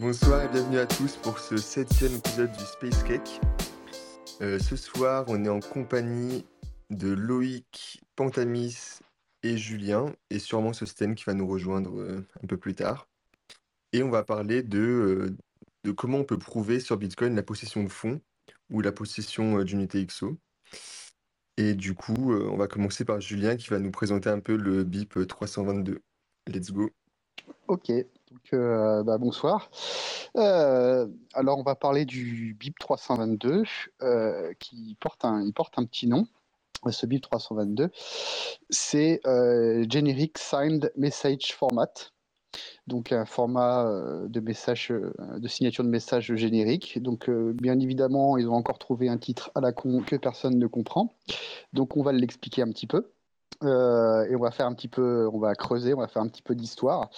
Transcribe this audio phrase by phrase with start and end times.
[0.00, 3.38] Bonsoir et bienvenue à tous pour ce septième épisode du Space Cake.
[4.40, 6.46] Euh, ce soir, on est en compagnie
[6.88, 9.00] de Loïc, Pantamis
[9.42, 13.08] et Julien, et sûrement ce Sten qui va nous rejoindre euh, un peu plus tard.
[13.92, 15.36] Et on va parler de, euh,
[15.84, 18.22] de comment on peut prouver sur Bitcoin la possession de fonds
[18.70, 20.38] ou la possession d'unités XO.
[21.58, 24.82] Et du coup, on va commencer par Julien qui va nous présenter un peu le
[24.82, 26.00] BIP 322.
[26.46, 26.88] Let's go.
[27.68, 27.92] Ok,
[28.30, 29.70] donc euh, bah, bonsoir.
[30.36, 33.64] Euh, alors on va parler du BIP 322
[34.02, 36.26] euh, qui porte un, petit nom.
[36.90, 37.90] Ce BIP 322,
[38.70, 41.92] c'est Generic Signed Message Format,
[42.86, 43.84] donc un format
[44.26, 47.02] de message, de signature de message générique.
[47.02, 50.66] Donc bien évidemment, ils ont encore trouvé un titre à la con que personne ne
[50.66, 51.14] comprend.
[51.74, 53.12] Donc on va l'expliquer un petit peu.
[53.62, 56.28] Euh, et on va faire un petit peu, on va creuser, on va faire un
[56.28, 57.10] petit peu d'histoire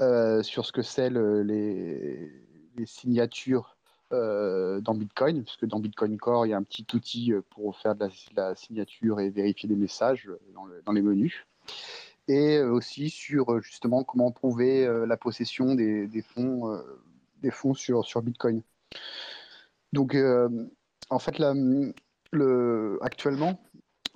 [0.00, 2.32] euh, sur ce que c'est les,
[2.84, 3.76] signatures
[4.12, 7.94] euh, dans Bitcoin, puisque dans Bitcoin Core, il y a un petit outil pour faire
[7.94, 10.30] de la, signature et vérifier des messages
[10.84, 11.46] dans, les menus.
[12.28, 16.80] Et aussi sur justement comment prouver la possession des, fonds,
[17.42, 18.62] des fonds sur, Bitcoin.
[19.92, 20.16] Donc,
[21.10, 21.38] en fait,
[22.32, 23.60] le, actuellement,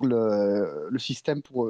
[0.01, 1.69] le, système pour,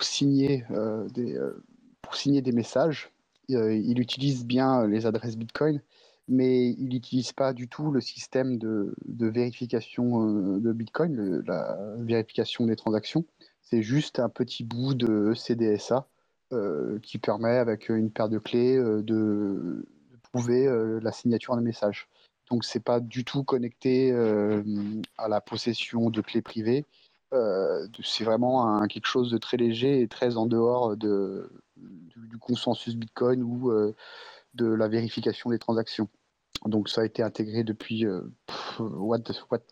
[0.00, 1.62] signer, euh, des, euh,
[2.00, 3.10] pour signer des messages,
[3.50, 5.80] euh, il utilise bien les adresses Bitcoin,
[6.28, 10.26] mais il n'utilise pas du tout le système de, vérification
[10.58, 13.24] de Bitcoin, la vérification des transactions.
[13.62, 16.06] C'est juste un petit bout de CDSA
[17.02, 19.84] qui permet, avec une paire de clés, de,
[20.32, 20.66] prouver
[21.02, 22.08] la signature d'un message.
[22.50, 24.12] Donc, c'est pas du tout connecté
[25.18, 26.86] à la possession de clés privées
[27.32, 32.94] euh, c'est vraiment quelque chose de très léger et très en dehors de, du, consensus
[32.94, 33.94] Bitcoin ou euh,
[34.54, 36.08] de la vérification des transactions.
[36.66, 38.22] Donc ça a été intégré depuis euh,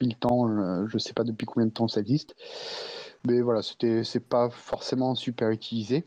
[0.01, 0.49] mille temps,
[0.87, 2.35] je ne sais pas depuis combien de temps ça existe,
[3.27, 6.05] mais voilà, c'était c'est pas forcément super utilisé.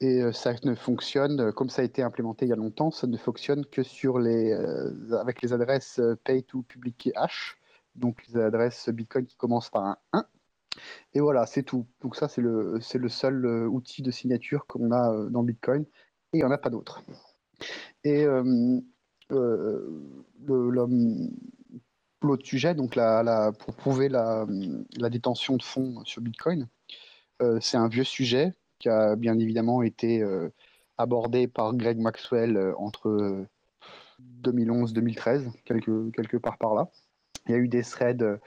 [0.00, 3.16] Et ça ne fonctionne comme ça a été implémenté il y a longtemps, ça ne
[3.16, 4.52] fonctionne que sur les
[5.12, 7.58] avec les adresses pay to public hash,
[7.96, 10.24] donc les adresses Bitcoin qui commencent par un 1
[11.14, 11.86] et voilà, c'est tout.
[12.02, 15.42] Donc ça, c'est le, c'est le seul euh, outil de signature qu'on a euh, dans
[15.42, 15.82] Bitcoin.
[15.82, 15.86] Et
[16.34, 17.02] il n'y en a pas d'autre.
[18.04, 18.80] Et euh,
[22.22, 24.46] l'autre sujet, donc la, pour prouver la,
[25.10, 26.68] détention de fonds sur Bitcoin,
[27.60, 30.24] c'est un vieux sujet qui a bien évidemment été
[30.98, 33.46] abordé par Greg Maxwell entre
[34.42, 36.90] 2011-2013, quelque, quelque part par là.
[37.46, 38.38] Il y a eu des threads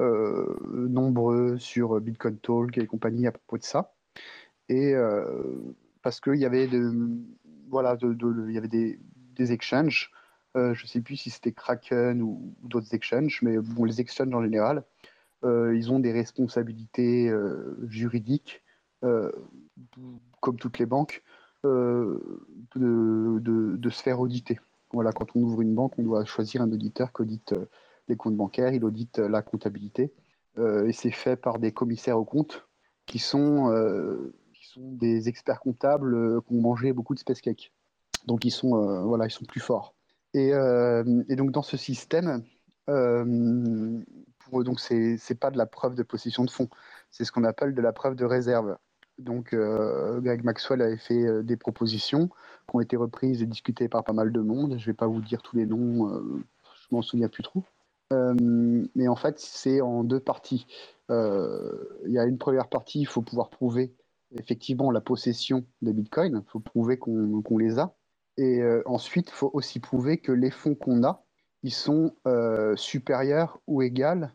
[0.00, 3.92] nombreux sur Bitcoin Talk et compagnie à propos de ça.
[4.70, 5.24] Et euh,
[6.00, 6.68] parce qu'il y avait,
[7.68, 9.00] voilà, de, y avait des,
[9.34, 10.12] des exchanges.
[10.56, 14.32] Euh, je ne sais plus si c'était Kraken ou, d'autres exchanges, mais bon, les exchanges
[14.32, 14.84] en général,
[15.42, 17.32] ils ont des responsabilités
[17.88, 18.62] juridiques,
[19.00, 21.22] comme toutes les banques,
[21.64, 22.20] de,
[22.76, 24.60] de, se faire auditer.
[24.92, 27.54] Voilà, quand on ouvre une banque, on doit choisir un auditeur qui audite
[28.10, 30.12] les comptes bancaires, il audite la comptabilité.
[30.58, 32.66] Euh, et c'est fait par des commissaires aux comptes
[33.06, 37.40] qui sont, euh, qui sont des experts comptables euh, qui ont mangé beaucoup de space
[37.40, 37.72] cake.
[38.26, 39.94] Donc ils sont, voilà, ils sont plus forts.
[40.34, 40.52] Et,
[41.30, 42.44] donc dans ce système,
[42.84, 46.68] pour, donc c'est pas de la preuve de possession de fonds,
[47.10, 48.76] c'est ce qu'on appelle de la preuve de réserve.
[49.18, 54.12] Donc Greg Maxwell avait fait des propositions qui ont été reprises et discutées par pas
[54.12, 54.76] mal de monde.
[54.78, 57.64] Je vais pas vous dire tous les noms, je m'en souviens plus trop.
[58.12, 58.34] Euh,
[58.94, 60.66] mais en fait, c'est en deux parties.
[61.10, 63.94] Euh, il y a une première partie, il faut pouvoir prouver
[64.38, 67.94] effectivement la possession des bitcoins, il faut prouver qu'on les a.
[68.36, 71.24] Et euh, ensuite, il faut aussi prouver que les fonds qu'on a,
[71.62, 72.14] ils sont
[72.76, 74.26] supérieurs ou égaux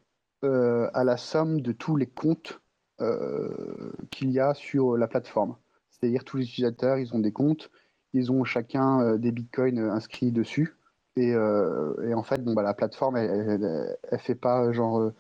[0.44, 2.62] à la somme de tous les comptes
[4.12, 5.56] qu'il y a sur la plateforme.
[5.90, 7.72] C'est-à-dire tous les utilisateurs, ils ont des comptes,
[8.14, 10.78] ils ont chacun des bitcoins inscrits dessus.
[11.18, 15.14] Euh, et, en fait, bah, la plateforme, elle, elle, fait pas genre euh,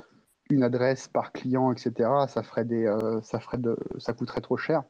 [0.50, 2.10] une adresse par client, etc.
[2.28, 4.84] Ça ferait euh, ça coûterait trop cher.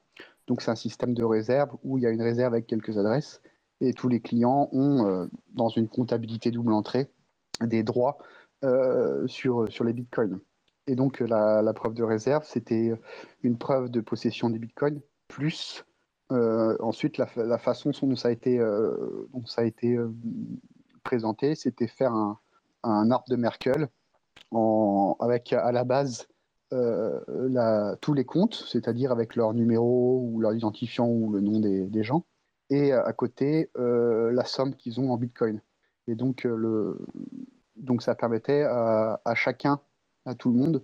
[0.48, 3.42] Donc c'est un système de réserve où il y a une réserve avec quelques adresses
[3.82, 7.10] et tous les clients ont dans une comptabilité double entrée
[7.62, 8.20] des droits
[9.26, 10.40] sur les bitcoins.
[10.86, 12.94] Et donc la, preuve de réserve, c'était
[13.42, 15.84] une preuve de possession des bitcoins plus
[16.30, 19.98] ensuite la, la, façon dont ça a été, dont ça a été
[21.06, 22.38] présenté, c'était faire un,
[22.84, 23.88] arbre de Merkel
[25.20, 26.28] avec à la base
[26.74, 31.60] euh, la, tous les comptes, c'est-à-dire avec leur numéro ou leur identifiant ou le nom
[31.60, 32.26] des, gens,
[32.70, 35.62] et à côté la somme qu'ils ont en Bitcoin.
[36.08, 37.00] Et donc, le,
[37.76, 39.80] donc ça permettait à, chacun,
[40.26, 40.84] à tout le monde,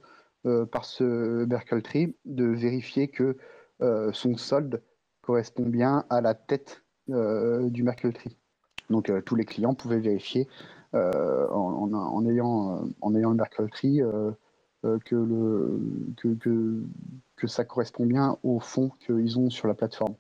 [0.72, 3.38] par ce Merkle Tree, de vérifier que
[4.14, 4.82] son solde
[5.22, 8.41] correspond bien à la tête du Merkle Tree.
[8.92, 10.48] Donc tous les clients pouvaient vérifier
[10.94, 13.38] en, en, ayant, en ayant le
[14.84, 15.80] euh, que, le,
[16.18, 16.84] que,
[17.36, 20.16] que, ça correspond bien au fonds qu'ils ont sur la plateforme.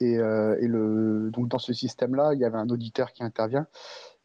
[0.00, 3.68] Et, euh, et, le, donc dans ce système-là, il y avait un auditeur qui intervient.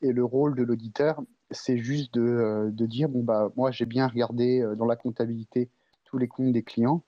[0.02, 1.22] Et le rôle de l'auditeur,
[1.52, 5.70] c'est juste de, euh, de, dire bon, bah, moi, j'ai bien regardé dans la comptabilité
[6.04, 7.04] tous les comptes des clients.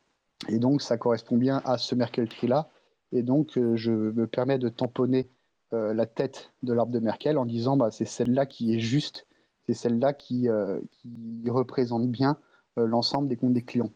[0.47, 2.69] Et donc, ça correspond bien à ce Merkel Tree-là.
[3.11, 5.27] Et donc, je me permets de tamponner
[5.71, 9.25] la tête de l'arbre de Merkel en disant bah, c'est celle-là qui est juste,
[9.65, 10.47] c'est celle-là qui,
[10.91, 12.37] qui représente bien
[12.77, 13.91] euh, l'ensemble des comptes des clients.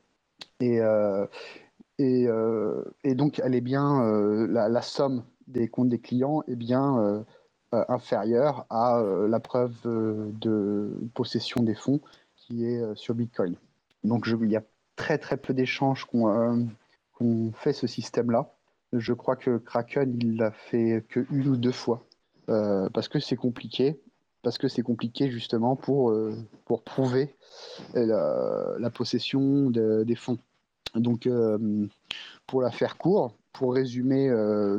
[0.60, 1.25] Et, euh,
[1.98, 4.04] et, euh, donc, elle est bien,
[4.50, 7.25] la, somme des comptes des clients est bien
[7.72, 12.01] inférieure à la preuve de possession des fonds
[12.36, 13.56] qui est sur Bitcoin.
[14.04, 14.63] Donc, il y a
[14.98, 18.54] très très peu d'échanges qu'on fait ce système-là.
[18.93, 22.05] Je crois que Kraken, il l'a fait que une ou deux fois,
[22.47, 23.99] parce que c'est compliqué
[24.45, 27.33] parce que c'est compliqué justement pour, euh, pour prouver
[27.95, 30.37] euh, la, possession des fonds.
[30.93, 31.87] Donc, euh,
[32.45, 34.29] pour la faire court, pour résumer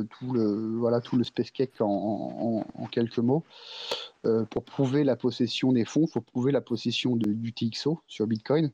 [0.09, 3.43] tout, le, voilà, tout le space cake en, quelques mots,
[4.23, 8.25] pour prouver la possession des fonds, il faut prouver la possession de, du TXO sur
[8.25, 8.71] Bitcoin.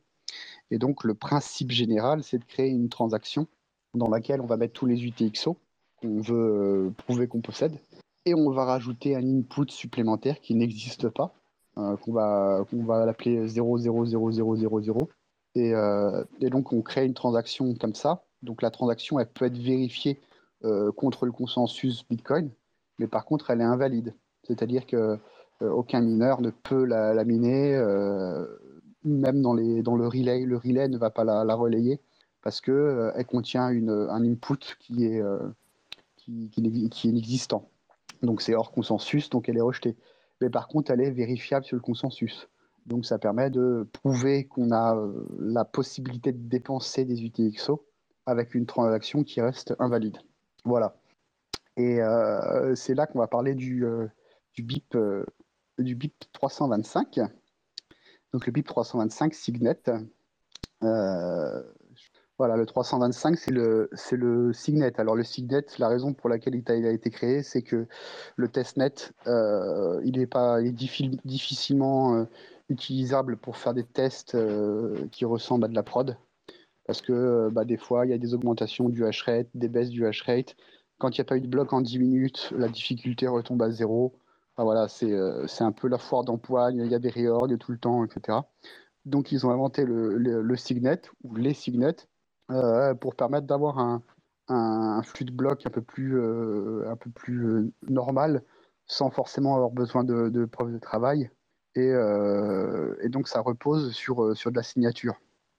[0.70, 3.48] Et donc, le principe général, c'est de créer une transaction
[3.94, 5.56] dans laquelle on va mettre tous les UTXO
[6.00, 7.78] qu'on veut prouver qu'on possède
[8.26, 11.34] et on va rajouter un input supplémentaire qui n'existe pas,
[11.78, 15.08] euh, qu'on va, qu'on va l'appeler 0,00000.
[15.56, 18.24] Et, euh, et donc on crée une transaction comme ça.
[18.42, 20.20] Donc la transaction, elle peut être vérifiée
[20.64, 22.50] euh, contre le consensus Bitcoin,
[22.98, 24.14] mais par contre, elle est invalide.
[24.44, 25.18] C'est-à-dire que
[25.60, 27.78] aucun mineur ne peut la, miner,
[29.04, 30.44] même dans, les, dans le relay.
[30.44, 32.00] Le relay ne va pas la, relayer
[32.44, 35.22] parce qu'elle elle contient une, un input qui est,
[36.16, 37.68] qui, qui, qui est inexistant.
[38.22, 39.96] Donc c'est hors consensus, donc elle est rejetée.
[40.40, 42.48] Mais par contre, elle est vérifiable sur le consensus.
[42.86, 47.84] Donc ça permet de prouver qu'on a euh, la possibilité de dépenser des UTXO
[48.26, 50.18] avec une transaction qui reste invalide.
[50.64, 50.96] Voilà.
[51.76, 54.06] Et euh, c'est là qu'on va parler du, euh,
[54.52, 54.96] du, BIP,
[55.78, 57.20] du BIP 325.
[58.32, 59.80] Donc le BIP 325 Signet.
[62.36, 64.92] Voilà, le 325, c'est le, Signet.
[64.98, 67.86] Alors le Signet, la raison pour laquelle il a, été créé, c'est que
[68.36, 68.92] le testnet,
[69.28, 72.24] euh, il est, pas, difficilement euh,
[72.68, 76.16] utilisable pour faire des tests euh, qui ressemblent à de la prod.
[76.86, 79.90] Parce que bah, des fois, il y a des augmentations du hash rate, des baisses
[79.90, 80.56] du hash rate.
[80.98, 83.70] Quand il n'y a pas eu de bloc en 10 minutes, la difficulté retombe à
[83.70, 84.18] zéro.
[84.56, 85.12] voilà, c'est,
[85.60, 88.38] un peu la foire d'empoigne, il y a des réorgs tout le temps, etc.
[89.04, 92.08] Donc ils ont inventé le, Signet, ou les Signets,
[93.00, 94.02] pour permettre d'avoir un,
[94.48, 98.42] un, flux de blocs un peu plus, euh, un peu plus euh, normal
[98.86, 101.30] sans forcément avoir besoin de, de preuves de travail.
[101.76, 101.88] Et,
[103.02, 105.14] et, donc ça repose sur, sur de la signature.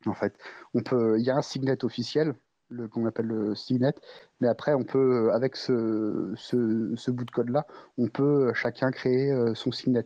[0.05, 0.37] En fait,
[0.73, 2.35] on peut, il y a un signet officiel,
[2.69, 3.93] le qu'on appelle le signet,
[4.39, 7.65] mais après on peut, avec ce, ce, ce bout de code là,
[7.97, 10.05] on peut chacun créer son signet.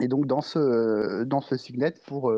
[0.00, 2.30] Et donc dans ce dans ce signet pour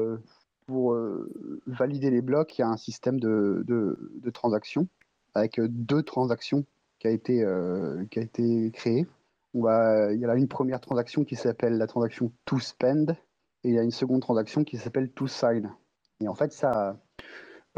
[0.69, 4.87] pour euh, valider les blocs, il y a un système de, de, transactions
[5.35, 6.67] avec deux transactions
[6.99, 9.07] qui a été, euh, été créé.
[9.55, 13.17] On va, il y a une première transaction qui s'appelle la transaction to spend
[13.65, 15.73] et il y a une seconde transaction qui s'appelle to sign.
[16.21, 17.01] Et en fait, ça,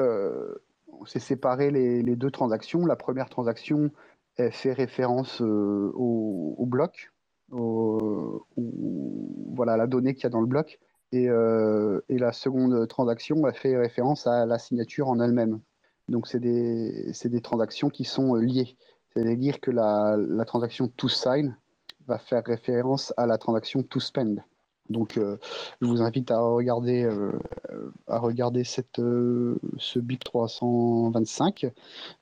[0.00, 0.52] euh,
[1.06, 2.86] s'est séparé les, les, deux transactions.
[2.86, 3.92] La première transaction
[4.36, 7.12] fait référence au, au, bloc,
[7.52, 8.46] au,
[9.54, 10.80] voilà la donnée qu'il y a dans le bloc.
[11.14, 15.60] Euh, et, la seconde transaction a fait référence à la signature en elle-même.
[16.08, 18.76] Donc c'est des, des, transactions qui sont euh, liées.
[19.12, 21.56] C'est-à-dire que la, la, transaction to sign
[22.06, 24.44] va faire référence à la transaction to spend.
[24.88, 25.36] Donc euh,
[25.80, 27.08] je vous invite à regarder,
[28.06, 31.66] à regarder cette, ce BIP 325.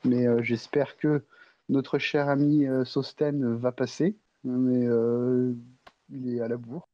[0.05, 1.25] Mais j'espère que
[1.69, 4.17] notre cher ami Sosten va passer.
[4.45, 4.87] Mais
[6.11, 6.89] il est à la bourre.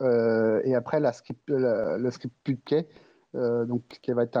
[0.00, 2.86] et après, le script PubKey,
[3.34, 4.38] donc qui va être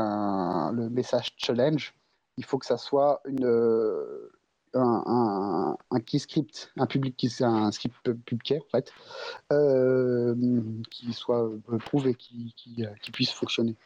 [0.72, 1.94] le message challenge,
[2.36, 3.46] il faut que ça soit une,
[4.80, 8.92] un, key script, un public qui un script public en fait,
[9.52, 10.34] euh,
[10.90, 11.50] qui soit
[11.86, 13.76] prouvé, qui, qui, qui, puisse fonctionner.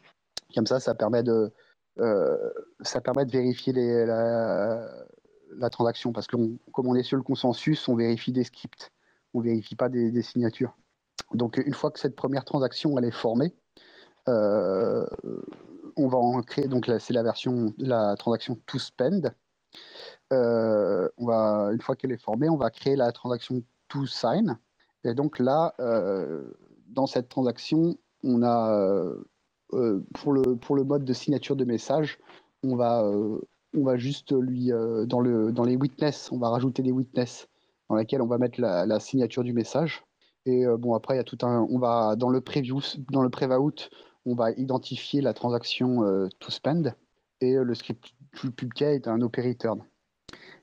[0.55, 1.51] Comme ça, ça permet de,
[1.99, 4.89] euh, ça permet de vérifier la,
[5.57, 6.37] la, transaction parce que
[6.73, 8.91] comme on est sur le consensus, on vérifie des scripts,
[9.35, 10.77] on vérifie pas des, des signatures.
[11.35, 13.55] Donc une fois que cette première transaction elle est formée,
[14.29, 15.07] euh,
[15.97, 16.69] on va en créer.
[16.69, 19.35] Donc c'est la version, la transaction to spend.
[20.33, 24.59] Euh, on va, une fois qu'elle est formée, on va créer la transaction toSign.
[25.05, 26.43] Et donc là, euh,
[26.89, 28.73] dans cette transaction, on a
[29.73, 32.19] euh, pour, le, mode de signature de message,
[32.63, 33.05] on va,
[33.75, 34.71] on va juste lui,
[35.07, 37.49] dans, le, dans les witness, on va rajouter des witness
[37.89, 40.05] dans lesquels on va mettre la, signature du message.
[40.47, 41.67] Et bon, après, il y a tout un.
[41.71, 43.91] On va, dans le preview, dans le prevout,
[44.27, 46.95] on va identifier la transaction toSpend
[47.41, 49.79] et le script public est un operator.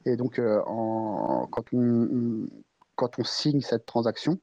[0.06, 0.62] Et donc, euh,
[1.52, 4.40] quand, on, signe cette transaction,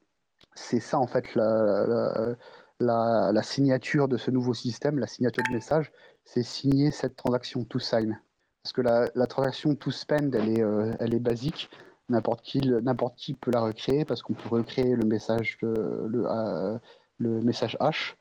[0.55, 5.93] c'est ça en fait la, signature de ce nouveau système, la signature de message,
[6.25, 8.19] c'est signer cette transaction to sign.
[8.63, 11.71] Parce que la, transaction to spend, elle est, euh, basique.
[12.09, 16.79] N'importe qui, peut la recréer parce qu'on peut recréer le message, euh,
[17.19, 18.15] le message H.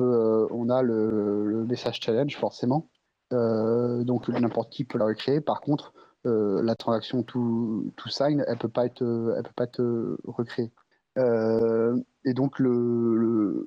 [0.00, 2.88] On, a le, message challenge forcément.
[3.30, 5.42] donc n'importe qui peut la recréer.
[5.42, 9.02] Par contre, euh, la transaction to, to, sign, elle peut pas être,
[9.36, 10.70] elle peut pas être euh, recréée.
[11.16, 13.64] Euh, et donc le,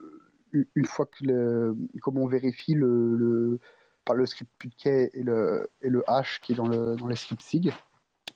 [0.54, 3.60] une fois que le, comme on vérifie le,
[4.06, 7.16] par le script PubKey et le, et le hash qui est dans, le, dans les
[7.16, 7.74] scripts SIG,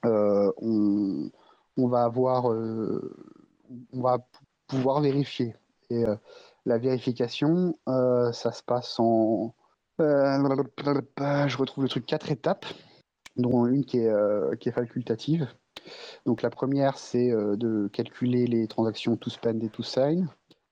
[0.03, 1.31] on,
[1.77, 4.19] on, va avoir, on va
[4.67, 5.55] pouvoir vérifier.
[5.89, 6.03] Et
[6.65, 9.55] la vérification, ça se passe en,
[9.99, 12.65] je retrouve le truc quatre étapes
[13.37, 15.47] dont une qui est, euh, qui est facultative.
[16.25, 20.27] Donc la première, c'est euh, de calculer les transactions to spend et to sign.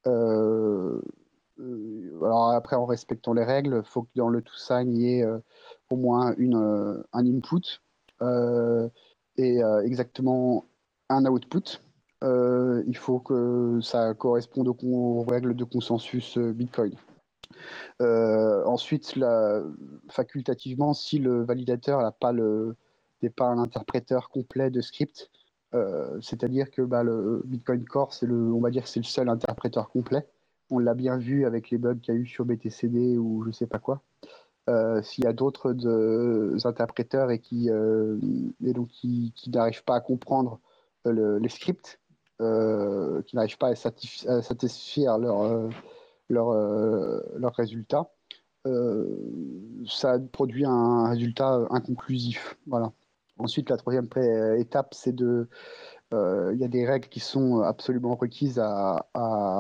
[0.08, 1.02] Euh,
[1.60, 5.20] alors après, en respectant les règles, il faut que dans le to sign, il y
[5.20, 5.26] ait
[5.90, 7.82] au moins une, un input
[9.38, 10.66] et exactement
[11.10, 11.80] un output.
[12.24, 16.96] il faut que ça corresponde aux règles de consensus Bitcoin.
[18.02, 19.18] Euh, ensuite,
[20.10, 22.76] facultativement, si le validateur n'a pas le
[23.22, 25.32] n'est pas un interpréteur complet de script,
[25.74, 29.30] euh, c'est-à-dire que bah, le Bitcoin Core, c'est le, on va dire, c'est le seul
[29.30, 30.28] interpréteur complet.
[30.70, 33.52] On l'a bien vu avec les bugs qu'il y a eu sur BTCD ou je
[33.52, 34.02] sais pas quoi.
[34.70, 35.76] Euh, s'il y a d'autres
[36.66, 40.60] interpréteurs et qui et donc qui, n'arrivent pas à comprendre
[41.06, 42.00] les scripts,
[42.40, 43.76] qui n'arrivent pas à,
[44.42, 45.70] satisfaire leur
[46.34, 48.12] leurs euh, leur résultats,
[48.68, 49.08] euh,
[49.88, 52.58] ça produit un résultat inconclusif.
[52.68, 52.92] Voilà.
[53.38, 54.08] Ensuite, la troisième
[54.58, 55.48] étape, c'est de.
[56.14, 59.08] Euh, il y a des règles qui sont absolument requises à,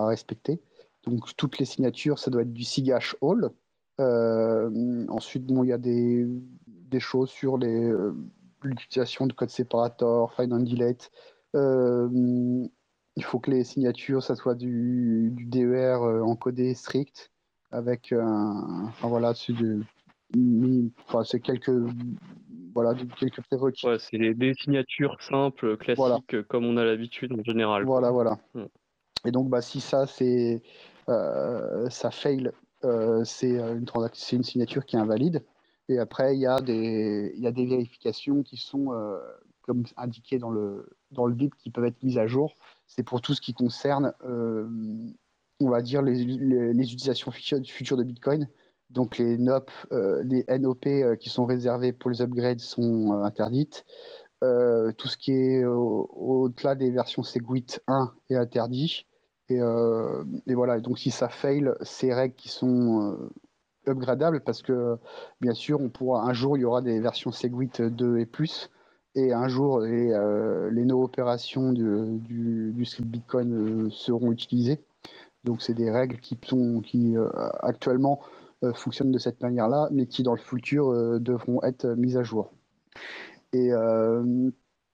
[0.08, 0.62] respecter.
[1.06, 3.50] Donc, toutes les signatures, ça doit être du SIGAsh All.
[5.10, 6.28] ensuite, bon, il y a des,
[6.68, 11.12] des choses sur l'utilisation de code séparateur, find and delete
[13.16, 17.32] il faut que les signatures, ça soit du, du DER euh, encodé strict,
[17.72, 18.86] avec un.
[18.88, 19.54] Enfin voilà, c'est
[21.08, 21.72] enfin, quelques.
[22.74, 23.86] Voilà, quelques prérequis.
[23.86, 27.86] Ouais, c'est des signatures simples, classiques, comme on a l'habitude en général.
[27.86, 28.40] Voilà, voilà.
[28.56, 28.66] Hmm.
[29.26, 30.64] Et donc, bah, si ça, c'est.
[31.10, 32.50] Euh, ça fail,
[32.86, 33.86] euh, c'est une,
[34.32, 35.44] une signature qui est invalide.
[35.90, 38.94] Et après, il y, a des, y a des vérifications qui sont,
[39.64, 42.56] comme indiqué dans le, dans le BIP, qui peuvent être mises à jour.
[42.88, 48.48] C'est pour tout ce qui concerne, on va dire, les, utilisations futures de Bitcoin.
[48.90, 49.72] Donc les NOP,
[50.24, 53.86] les NOP qui sont réservées pour les upgrades sont interdites.
[54.42, 59.08] tout ce qui est au-delà des versions Segwit 1 est interdit.
[59.50, 63.18] Et, et, voilà, donc si ça fail, ces règles qui sont
[63.88, 64.98] upgradables, parce que
[65.42, 68.70] bien sûr, on pourra, un jour, il y aura des versions Segwit 2 et plus,
[69.16, 70.08] et un jour, les,
[70.72, 72.20] les no-opérations du,
[72.74, 74.80] du, script Bitcoin seront utilisées.
[75.44, 77.16] Donc c'est des règles qui, sont, qui
[77.62, 78.22] actuellement
[78.74, 82.52] fonctionnent de cette manière-là, mais qui dans le futur devront être mises à jour.
[83.52, 83.70] Et,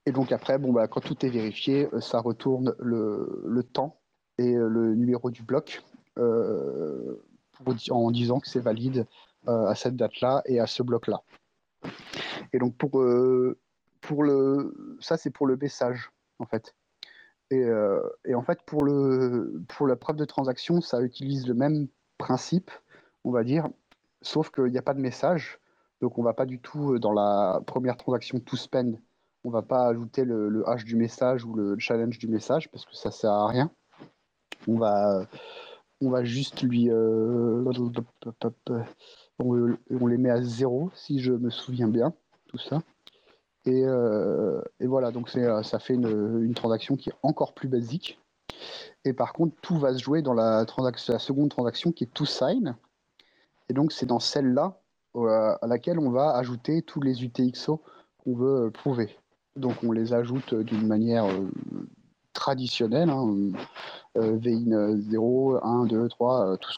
[0.05, 3.99] et donc après, bon, bah, quand tout est vérifié, ça retourne le, le temps
[4.39, 5.83] et euh, le numéro du bloc
[6.17, 7.21] euh,
[7.91, 9.05] en disant que c'est valide
[9.47, 11.21] euh, à cette date-là et à ce bloc-là.
[12.53, 13.03] Et donc pour,
[14.01, 16.75] pour le, ça c'est pour le message en fait.
[17.51, 17.65] Et,
[18.25, 21.87] et, en fait pour, le, pour la preuve de transaction, ça utilise le même
[22.19, 22.69] principe,
[23.23, 23.67] on va dire,
[24.21, 25.59] sauf qu'il n'y a pas de message.
[25.99, 28.99] Donc on va pas du tout dans la première transaction to spend,
[29.43, 32.95] on va pas ajouter le, hash du message ou le challenge du message parce que
[32.95, 33.71] ça sert à rien
[34.67, 35.25] on va,
[36.01, 36.89] on va juste lui.
[36.89, 37.63] Euh,
[39.39, 42.13] on, les met à zéro, si je me souviens bien,
[42.47, 42.81] tout ça.
[43.65, 48.19] Et, euh, voilà, donc ça fait une, transaction qui est encore plus basique.
[49.05, 50.65] Et par contre, tout va se jouer dans la,
[51.17, 52.75] seconde transaction qui est to sign.
[53.69, 54.81] Et donc, c'est dans celle-là
[55.15, 57.81] euh, à laquelle on va ajouter tous les UTXO
[58.17, 59.15] qu'on veut prouver.
[59.55, 61.25] Donc, on les ajoute d'une manière
[62.33, 63.09] traditionnelle.
[63.09, 63.51] Hein,
[64.17, 66.77] euh, VIN 0, 1, 2, 3, tout ce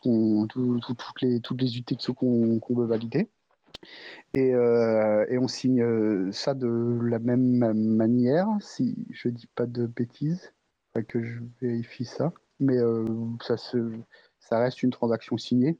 [0.79, 3.29] toutes les, toutes les UTXO qu'on, veut valider.
[4.33, 9.65] Et, euh, et, on signe euh, ça de la même manière, si je dis pas
[9.65, 10.53] de bêtises,
[11.07, 12.77] que je vérifie ça, mais
[13.41, 13.91] ça, se,
[14.39, 15.77] ça reste une transaction signée.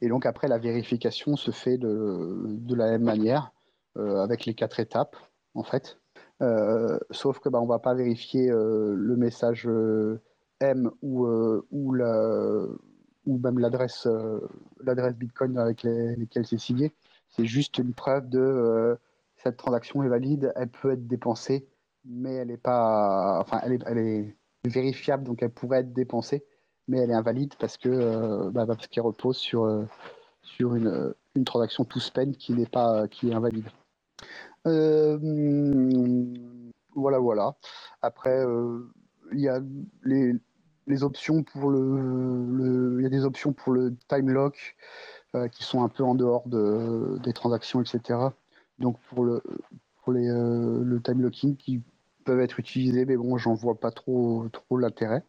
[0.00, 3.52] Et donc après, la vérification se fait de, la même manière,
[3.96, 5.16] avec les quatre étapes,
[5.54, 5.98] en fait.
[7.10, 9.68] sauf que bah, on va pas vérifier le message
[10.62, 12.66] M ou, euh, ou, la,
[13.26, 14.40] ou même l'adresse euh,
[14.82, 16.92] l'adresse Bitcoin avec les, lesquelles c'est signé.
[17.32, 18.96] C'est juste une preuve de euh,
[19.36, 21.66] cette transaction est valide, elle peut être dépensée,
[22.04, 26.44] mais elle est pas, enfin, elle est, vérifiable, donc elle pourrait être dépensée,
[26.86, 29.66] mais elle est invalide parce que bah, parce qu'elle repose sur
[30.60, 33.68] une, une transaction to spend qui n'est pas qui est invalide.
[36.94, 37.56] voilà, voilà.
[38.02, 38.44] Après,
[39.32, 39.60] il y a
[40.04, 40.34] les,
[40.86, 44.76] les options pour le, il y a des options pour le time lock
[45.34, 48.18] euh, qui sont un peu en dehors de, des transactions, etc.
[48.78, 49.42] Donc pour le
[50.02, 51.82] pour les, euh, le time locking qui
[52.24, 55.22] peuvent être utilisés, mais bon, j'en vois pas trop trop l'intérêt.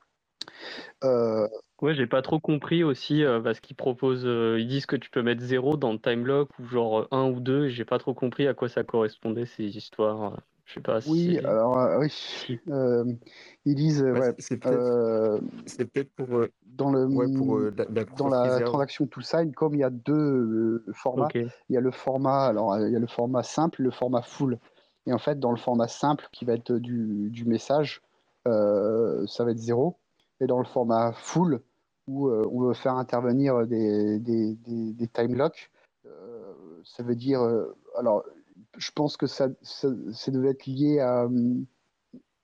[1.03, 1.47] Euh,
[1.81, 4.25] ouais, j'ai pas trop compris aussi parce qu'ils proposent,
[4.59, 7.39] ils disent que tu peux mettre 0 dans le time lock ou genre 1 ou
[7.39, 7.69] 2.
[7.69, 10.37] J'ai pas trop compris à quoi ça correspondait ces histoires.
[10.65, 10.99] Je sais pas.
[11.07, 12.59] Oui, alors oui.
[13.65, 14.05] Ils disent,
[14.39, 16.27] c'est peut-être pour,
[16.65, 17.85] dans, le, pour, la,
[18.17, 21.91] dans la transaction to sign, comme il y a deux formats, il y a le
[21.91, 24.57] format, alors il y a le format simple et le format full.
[25.05, 28.01] Et en fait, dans le format simple, qui va être du, du message,
[28.45, 29.97] ça va être zéro.
[30.39, 31.61] Et dans le format full,
[32.07, 35.69] où on veut faire intervenir des, des, des, des time locks,
[36.83, 37.41] ça veut dire,
[37.97, 38.23] alors,
[38.77, 39.89] je pense que ça, ça,
[40.31, 41.27] devait être lié à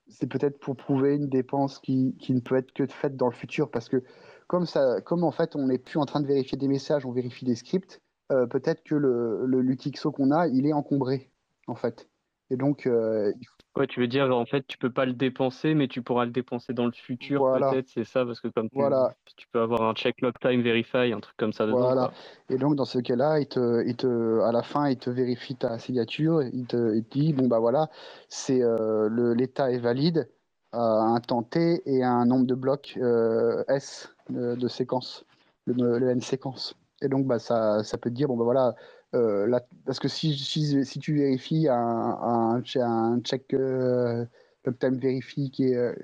[0.08, 3.34] c'est peut-être pour prouver une dépense qui, qui, ne peut être que faite dans le
[3.34, 4.02] futur, parce que
[4.48, 7.12] comme, ça, comme en fait on n'est plus en train de vérifier des messages, on
[7.12, 8.00] vérifie des scripts,
[8.32, 11.30] euh, peut-être que le, le qu'on a, il est encombré,
[11.66, 12.08] en fait.
[12.50, 13.32] Et donc, euh,
[13.76, 16.32] Ouais, tu veux dire, en fait, tu peux pas le dépenser, mais tu pourras le
[16.32, 19.14] dépenser dans le futur, peut-être, c'est ça, parce que comme tu, voilà.
[19.36, 21.78] tu peux avoir un check log time verify, un truc comme ça dedans.
[21.78, 22.10] Voilà.
[22.48, 25.54] Et donc, dans ce cas-là, il te, il te, à la fin, il te vérifie
[25.54, 27.88] ta signature, il te, il te dit, bon, bah voilà,
[28.28, 30.28] c'est euh, l'état est valide
[30.72, 35.24] à un temps T et à un nombre de blocs euh, S de, de, séquence,
[35.66, 36.74] le, le, N séquence.
[37.02, 38.74] Et donc, bah, ça, ça peut te dire, bon, bah voilà,
[39.14, 44.24] euh, parce que si, si, tu vérifies un, check euh,
[44.66, 45.94] uptime verify qui est, euh,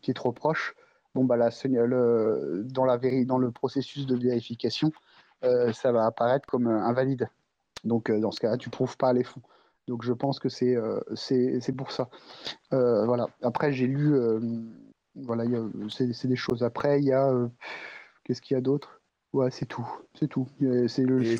[0.00, 0.74] qui est trop proche,
[1.14, 4.92] bon, bah, la, dans, la dans le processus de vérification,
[5.42, 7.28] ça va apparaître comme invalide.
[7.84, 9.42] Donc, dans ce cas-là, tu prouves pas les fonds.
[9.88, 10.76] Donc, je pense que c'est
[11.14, 12.08] c'est pour ça.
[12.70, 13.26] voilà.
[13.42, 14.14] Après, j'ai lu,
[15.16, 15.44] voilà,
[15.90, 16.62] c'est des choses.
[16.62, 17.30] Après, il y a,
[18.24, 19.02] qu'est-ce qu'il y a d'autre?
[19.34, 19.86] Ouais, c'est tout.
[20.14, 20.46] C'est tout.
[20.86, 21.36] C'est le, le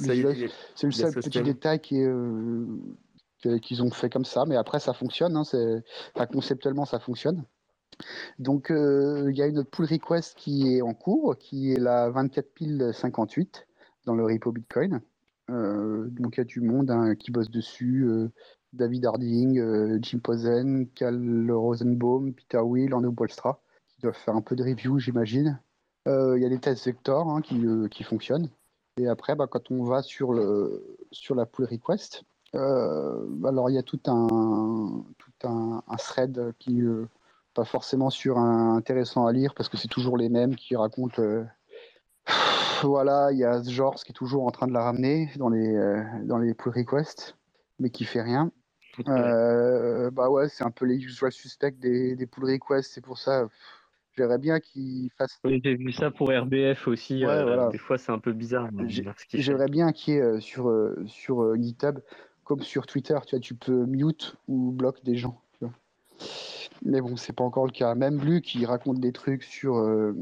[0.74, 5.36] seul petit détail qui est, qu'ils ont fait comme ça, mais après ça fonctionne.
[5.36, 5.44] Hein,
[6.14, 7.44] enfin, conceptuellement, ça fonctionne.
[8.40, 12.92] Donc, il y a une pull request qui est en cours, qui est la 24
[12.92, 13.68] 58
[14.06, 15.00] dans le repo Bitcoin.
[15.48, 18.08] donc, il y a du monde hein, qui bosse dessus.
[18.72, 24.56] David Harding, Jim Posen, Cal Rosenbaum, Peter Will, Arnaud Bolstra, qui doivent faire un peu
[24.56, 25.60] de review, j'imagine.
[26.06, 28.50] Il y a des tests vectors hein, qui, qui, fonctionnent.
[28.96, 33.74] Et après, bah, quand on va sur, le, sur la pull request, euh, alors il
[33.74, 37.06] y a tout un, tout un, thread qui euh,
[37.52, 41.20] pas forcément sur un intéressant à lire parce que c'est toujours les mêmes qui racontent.
[41.20, 41.44] Euh,
[42.82, 45.74] voilà, il y a George qui est toujours en train de la ramener dans les
[46.22, 47.36] dans les pull requests,
[47.78, 48.52] mais qui fait rien.
[50.12, 53.48] bah ouais, c'est un peu les usual suspects des, des pull requests, c'est pour ça.
[54.16, 55.38] J'aimerais bien qu'il fasse.
[55.44, 57.24] Oui, j'ai vu ça pour RBF aussi.
[57.72, 58.68] Des fois, c'est un peu bizarre.
[59.32, 60.72] J'aimerais bien qu'il y ait sur,
[61.06, 61.98] sur GitHub
[62.44, 65.40] comme sur Twitter, tu vois, tu peux mute ou bloquer des gens.
[66.82, 67.94] Mais bon, c'est pas encore le cas.
[67.94, 69.76] Même Luc, qui raconte des trucs sur.
[69.76, 70.14] Euh,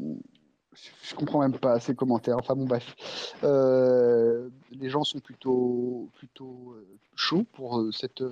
[1.02, 2.36] je comprends même pas ses commentaires.
[2.38, 2.94] Enfin bon, bref.
[3.42, 8.22] Euh, les gens sont plutôt, plutôt euh, chauds pour cette,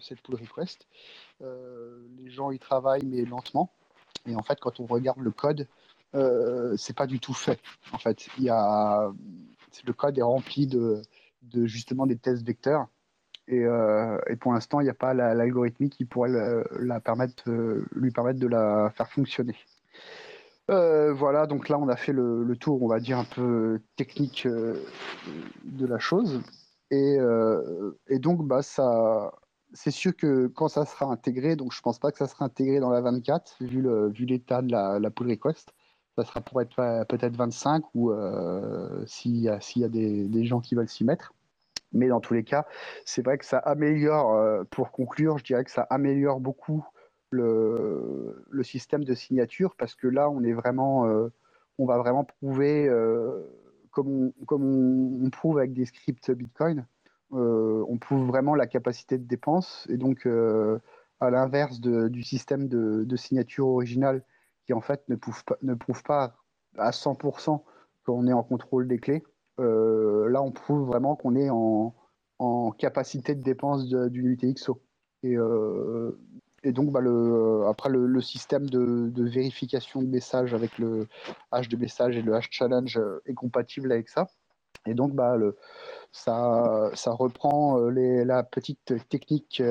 [0.00, 0.86] cette pull request.
[1.40, 3.72] les gens y travaillent, mais lentement.
[4.28, 5.66] Et en fait, quand on regarde le code,
[6.76, 7.60] c'est pas du tout fait.
[7.92, 9.10] En fait, il y a,
[9.84, 11.02] le code est rempli de,
[11.42, 12.88] de justement des tests vecteurs
[13.50, 16.30] euh, et, pour l'instant, il n'y a pas l'algorithmique qui pourrait
[16.78, 19.56] la permettre, euh, lui permettre de la faire fonctionner.
[20.70, 24.46] Euh, voilà, donc là, on a fait le, tour, on va dire, un peu technique
[24.46, 26.42] de la chose.
[26.90, 27.18] Et,
[28.18, 29.32] donc, bah, ça,
[29.72, 32.44] c'est sûr que quand ça sera intégré, donc je ne pense pas que ça sera
[32.44, 35.72] intégré dans la 24, vu, vu l'état de la, la, pull request.
[36.16, 36.74] Ça sera pour être
[37.08, 38.12] peut-être 25 ou
[39.06, 41.32] s'il y a, des, gens qui veulent s'y mettre.
[41.92, 42.66] Mais dans tous les cas,
[43.04, 46.86] c'est vrai que ça améliore, euh, pour conclure, je dirais que ça améliore beaucoup
[47.30, 51.28] le, le système de signature parce que là, on est vraiment, euh,
[51.78, 53.42] on va vraiment prouver, euh,
[53.90, 56.86] comme on, prouve avec des scripts Bitcoin,
[57.30, 59.86] on prouve vraiment la capacité de dépense.
[59.90, 60.26] Et donc,
[61.20, 64.22] à l'inverse du système de, de, signature original
[64.68, 66.36] qui en fait ne prouve pas,
[66.76, 67.62] à 100%
[68.04, 69.24] qu'on est en contrôle des clés.
[69.60, 71.94] Euh, là, on prouve vraiment qu'on est en,
[72.78, 74.80] capacité de dépense d'une UTXO.
[75.22, 76.16] Et, euh,
[76.64, 77.00] donc, bah,
[77.68, 81.08] après, le, système de, vérification de messages avec le
[81.50, 84.28] hash de message et le hash challenge est compatible avec ça.
[84.88, 85.36] Et donc, bah,
[86.12, 89.62] ça, reprend euh, les, la petite technique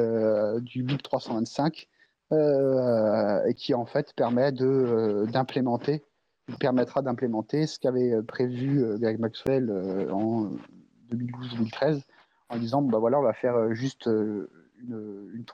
[0.62, 1.88] du BIP 325
[2.32, 6.04] et qui en fait permet d'implémenter
[6.60, 10.50] permettra d'implémenter ce qu'avait euh, prévu euh, Greg Maxwell euh, en
[11.12, 12.04] 2012-2013
[12.50, 14.48] en disant bah voilà on va faire juste une,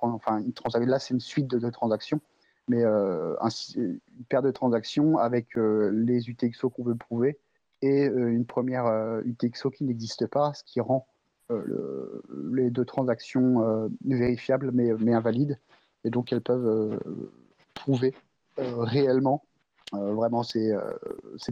[0.02, 2.22] enfin, une transaction là c'est une suite de, transactions
[2.68, 4.00] mais une
[4.30, 7.40] paire de transactions avec les UTXO qu'on veut prouver
[7.86, 11.08] et une première UTXO qui n'existe pas ce qui rend
[12.52, 15.60] les deux transactions vérifiables mais, invalides
[16.04, 17.00] et donc elles peuvent
[17.74, 18.14] prouver
[18.58, 19.44] réellement
[19.94, 20.82] euh, vraiment, c'est euh,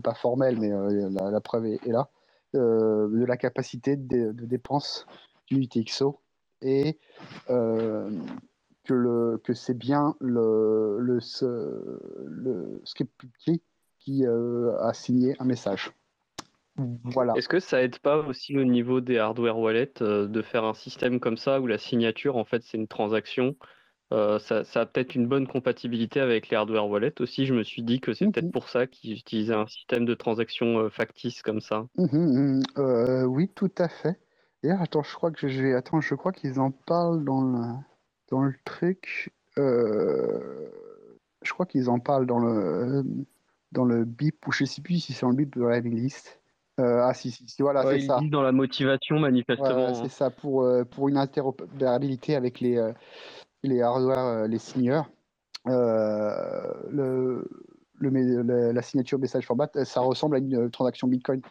[0.04, 2.10] pas formel, mais euh, la, preuve est, là
[2.54, 5.06] de la capacité de, dépense
[5.48, 6.20] du UTXO
[6.62, 6.98] et
[7.48, 11.20] que, le, c'est bien le, le,
[12.26, 12.82] le
[14.00, 15.94] qui a signé un message.
[17.04, 17.34] Voilà.
[17.36, 21.20] Est-ce que ça aide pas aussi au niveau des hardware wallets de faire un système
[21.20, 23.56] comme ça où la signature, en fait, c'est une transaction?
[24.14, 27.46] Euh, ça, a peut-être une bonne compatibilité avec les hardware wallets aussi.
[27.46, 28.52] Je me suis dit que c'est peut-être mhm.
[28.52, 31.86] pour ça qu'ils utilisaient un système de transaction euh, factice comme ça.
[31.98, 32.62] Mhm.
[32.78, 34.20] Euh, oui, tout à fait.
[34.62, 35.74] D'ailleurs, attends, je crois que je vais...
[35.74, 37.74] attends, je crois qu'ils en parlent dans le,
[38.30, 39.32] dans le truc.
[39.56, 43.04] Je crois qu'ils en parlent dans le
[43.72, 45.80] dans le BIP ou je sais plus si c'est dans le BIP de la
[46.82, 47.00] list.
[47.02, 48.20] ah si, si, voilà, c'est ça.
[48.30, 49.94] dans la motivation manifestement.
[49.94, 50.10] c'est hein.
[50.10, 52.80] ça pour pour une interopérabilité avec les
[53.64, 55.10] les hardware, euh, les signeurs,
[55.68, 57.48] euh, le,
[58.00, 61.42] le, la signature message format, ça ressemble à une transaction Bitcoin.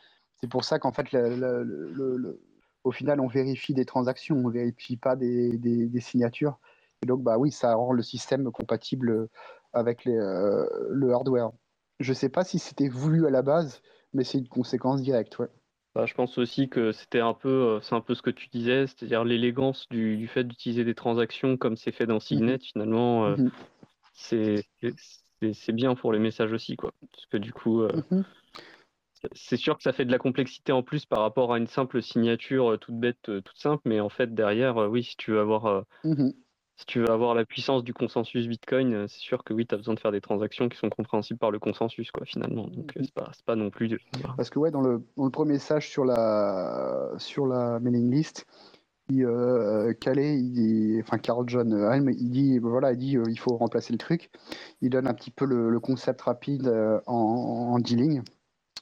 [0.41, 2.41] C'est pour ça qu'en fait, le,
[2.83, 6.59] au final, on vérifie des transactions, on ne vérifie pas des, des, signatures.
[7.03, 9.29] Et donc, bah oui, ça rend le système compatible
[9.73, 11.51] avec les, euh, le hardware.
[12.01, 13.83] Je ne sais pas si c'était voulu à la base,
[14.13, 15.39] mais c'est une conséquence directe.
[15.39, 15.49] Ouais.
[15.95, 18.49] Bah, je pense aussi que c'était un peu, euh, c'est un peu ce que tu
[18.49, 22.55] disais, c'est-à-dire l'élégance du, fait d'utiliser des transactions comme c'est fait dans Signet.
[22.55, 22.61] Mhm.
[22.61, 24.95] Finalement, euh, mhm.
[25.53, 26.93] c'est bien pour les messages aussi, quoi.
[27.13, 28.25] Parce que du coup, euh, mhm.
[29.33, 32.03] c'est sûr que ça fait de la complexité en plus par rapport à une simple
[32.03, 35.85] signature toute bête, toute simple, mais en fait derrière, oui, si tu veux avoir
[36.81, 39.79] si tu veux avoir la puissance du consensus Bitcoin, c'est sûr que oui, tu as
[39.79, 42.67] besoin de faire des transactions qui sont compréhensibles par le consensus, quoi, finalement.
[42.69, 43.99] Donc, mmh c'est pas, pas non plus.
[44.37, 48.47] Parce que, ouais, dans le, dans le premier message sur la, sur la mailing list,
[49.13, 49.93] euh,
[51.03, 54.31] enfin Carl John Helm, il dit voilà, il dit il faut remplacer le truc.
[54.83, 56.73] Il donne un petit peu le, concept rapide
[57.07, 58.23] en, en 10 lignes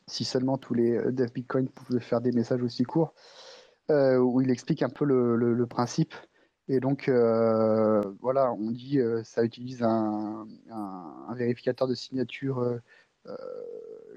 [0.09, 3.15] si seulement tous les euh, dev Bitcoin pouvaient faire des messages aussi courts,
[3.91, 6.15] euh, où il explique un peu le, principe.
[6.69, 10.47] Et donc, euh, voilà, on dit ça utilise un,
[11.35, 12.79] vérificateur de signature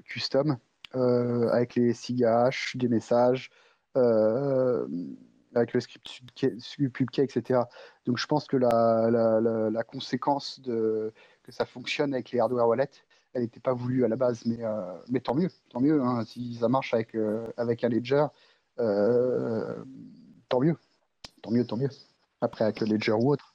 [0.04, 0.56] custom
[0.92, 3.50] avec les SIGH, des messages,
[3.94, 6.08] avec le script
[6.92, 7.60] PubKey, etc.
[8.06, 11.12] Donc, je pense que la, conséquence de,
[11.42, 12.90] que ça fonctionne avec les hardware wallets,
[13.34, 16.02] elle n'était pas voulue à la base, mais, euh, mais tant mieux, tant mieux.
[16.02, 18.26] Hein, si ça marche avec, euh, avec un ledger,
[18.78, 19.84] euh,
[20.48, 20.76] tant mieux,
[21.40, 21.88] tant mieux, tant mieux.
[22.42, 23.54] Après avec le ledger ou autre.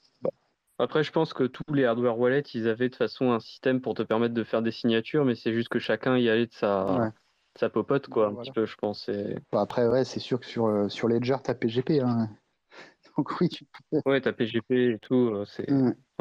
[0.80, 3.82] Après, je pense que tous les hardware wallets, ils avaient de toute façon un système
[3.82, 6.54] pour te permettre de faire des signatures, mais c'est juste que chacun y allait de
[6.54, 7.12] sa,
[7.56, 9.10] sa popote, quoi, un petit peu, je pense.
[9.52, 12.02] Bah, après, ouais, c'est sûr que sur, sur Ledger, tu as PGP.
[12.02, 12.30] Hein.
[13.18, 14.02] Donc oui, tu peux.
[14.06, 15.44] Ouais, tu as PGP et tout.
[15.46, 15.68] C'est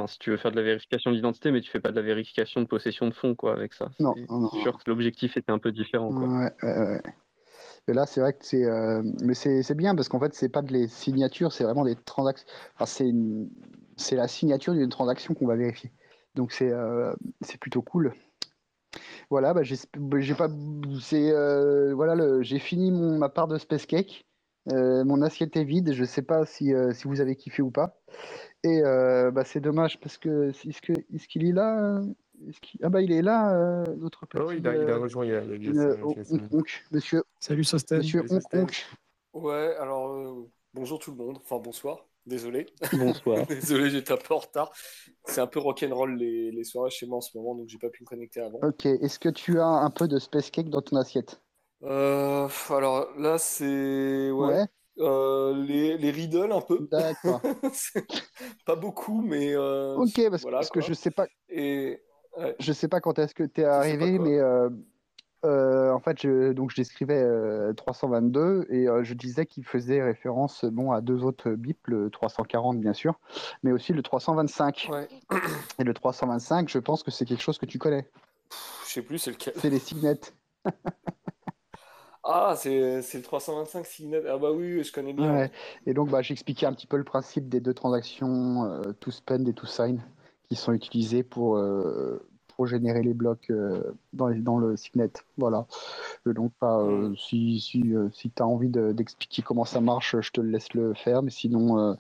[0.07, 2.61] si tu veux faire de la vérification d'identité, mais tu fais pas de la vérification
[2.61, 3.91] de possession de fonds quoi, avec ça.
[3.99, 4.15] Non,
[4.53, 6.11] c'est sûr que l'objectif était un peu différent.
[6.11, 6.29] Quoi.
[6.29, 7.01] Ouais, ouais,
[7.89, 8.65] Là, c'est vrai que c'est.
[8.65, 11.95] Euh, mais c'est bien parce qu'en fait, c'est pas de les signatures, c'est vraiment des
[11.95, 12.47] transactions.
[12.75, 13.49] Enfin, c'est une...
[14.13, 15.93] la signature d'une transaction qu'on va vérifier.
[16.35, 18.13] Donc, c'est euh, c'est plutôt cool.
[19.31, 20.49] Voilà, bah, j'ai bah, pas.
[21.13, 23.19] Euh, voilà, j'ai fini mon...
[23.19, 24.27] ma part de Space Cake.
[24.67, 25.93] mon assiette est vide.
[25.93, 28.01] Je sais pas si, si vous avez kiffé ou pas.
[28.65, 32.03] Et euh, bah, c'est dommage parce que est-ce que est-ce qu'il est là
[32.83, 34.43] Ah bah il est là, euh, notre petit.
[34.43, 35.97] Oh, il, a, il, a, rejoint il a, il a,
[36.91, 37.25] monsieur.
[37.41, 37.99] Salut Sostel.
[37.99, 38.25] Monsieur
[39.33, 41.39] Ouais, alors euh, bonjour tout le monde.
[41.43, 42.07] Enfin bonsoir.
[42.27, 42.67] Désolé.
[42.93, 43.47] Bonsoir.
[43.49, 44.73] Désolé, j'étais un peu en retard.
[45.25, 47.89] C'est un peu rock'n'roll les, les soirées chez moi en ce moment, donc j'ai pas
[47.89, 48.59] pu me connecter avant.
[48.63, 48.87] Ok.
[48.87, 51.41] Est-ce que tu as un peu de space cake dans ton assiette?
[51.83, 54.67] Euh, Alors là, c'est ouais.
[54.99, 56.89] Euh, les, les riddles un peu.
[56.91, 57.43] D'accord.
[58.67, 59.55] pas beaucoup, mais.
[59.55, 61.27] Euh, ok, parce, que je sais pas.
[61.49, 62.01] Et,
[62.59, 66.71] Je sais pas quand est-ce que tu es arrivé, mais euh, en fait, je, donc
[66.71, 67.25] je décrivais
[67.75, 72.93] 322 et je disais qu'il faisait référence bon, à deux autres bips, le 340 bien
[72.93, 73.19] sûr,
[73.63, 74.91] mais aussi le 325.
[75.79, 78.09] Et le 325, je pense que c'est quelque chose que tu connais.
[78.87, 79.55] Je sais plus, c'est lequel.
[79.57, 80.21] C'est les signets.
[82.29, 84.23] Ah, c'est le 325 Signet.
[84.29, 85.49] Ah bah oui, je connais bien.
[85.87, 89.49] Et donc, bah, j'expliquais un petit peu le principe des deux transactions, euh, to spend
[89.49, 90.03] et to sign,
[90.49, 93.83] qui sont utilisées pour, euh, pour générer les blocs euh,
[94.13, 95.11] dans, dans le Signet.
[95.37, 95.67] Voilà.
[96.25, 97.17] donc, bah, hmm.
[97.17, 101.23] si, si, si tu as envie d'expliquer comment ça marche, je te laisse le faire.
[101.23, 101.97] Mais sinon,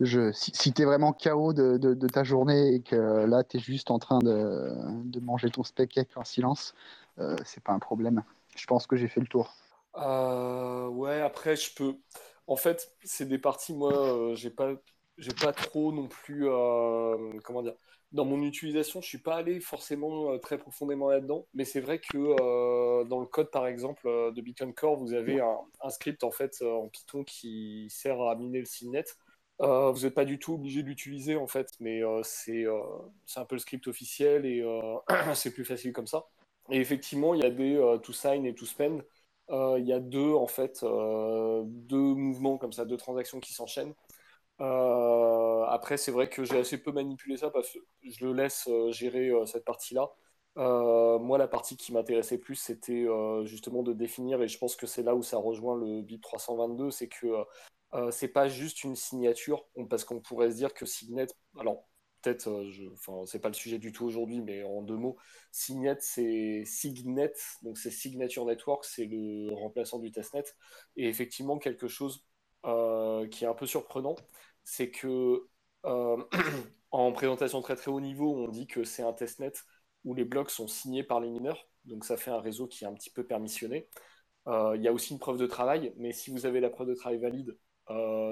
[0.00, 3.58] je, si, si tu es vraiment KO de, de, ta journée et que là, tu
[3.58, 4.72] es juste en train de,
[5.04, 6.74] de manger ton steak en silence,
[7.44, 8.22] c'est pas un problème.
[8.56, 9.54] Je pense que j'ai fait le tour.
[9.96, 11.96] Euh, ouais, après, je peux.
[12.46, 14.72] En fait, c'est des parties, moi, euh, j'ai pas,
[15.18, 16.48] j'ai pas trop non plus.
[16.48, 17.74] Euh, comment dire
[18.12, 23.04] Dans mon utilisation, je suis pas allé forcément très profondément là-dedans, mais c'est vrai que
[23.04, 26.88] dans le code, par exemple, de Bitcoin Core, vous avez un, script en fait en
[26.88, 29.04] Python qui sert à miner le signet.
[29.58, 33.60] vous n'êtes pas du tout obligé de l'utiliser en fait, mais c'est un peu le
[33.60, 34.64] script officiel et
[35.34, 36.26] c'est plus facile comme ça.
[36.70, 39.02] Et effectivement, il y a des euh, to sign et to spend.
[39.50, 43.52] Euh, il y a deux, en fait, euh, deux mouvements comme ça, deux transactions qui
[43.52, 43.94] s'enchaînent.
[44.62, 49.32] Après, c'est vrai que j'ai assez peu manipulé ça parce que je le laisse gérer
[49.46, 50.10] cette partie-là.
[50.56, 53.06] moi, la partie qui m'intéressait plus, c'était
[53.44, 56.90] justement de définir, et je pense que c'est là où ça rejoint le BIP 322,
[56.90, 57.26] c'est que
[58.10, 61.26] c'est pas juste une signature, parce qu'on pourrait se dire que Signet,
[61.58, 61.84] alors
[62.22, 65.16] peut-être, euh, enfin, c'est pas le sujet du tout aujourd'hui, mais en deux mots,
[65.50, 70.44] Signet, c'est Signet, donc c'est Signature Network, c'est le remplaçant du testnet.
[70.96, 72.24] Et effectivement, quelque chose
[72.64, 74.14] euh, qui est un peu surprenant,
[74.64, 75.48] c'est que
[75.84, 76.24] euh,
[76.90, 79.52] en présentation très très haut niveau, on dit que c'est un testnet
[80.04, 82.86] où les blocs sont signés par les mineurs, donc ça fait un réseau qui est
[82.86, 83.88] un petit peu permissionné.
[84.46, 86.94] Il y a aussi une preuve de travail, mais si vous avez la preuve de
[86.94, 87.56] travail valide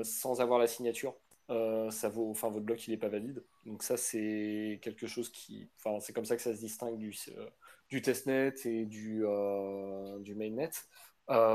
[0.03, 1.15] sans avoir la signature,
[1.51, 3.45] euh, ça vaut, enfin votre bloc il n'est pas valide.
[3.67, 7.13] Donc ça c'est quelque chose qui, enfin c'est comme ça que ça se distingue du,
[7.37, 8.89] euh, testnet et
[9.23, 10.71] euh, du mainnet.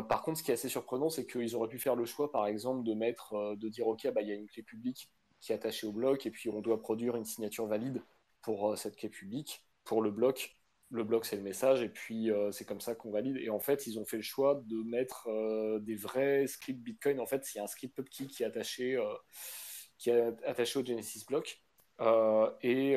[0.07, 2.47] Par contre, ce qui est assez surprenant, c'est qu'ils auraient pu faire le choix, par
[2.47, 5.09] exemple, de mettre, de dire ok, bah il y a une clé publique
[5.41, 8.01] qui est attachée au bloc et puis on doit produire une signature valide
[8.41, 10.55] pour cette clé publique, pour le bloc.
[10.91, 13.37] le bloc, c'est le message, et puis c'est comme ça qu'on valide.
[13.37, 15.27] Et en fait, ils ont fait le choix de mettre
[15.81, 17.19] des vrais scripts Bitcoin.
[17.19, 18.97] En fait, a un script PubKey qui est attaché,
[19.97, 21.61] qui est attaché au Genesis block.
[22.61, 22.95] et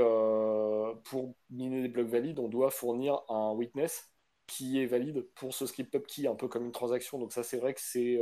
[1.05, 4.13] pour miner des blocs valides, on doit fournir un witness
[4.49, 7.19] qui est valide pour ce script PubKey, un peu comme une transaction.
[7.19, 8.19] Donc ça, c'est vrai que c'est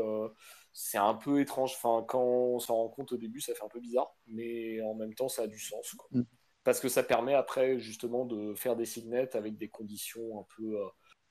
[0.78, 1.72] c'est un peu étrange.
[1.74, 4.94] Enfin, quand on s'en rend compte au début, ça fait un peu bizarre, mais en
[4.94, 5.94] même temps, ça a du sens.
[5.94, 6.06] Quoi.
[6.12, 6.24] Mm.
[6.64, 10.78] Parce que ça permet après, justement, de faire des signets avec des conditions un peu,
[10.78, 10.88] euh,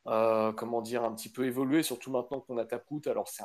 [0.08, 3.01] euh, comment dire, un petit peu évoluées, surtout maintenant qu'on a Taproot.
[3.05, 3.43] Alors, c'est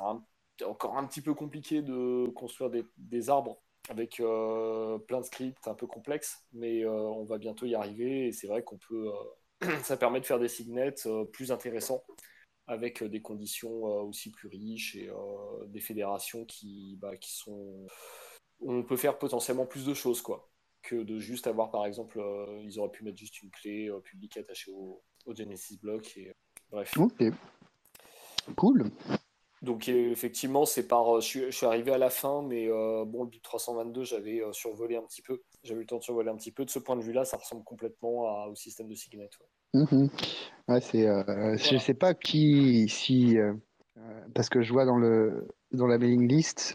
[0.64, 3.60] encore un petit peu compliqué de construire des, arbres
[3.90, 8.32] avec euh, plein de scripts un peu complexes, mais on va bientôt y arriver et
[8.32, 9.10] c'est vrai qu'on peut.
[9.82, 10.94] ça permet de faire des signets
[11.32, 12.02] plus intéressants
[12.70, 17.32] avec euh, des conditions euh, aussi plus riches et euh, des fédérations qui, bah, qui
[17.32, 17.86] sont.
[18.60, 20.48] On peut faire potentiellement plus de choses, quoi,
[20.82, 22.22] que de juste avoir, par exemple,
[22.62, 25.02] ils auraient pu mettre juste une clé publique attachée au,
[25.34, 26.14] Genesis Block.
[26.18, 26.30] Et,
[26.70, 26.94] bref.
[26.98, 27.24] Ok.
[28.56, 28.90] Cool.
[29.62, 34.04] Donc effectivement, c'est par, je suis, arrivé à la fin, mais bon, le BIP 322,
[34.04, 35.42] j'avais survolé un petit peu.
[35.62, 36.64] J'avais eu le temps de survoler un petit peu.
[36.64, 39.28] De ce point de vue-là, ça ressemble complètement au système de Signet.
[39.74, 40.08] Mhm.
[40.68, 43.52] Ouais, c'est, euh, je sais pas qui, si, euh,
[43.98, 46.74] euh, parce que je vois dans le dans la mailing list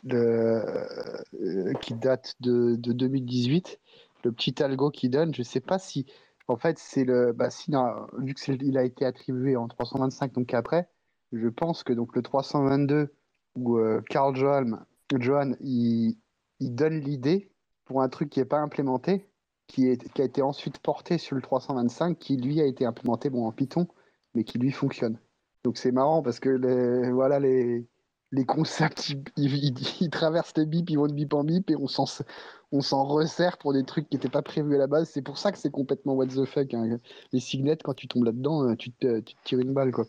[1.81, 3.79] qui date de, de 2018,
[4.23, 6.05] le petit algo qui donne, je sais pas si,
[6.47, 7.71] en fait, c'est le, bah, si,
[8.19, 10.87] vu qu'il a été attribué en 325, donc après,
[11.33, 13.13] je pense que donc le 322
[13.55, 13.77] où
[14.09, 14.79] Carl Johan,
[15.17, 16.17] Johan il,
[16.61, 17.51] il donne l'idée
[17.85, 19.29] pour un truc qui n'est pas implémenté,
[19.67, 23.29] qui, est, qui a été ensuite porté sur le 325, qui lui a été implémenté
[23.29, 23.87] bon, en Python,
[24.33, 25.19] mais qui lui fonctionne.
[25.63, 27.87] Donc c'est marrant parce que les, voilà, les,
[28.31, 33.03] les concepts, ils, traversent les bip, ils vont de bip en bip et on s'en,
[33.05, 35.09] resserre pour des trucs qui n'étaient pas prévus à la base.
[35.09, 36.73] C'est pour ça que c'est complètement what the fuck.
[36.73, 36.99] Hein.
[37.31, 39.91] Les signets, quand tu tombes là-dedans, euh, tu te, tu te tires une balle.
[39.91, 40.05] Quoi.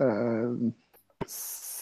[0.00, 0.56] Euh,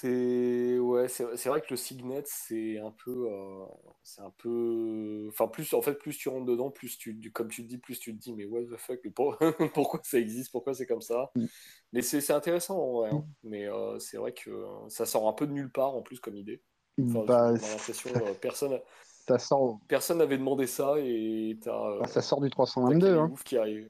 [0.03, 3.65] c'est ouais, c'est vrai que le Signet, c'est un peu, euh,
[4.03, 7.63] c'est un peu, enfin plus en fait plus tu rentres dedans, plus tu, comme tu
[7.63, 9.01] te dis, plus tu te dis mais what the fuck,
[9.75, 11.31] pourquoi ça existe, pourquoi c'est comme ça?
[11.37, 11.47] Mm.
[11.93, 13.25] Mais c'est intéressant en vrai, hein.
[13.45, 13.49] mm.
[13.49, 14.51] mais euh, c'est vrai que
[14.89, 16.63] ça sort un peu de nulle part en plus comme idée.
[17.01, 18.81] Enfin, bah, l'impression euh, personne,
[19.29, 19.79] ça sort.
[19.89, 23.17] Personne n'avait demandé ça et as, bah, ça sort du 322.
[23.17, 23.33] Hein.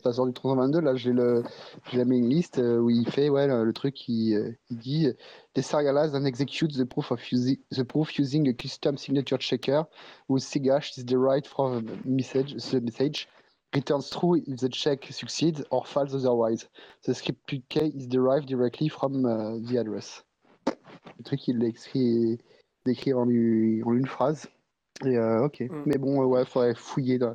[0.03, 0.81] Ça sort du 322.
[0.81, 1.43] Là, j'ai le,
[1.91, 5.09] j'ai mis une liste euh, où il fait ouais le, truc, il, euh, il dit
[5.57, 9.85] and execute the proof of using the proof using a custom signature checker
[10.29, 12.55] whose SIGHASH is derived from the message.
[12.55, 13.29] The message
[13.75, 16.69] returns true if the check succeeds or false otherwise.
[17.05, 20.23] The script key is derived directly from uh, the address.
[20.67, 21.63] Le truc, il
[23.15, 24.49] en, en une phrase.
[25.07, 25.83] Euh, ok, mm.
[25.87, 27.35] mais bon, ouais, faudrait fouiller dans,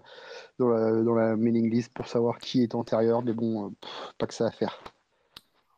[0.59, 3.69] dans, la, mailing list pour savoir qui est antérieur, mais bon, euh,
[4.17, 4.81] pas que ça à faire.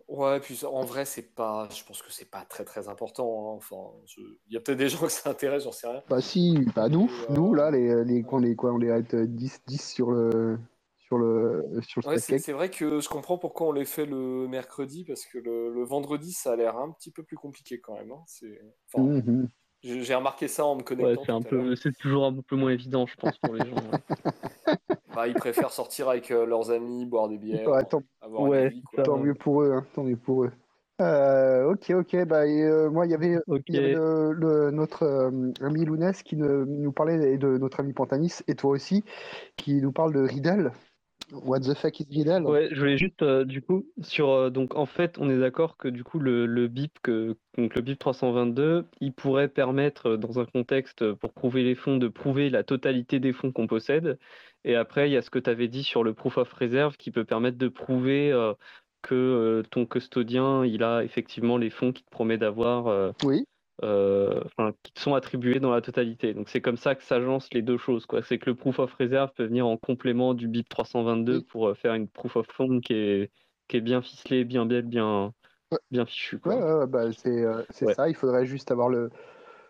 [0.08, 3.54] Ouais, puis en vrai, c'est pas, je pense que c'est pas très très important.
[3.54, 3.58] Hein.
[3.58, 6.02] Enfin, il y a peut-être des gens que ça intéresse, j'en sais rien.
[6.10, 9.62] Bah si, bah nous, nous là, les, les, on est quoi, on les arrête 10,
[9.67, 10.58] 10 sur le
[11.10, 14.47] sur le sur le ouais, c'est vrai que je comprends pourquoi on les fait le
[14.47, 17.95] mercredi parce que le, le vendredi, ça a l'air un petit peu plus compliqué quand
[17.95, 18.12] même.
[18.12, 18.23] Hein.
[18.28, 19.49] C'est, enfin, mhm.
[19.81, 21.23] J'ai remarqué ça en me connectant.
[21.25, 23.75] c'est, un peu, c'est toujours un peu moins évident, je pense, pour les gens.
[25.15, 28.03] Bah, ils préfèrent sortir avec euh, leurs amis, boire des bières, tant...
[29.03, 29.73] tant mieux pour eux.
[29.73, 30.51] Hein, tant mieux pour eux.
[31.01, 32.25] Euh, ok, ok.
[32.25, 37.79] Bah, euh, moi, il y avait, le, notre ami Lounès qui nous parlait de notre
[37.79, 39.03] ami Pantanis et toi aussi,
[39.57, 40.71] qui nous parle de Riddle.
[41.31, 44.75] What the fuck is Riddle Ouais, je voulais juste euh, du coup sur euh, donc
[44.75, 47.99] en fait on est d'accord que du coup le, le BIP que donc le BIP
[47.99, 52.63] 322 il pourrait permettre euh, dans un contexte pour prouver les fonds de prouver la
[52.63, 54.17] totalité des fonds qu'on possède.
[54.63, 56.97] Et après il y a ce que tu avais dit sur le proof of reserve
[56.97, 58.33] qui peut permettre de prouver
[59.01, 63.45] que ton custodien il a effectivement les fonds qu'il te promet d'avoir oui
[63.83, 64.41] euh,
[64.83, 66.33] qui sont attribués dans la totalité.
[66.33, 68.05] Donc c'est comme ça que s'agencent les deux choses.
[68.23, 71.73] C'est que le proof of reserve peut venir en complément du BIP 322 pour euh,
[71.75, 73.32] faire une proof of fund qui est,
[73.67, 75.34] qui est bien ficelée, bien belle, bien,
[75.91, 76.39] bien fichue.
[76.39, 76.88] Quoi.
[76.88, 77.63] bah, c'est euh,
[77.95, 78.09] ça.
[78.09, 79.11] Il faudrait juste avoir le.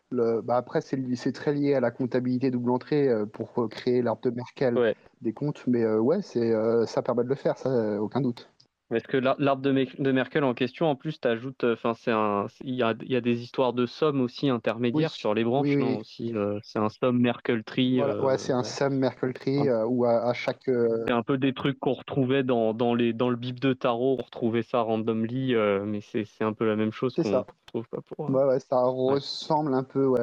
[0.10, 0.42] le...
[0.42, 4.96] Bah, après, c'est très lié à la comptabilité double entrée pour créer l'arbre de Merkel
[5.22, 5.64] des comptes.
[5.68, 6.52] Mais ouais, c'est
[6.88, 8.50] ça permet de le faire, ça, aucun doute.
[8.92, 12.74] Est-ce que l'arbre de, Merkel en question, en plus, t'ajoutes, euh, enfin, c'est un, il
[12.74, 16.36] y a, y a, des histoires de sommes aussi intermédiaires sur les branches, non aussi,
[16.36, 18.02] euh, c'est un somme Merkel tree.
[18.02, 20.64] Euh, ouais, c'est un somme Merkel tree où à, chaque.
[20.66, 24.18] C'est un peu des trucs qu'on retrouvait dans, dans, les, dans le bip de tarot,
[24.20, 25.54] on retrouvait ça randomly,
[25.86, 28.30] mais c'est un peu la même chose qu'on retrouve pas pour.
[28.30, 30.16] Ouais, ouais, ça ressemble un peu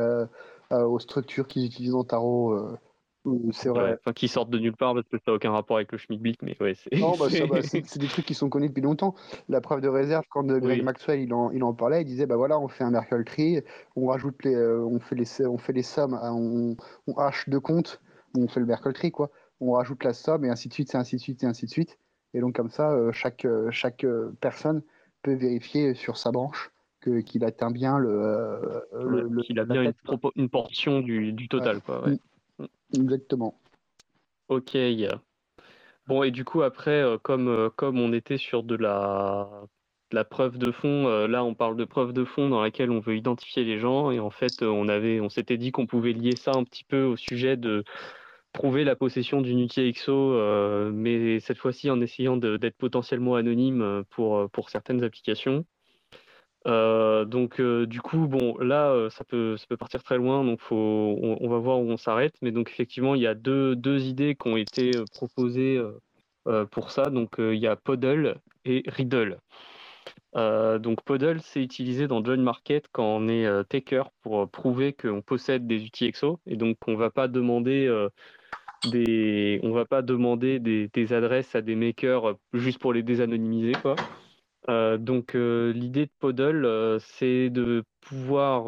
[0.73, 2.77] aux structures qu'ils utilisent en tarot
[3.53, 3.97] C'est vrai.
[3.99, 6.43] enfin, qui sortent de nulle part parce que ça n'a aucun rapport avec le Schmidt-Blick,
[6.43, 6.97] mais ouais, c'est.
[6.99, 9.15] Non, bah, bah c'est des trucs qui sont connus depuis longtemps.
[9.49, 12.37] La preuve de réserve, quand Greg Maxwell il en, il en, parlait, il disait bah
[12.37, 13.63] voilà, on fait un Merkle tree,
[13.97, 18.01] on rajoute les, on fait les, on fait les sommes, on, on hache de compte,
[18.37, 19.31] on fait le Merkle tree quoi.
[19.61, 21.71] On rajoute la somme et ainsi de suite, et ainsi de suite, et ainsi de
[21.71, 21.99] suite.
[22.35, 24.07] Et donc comme ça, chaque, chaque
[24.41, 24.83] personne
[25.23, 26.71] peut vérifier sur sa branche
[27.25, 28.61] qu'il atteint bien le.
[28.93, 29.93] le, qu'il a bien
[30.35, 31.81] une, portion du, du total.
[31.81, 32.19] Quoi, ouais.
[32.95, 33.61] Exactement.
[34.49, 34.77] Ok.
[36.07, 39.49] Bon, et du coup, après, euh, comme, euh, comme on était sur de la,
[40.13, 43.01] la preuve de fond, euh, là, on parle de preuve de fond dans laquelle on
[43.01, 44.13] veut identifier les gens.
[44.13, 47.03] Et en fait, on, avait, on s'était dit qu'on pouvait lier ça un petit peu
[47.03, 47.83] au sujet de
[48.53, 54.71] prouver la possession d'une UTXO, mais cette fois-ci en essayant d'être potentiellement anonyme pour, pour
[54.71, 55.67] certaines applications.
[56.67, 60.45] Euh, donc euh, du coup, bon, là, euh, ça peut, ça peut partir très loin,
[60.45, 62.35] donc faut, on, va voir où on s'arrête.
[62.43, 65.81] Mais donc effectivement, il y a deux, deux idées qui ont été proposées
[66.71, 67.05] pour ça.
[67.05, 69.39] Donc il y a Podle et Riddle.
[70.35, 75.67] donc Podle, c'est utilisé dans Join Market quand on est taker pour prouver qu'on possède
[75.67, 77.89] des outils EXO et donc on va pas demander
[78.91, 83.73] des, on va pas demander des, des, adresses à des makers juste pour les désanonymiser
[83.83, 83.97] quoi.
[84.69, 88.67] Euh, donc euh, l'idée de Podle, euh, c'est de pouvoir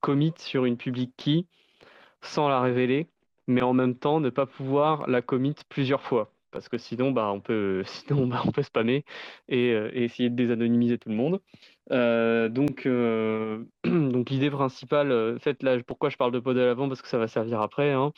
[0.00, 1.44] commit sur une public key
[2.22, 3.08] sans la révéler,
[3.46, 6.32] mais en même temps ne pas pouvoir la commit plusieurs fois.
[6.52, 9.04] Parce que sinon, bah, on peut, sinon, bah, on peut spammer
[9.48, 11.40] et, essayer de désanonymiser tout le monde.
[12.54, 12.86] donc,
[13.84, 17.18] donc l'idée principale, en fait, là, pourquoi je parle de Podle avant Parce que ça
[17.18, 17.92] va servir après.
[17.92, 18.12] Hein.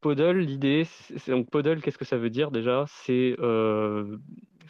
[0.00, 0.86] Podle, l'idée,
[1.28, 1.50] donc
[1.82, 2.84] qu'est-ce que ça veut dire déjà?
[2.88, 3.36] C'est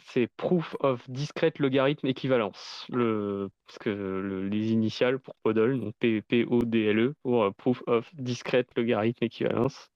[0.05, 2.85] c'est Proof of Discrete Logarithme Équivalence.
[2.89, 9.23] Le, parce que les initiales pour PODL, donc P-O-D-L-E, pour euh, Proof of Discrete Logarithme
[9.23, 9.91] Équivalence.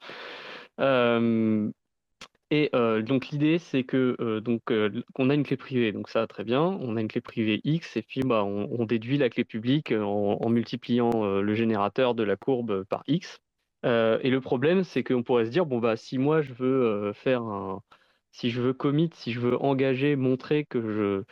[0.79, 1.69] Euh,
[2.49, 4.61] et euh, donc l'idée c'est que donc
[5.17, 6.61] on a une clé privée, donc ça très bien.
[6.61, 10.49] On a une clé privée x et puis bah, on, déduit la clé publique en,
[10.49, 13.39] multipliant le générateur de la courbe par x.
[13.83, 17.41] et le problème c'est qu'on pourrait se dire bon bah si moi je veux faire
[17.41, 17.81] un,
[18.31, 21.23] si je veux commit, si je veux engager, montrer que je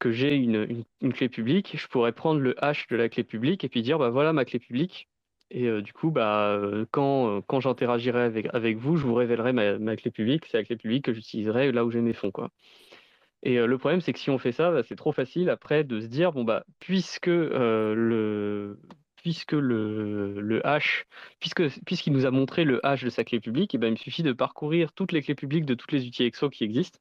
[0.00, 0.84] que j'ai une,
[1.14, 4.10] clé publique, je pourrais prendre le hash de la clé publique et puis dire bah
[4.10, 5.08] voilà ma clé publique.
[5.50, 9.14] Et euh, du coup, bah, euh, quand, euh, quand j'interagirai avec, avec vous, je vous
[9.14, 10.46] révélerai ma, clé publique.
[10.46, 12.30] C'est la clé publique que j'utiliserai là où j'ai mes fonds.
[12.30, 12.50] Quoi.
[13.42, 16.00] Et le problème, c'est que si on fait ça, bah, c'est trop facile après de
[16.00, 18.78] se dire bon bah puisque le
[19.24, 21.06] puisque le, le hash,
[21.40, 23.96] puisque, puisqu'il nous a montré le hash de sa clé publique, eh ben, il me
[23.96, 26.98] suffit de parcourir toutes les clés publiques de toutes les outils EXO qui existent.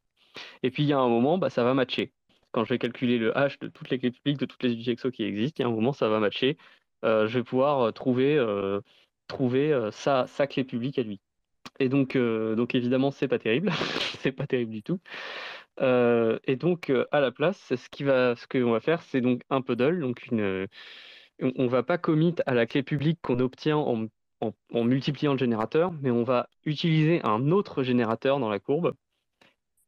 [0.64, 2.14] Et puis il y a un moment, bah, ça va matcher.
[2.54, 4.92] Quand je vais calculer le hash de toutes les clés publiques de toutes les outils
[4.92, 6.58] EXO qui existent, il y a un moment, ça va matcher.
[7.04, 8.80] Euh, je vais pouvoir euh, trouver, euh,
[9.28, 11.20] trouver sa, sa, clé publique à lui.
[11.80, 13.72] Et donc, donc évidemment, c'est pas terrible,
[14.22, 15.00] c'est pas terrible du tout.
[15.82, 20.68] et donc, à la place, ce qu'on va faire, c'est donc un puddle, donc une,
[21.44, 24.08] on ne va pas commit à la clé publique qu'on obtient en,
[24.74, 28.94] multipliant le générateur, mais on va utiliser un autre générateur dans la courbe.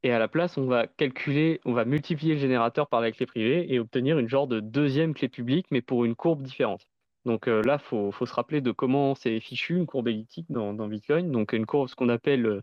[0.03, 3.26] Et à la place, on va calculer, on va multiplier le générateur par la clé
[3.26, 6.88] privée et obtenir une genre de deuxième clé publique, mais pour une courbe différente.
[7.26, 10.74] Donc euh, là, il faut, se rappeler de comment c'est fichu une courbe elliptique dans,
[10.88, 11.32] Bitcoin.
[11.32, 12.62] Donc une courbe, ce qu'on appelle euh,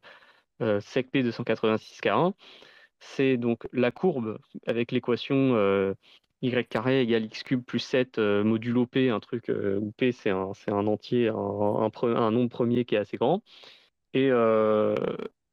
[0.63, 2.33] euh SECP 286K1,
[3.01, 5.95] c'est donc la courbe avec l'équation
[6.43, 10.13] y carré égale x cube plus 7 euh, modulo p, un truc euh, où p
[10.13, 13.43] c'est un, un, entier, un, un, nombre premier qui est assez grand.
[14.17, 14.95] Euh,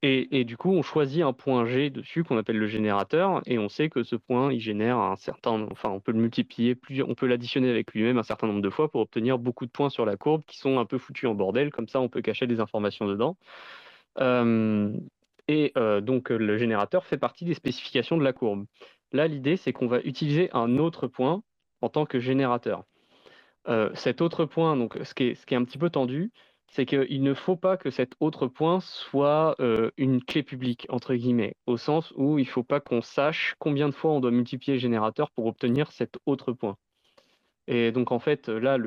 [0.01, 3.59] et, et, du coup, on choisit un point G dessus qu'on appelle le générateur, et
[3.59, 7.03] on sait que ce point, il génère un certain, enfin, on peut le multiplier, plus,
[7.03, 9.89] on peut l'additionner avec lui-même un certain nombre de fois pour obtenir beaucoup de points
[9.89, 12.47] sur la courbe qui sont un peu foutus en bordel, comme ça on peut cacher
[12.47, 13.37] des informations dedans.
[15.47, 18.65] et donc le générateur fait partie des spécifications de la courbe.
[19.11, 21.43] Là, l'idée, c'est qu'on va utiliser un autre point
[21.81, 22.83] en tant que générateur.
[23.67, 26.31] Euh, cet autre point, donc, ce, qui est, un petit peu tendu,
[26.67, 31.15] c'est qu'il ne faut pas que cet autre point soit euh, une clé publique, entre
[31.15, 34.31] guillemets, au sens où il ne faut pas qu'on sache combien de fois on doit
[34.31, 36.77] multiplier le générateur pour obtenir cet autre point.
[37.67, 38.77] Et donc, en fait, là,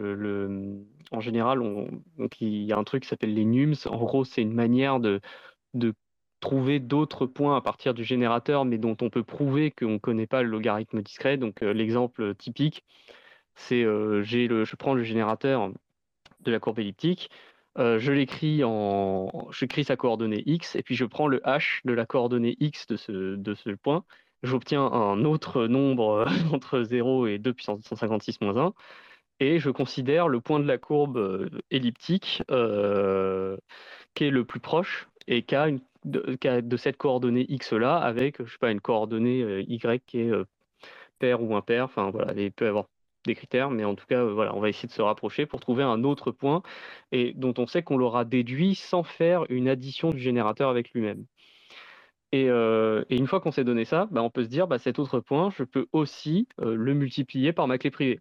[1.12, 1.60] en général,
[2.40, 3.74] il y a un truc qui s'appelle les nums.
[3.86, 5.20] En gros, c'est une manière de
[6.42, 10.26] trouver d'autres points à partir du générateur, mais dont on peut prouver qu'on ne connaît
[10.26, 11.38] pas le logarithme discret.
[11.38, 12.84] Donc euh, l'exemple typique,
[13.54, 15.70] c'est euh, je prends le générateur
[16.40, 17.30] de la courbe elliptique,
[17.78, 21.92] euh, je l'écris en, j'écris sa coordonnée x, et puis je prends le h de
[21.92, 24.04] la coordonnée x de ce, de ce point,
[24.42, 28.74] j'obtiens un autre nombre entre 0 et 2 puissance 156 1,
[29.38, 32.42] et je considère le point de la courbe elliptique
[34.14, 38.44] qui est le plus proche et qui a, une, de, cette coordonnée x là avec
[38.44, 40.32] je sais pas une coordonnée y qui est
[41.18, 41.84] pair ou impair.
[41.84, 42.86] Enfin voilà, il peut avoir
[43.24, 45.84] des critères, mais en tout cas, voilà, on va essayer de se rapprocher pour trouver
[45.84, 46.62] un autre point
[47.12, 51.24] et dont on sait qu'on l'aura déduit sans faire une addition du générateur avec lui-même.
[52.32, 55.20] Et, une fois qu'on s'est donné ça, bah, on peut se dire, bah, cet autre
[55.20, 58.20] point, je peux aussi le multiplier par ma clé privée.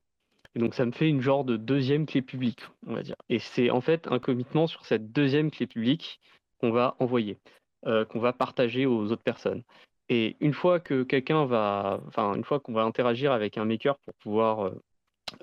[0.55, 3.15] Et donc ça me fait une genre de deuxième clé publique, on va dire.
[3.29, 6.19] Et c'est en fait un commitment sur cette deuxième clé publique
[6.59, 7.37] qu'on va envoyer,
[7.83, 9.63] qu'on va partager aux autres personnes.
[10.09, 13.97] Et une fois que quelqu'un va, enfin une fois qu'on va interagir avec un maker
[13.99, 14.71] pour pouvoir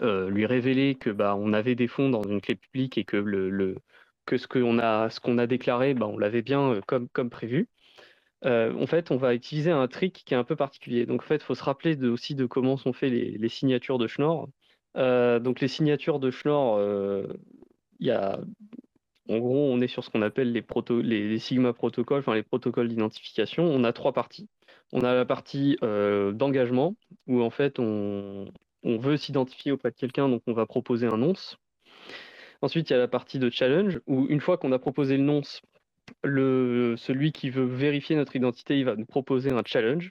[0.01, 3.17] euh, lui révéler que bah, on avait des fonds dans une clé publique et que,
[3.17, 3.77] le,
[4.27, 7.31] que ce qu'on a, ce qu'on a déclaré, bah, on l'avait bien euh, comme, comme
[7.31, 7.69] prévu.
[8.45, 11.07] Euh, en fait, on va utiliser un trick qui est un peu particulier.
[11.07, 14.07] Donc, en fait, il faut se rappeler aussi de comment sont faites les, signatures de
[14.07, 14.49] Schnorr.
[14.95, 16.81] donc, les signatures de Schnorr,
[18.01, 18.39] il y a,
[19.29, 23.65] en gros, on est sur ce qu'on appelle les, Sigma protocoles, les protocoles d'identification.
[23.65, 24.49] On a trois parties.
[24.93, 28.47] On a la partie d'engagement, où en fait, on,
[28.85, 31.59] veut s'identifier auprès de quelqu'un, donc on va proposer un nonce.
[32.63, 35.25] Ensuite, il y a la partie de challenge, où une fois qu'on a proposé le
[35.25, 35.61] nonce,
[36.25, 40.11] celui qui veut vérifier notre identité, il va nous proposer un challenge.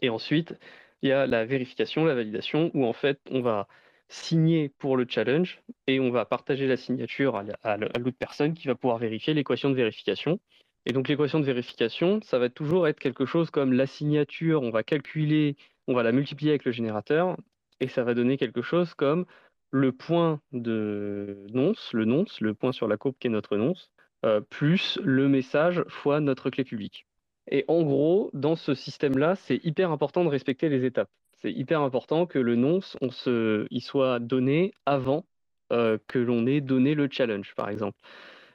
[0.00, 0.54] Et ensuite,
[1.02, 3.68] il y a la vérification, la validation, où en fait, on va
[4.08, 8.74] signer pour le challenge et on va partager la signature à, l'autre personne qui va
[8.74, 10.38] pouvoir vérifier l'équation de vérification.
[10.86, 14.70] Et donc l'équation de vérification, ça va toujours être quelque chose comme la signature, on
[14.70, 17.36] va calculer, on va la multiplier avec le générateur
[17.80, 19.24] et ça va donner quelque chose comme
[19.70, 23.90] le point de nonce, le nonce, le point sur la courbe qui est notre nonce,
[24.24, 27.06] euh, plus le message fois notre clé publique.
[27.50, 31.10] Et en gros, dans ce système-là, c'est hyper important de respecter les étapes.
[31.44, 35.26] C'est hyper important que le nonce, on se, il soit donné avant
[35.72, 37.98] euh, que l'on ait donné le challenge, par exemple.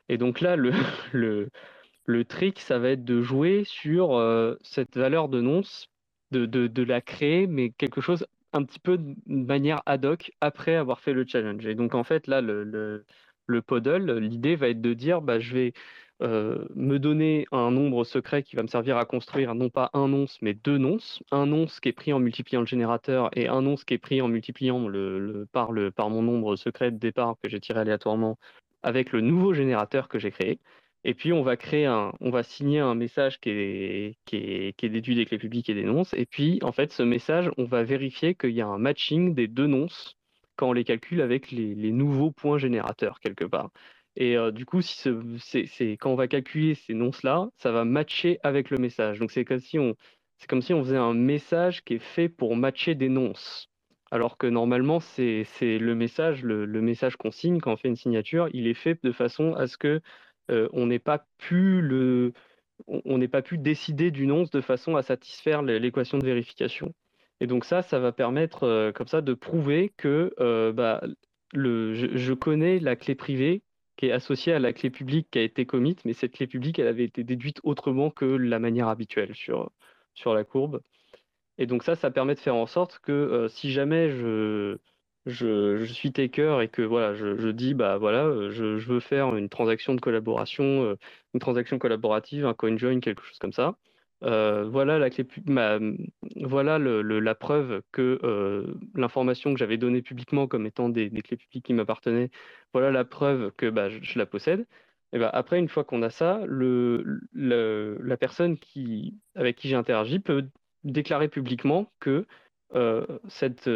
[0.09, 0.71] Et donc là, le,
[1.13, 1.49] le,
[2.05, 5.87] le trick, ça va être de jouer sur euh, cette valeur de nonce,
[6.31, 10.75] de, de, la créer, mais quelque chose un petit peu de manière ad hoc après
[10.75, 11.67] avoir fait le challenge.
[11.67, 13.05] Et donc en fait là, le, le,
[13.45, 15.73] le podle, l'idée va être de dire, bah, je vais
[16.21, 20.09] euh, me donner un nombre secret qui va me servir à construire non pas un
[20.09, 21.23] nonce, mais deux nonces.
[21.31, 24.21] Un nonce qui est pris en multipliant le générateur et un nonce qui est pris
[24.21, 24.79] en multipliant
[25.53, 28.37] par, le, par mon nombre secret de départ que j'ai tiré aléatoirement
[28.83, 30.59] avec le nouveau générateur que j'ai créé.
[31.05, 34.73] Et puis, on va créer un, on va signer un message qui est, qui est,
[34.77, 36.13] qui est déduit des clés publiques et des nonces.
[36.13, 39.47] Et puis, en fait, ce message, on va vérifier qu'il y a un matching des
[39.47, 40.17] deux nonces
[40.57, 43.71] quand on les calcule avec les nouveaux points générateurs quelque part.
[44.19, 45.09] Et euh, du coup, si
[45.39, 49.17] c'est, quand on va calculer ces nonces-là, ça va matcher avec le message.
[49.19, 49.95] Donc, c'est comme si on,
[50.49, 53.69] comme si on faisait un message qui est fait pour matcher des nonces.
[54.11, 57.95] Alors que normalement, c'est, le message, le, le message qu'on signe quand on fait une
[57.95, 60.01] signature, il est fait de façon à ce que
[60.51, 62.33] euh, on n'est pas pu le,
[62.87, 66.93] on n'est pas pu décider d'une once de façon à satisfaire l'équation de vérification.
[67.39, 70.33] Et donc ça, ça va permettre euh, comme ça de prouver que
[70.71, 71.01] bah,
[71.53, 73.61] le, je, connais la clé privée
[73.99, 76.79] qui est associée à la clé publique qui a été commit, mais cette clé publique,
[76.79, 79.71] elle avait été déduite autrement que la manière habituelle sur,
[80.13, 80.81] sur la courbe.
[81.57, 84.77] Et donc ça, ça permet de faire en sorte que si jamais je,
[85.25, 89.49] je, suis taker et que voilà, je, dis bah voilà, euh, je, veux faire une
[89.49, 90.95] transaction de collaboration, euh,
[91.33, 93.75] une transaction collaborative, un coin join, quelque chose comme ça.
[94.23, 95.25] Euh, voilà la clé,
[96.35, 98.19] voilà la preuve que
[98.95, 102.29] l'information que j'avais donnée publiquement comme étant des, clés publiques qui m'appartenaient,
[102.73, 104.67] voilà la preuve que bah, je, la possède.
[105.13, 108.57] Et bah, après, une fois qu'on a ça, la personne
[109.35, 110.47] avec qui j'ai interagi peut
[110.83, 112.25] déclarer publiquement que
[113.27, 113.69] cette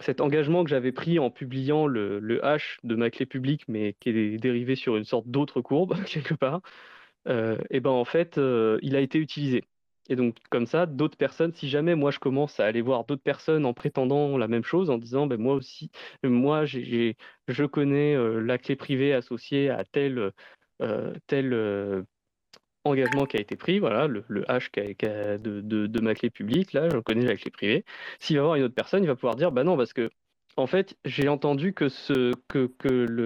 [0.00, 4.10] cet engagement que j'avais pris en publiant le, hash de ma clé publique, mais qui
[4.10, 6.60] est dérivé sur une sorte d'autre courbe, quelque part, euh,
[7.70, 9.64] et ben en fait, euh, il a été utilisé.
[10.08, 13.22] Et donc, comme ça, d'autres personnes, si jamais moi je commence à aller voir d'autres
[13.22, 15.90] personnes en prétendant la même chose, en disant, ben moi aussi,
[16.22, 17.16] moi j'ai,
[17.48, 20.32] je connais euh, la clé privée associée à tel,
[21.26, 22.06] tel
[22.86, 27.24] engagement qui a été pris, voilà, le, hash de, ma clé publique, là, je connais
[27.26, 27.84] la clé privée.
[28.18, 30.10] S'il va voir une autre personne, il va pouvoir dire, bah non, parce que
[30.56, 32.70] en fait, j'ai entendu que, ce, que,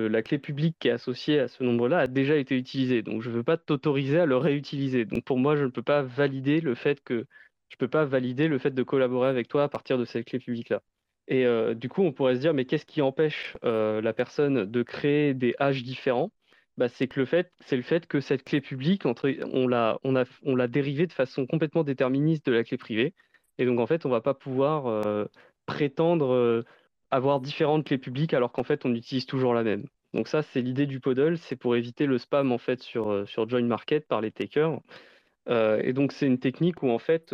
[0.08, 3.30] la clé publique qui est associée à ce nombre-là a déjà été utilisée, donc je
[3.30, 5.04] ne veux pas t'autoriser à le réutiliser.
[5.04, 7.26] Donc pour moi, je ne peux pas valider le fait que
[7.68, 10.40] je peux pas valider le fait de collaborer avec toi à partir de cette clé
[10.40, 10.82] publique-là.
[11.28, 14.64] Et euh, du coup, on pourrait se dire, mais qu'est-ce qui empêche euh, la personne
[14.64, 16.32] de créer des hashes différents?
[16.76, 19.98] Bah, c'est que le fait, c'est le fait que cette clé publique, on l'a,
[20.68, 23.14] dérivée de façon complètement déterministe de la clé privée.
[23.58, 25.26] Et donc en fait, on va pas pouvoir euh,
[25.66, 26.64] prétendre
[27.10, 29.86] avoir différentes clés publiques alors qu'en fait on utilise toujours la même.
[30.12, 33.48] Donc ça, c'est l'idée du Podle, c'est pour éviter le spam en fait sur, sur
[33.48, 34.80] Join Market par les takers.
[35.48, 37.32] et donc c'est une technique où en fait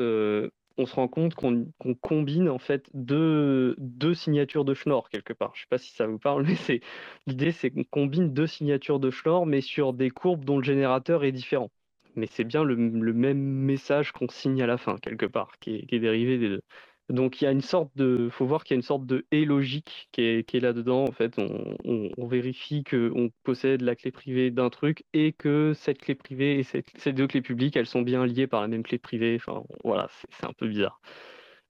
[0.78, 5.52] on se rend compte qu'on combine en fait deux, deux, signatures de Schnorr quelque part.
[5.54, 6.80] Je ne sais pas si ça vous parle, mais c'est
[7.26, 11.24] l'idée, c'est qu'on combine deux signatures de Schnorr, mais sur des courbes dont le générateur
[11.24, 11.70] est différent.
[12.14, 15.98] Mais c'est bien le, même message qu'on signe à la fin quelque part, qui est,
[15.98, 16.62] dérivé des deux.
[17.08, 19.26] Donc il y a une sorte de, faut voir qu'il y a une sorte de
[19.30, 21.04] et logique qui est, qui est là-dedans.
[21.04, 26.16] En fait, on, vérifie qu'on possède la clé privée d'un truc et que cette clé
[26.16, 29.36] privée et ces deux clés publiques, elles sont bien liées par la même clé privée.
[29.36, 31.00] Enfin, voilà, c'est un peu bizarre.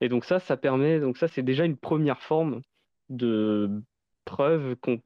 [0.00, 2.62] Et donc ça, ça permet, donc ça c'est déjà une première forme
[3.10, 3.70] de
[4.24, 5.00] preuve qu'on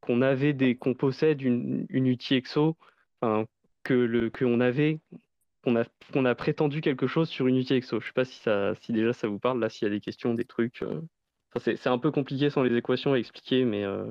[0.00, 2.76] qu'on avait des, qu'on possède une, une UTXO,
[3.20, 3.46] enfin,
[3.84, 5.00] que le qu'on avait
[5.64, 8.00] qu'on a, qu'on a prétendu quelque chose sur Unity Exo.
[8.00, 10.00] Je sais pas si, ça, si déjà ça vous parle, là, s'il y a des
[10.00, 10.82] questions, des trucs.
[10.82, 11.00] Euh.
[11.58, 14.04] c'est, un peu compliqué sans les équations à expliquer, mais euh,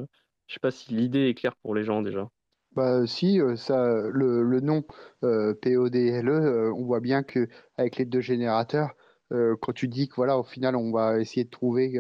[0.48, 2.30] je sais pas si l'idée est claire pour les gens déjà.
[2.76, 4.84] Bah si, euh, ça, le, le nom
[5.22, 7.48] PODLE, on voit bien que
[7.78, 8.96] avec les deux générateurs,
[9.30, 11.98] quand tu dis que voilà, au final, on va essayer de trouver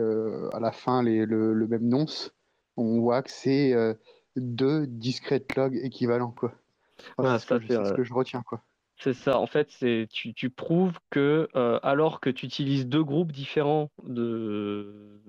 [0.53, 2.31] à la fin les, le, même nonce,
[2.77, 3.73] on voit que c'est
[4.35, 6.53] deux discrete logs équivalents quoi.
[7.39, 8.63] c'est, ce que je retiens quoi.
[9.03, 13.03] C'est ça, en fait, c'est tu, tu prouves que euh, alors que tu utilises deux
[13.03, 15.19] groupes différents de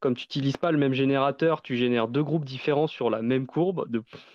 [0.00, 3.46] comme tu n'utilises pas le même générateur, tu génères deux groupes différents sur la même
[3.46, 3.86] courbe,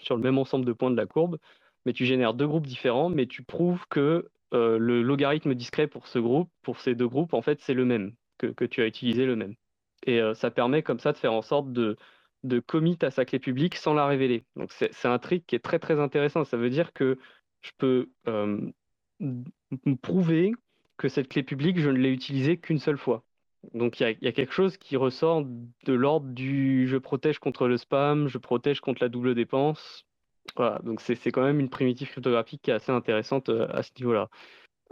[0.01, 1.39] sur le même ensemble de points de la courbe,
[1.85, 6.07] mais tu génères deux groupes différents, mais tu prouves que euh, le logarithme discret pour
[6.07, 8.87] ce groupe, pour ces deux groupes, en fait, c'est le même, que, que, tu as
[8.87, 9.55] utilisé le même.
[10.05, 11.97] Et euh, ça permet comme ça de faire en sorte de,
[12.45, 14.45] de commit à sa clé publique sans la révéler.
[14.55, 16.45] Donc c'est un trick qui est très très intéressant.
[16.45, 17.17] Ça veut dire que
[17.65, 18.71] je peux euh,
[20.01, 20.53] prouver
[20.97, 23.23] que cette clé publique, je ne l'ai utilisée qu'une seule fois.
[23.73, 27.77] Donc il y, a quelque chose qui ressort de l'ordre du je protège contre le
[27.77, 30.05] spam, je protège contre la double dépense.
[30.55, 33.89] Voilà, donc c'est quand même une primitive cryptographique qui est assez intéressante euh, à ce
[33.99, 34.29] niveau-là.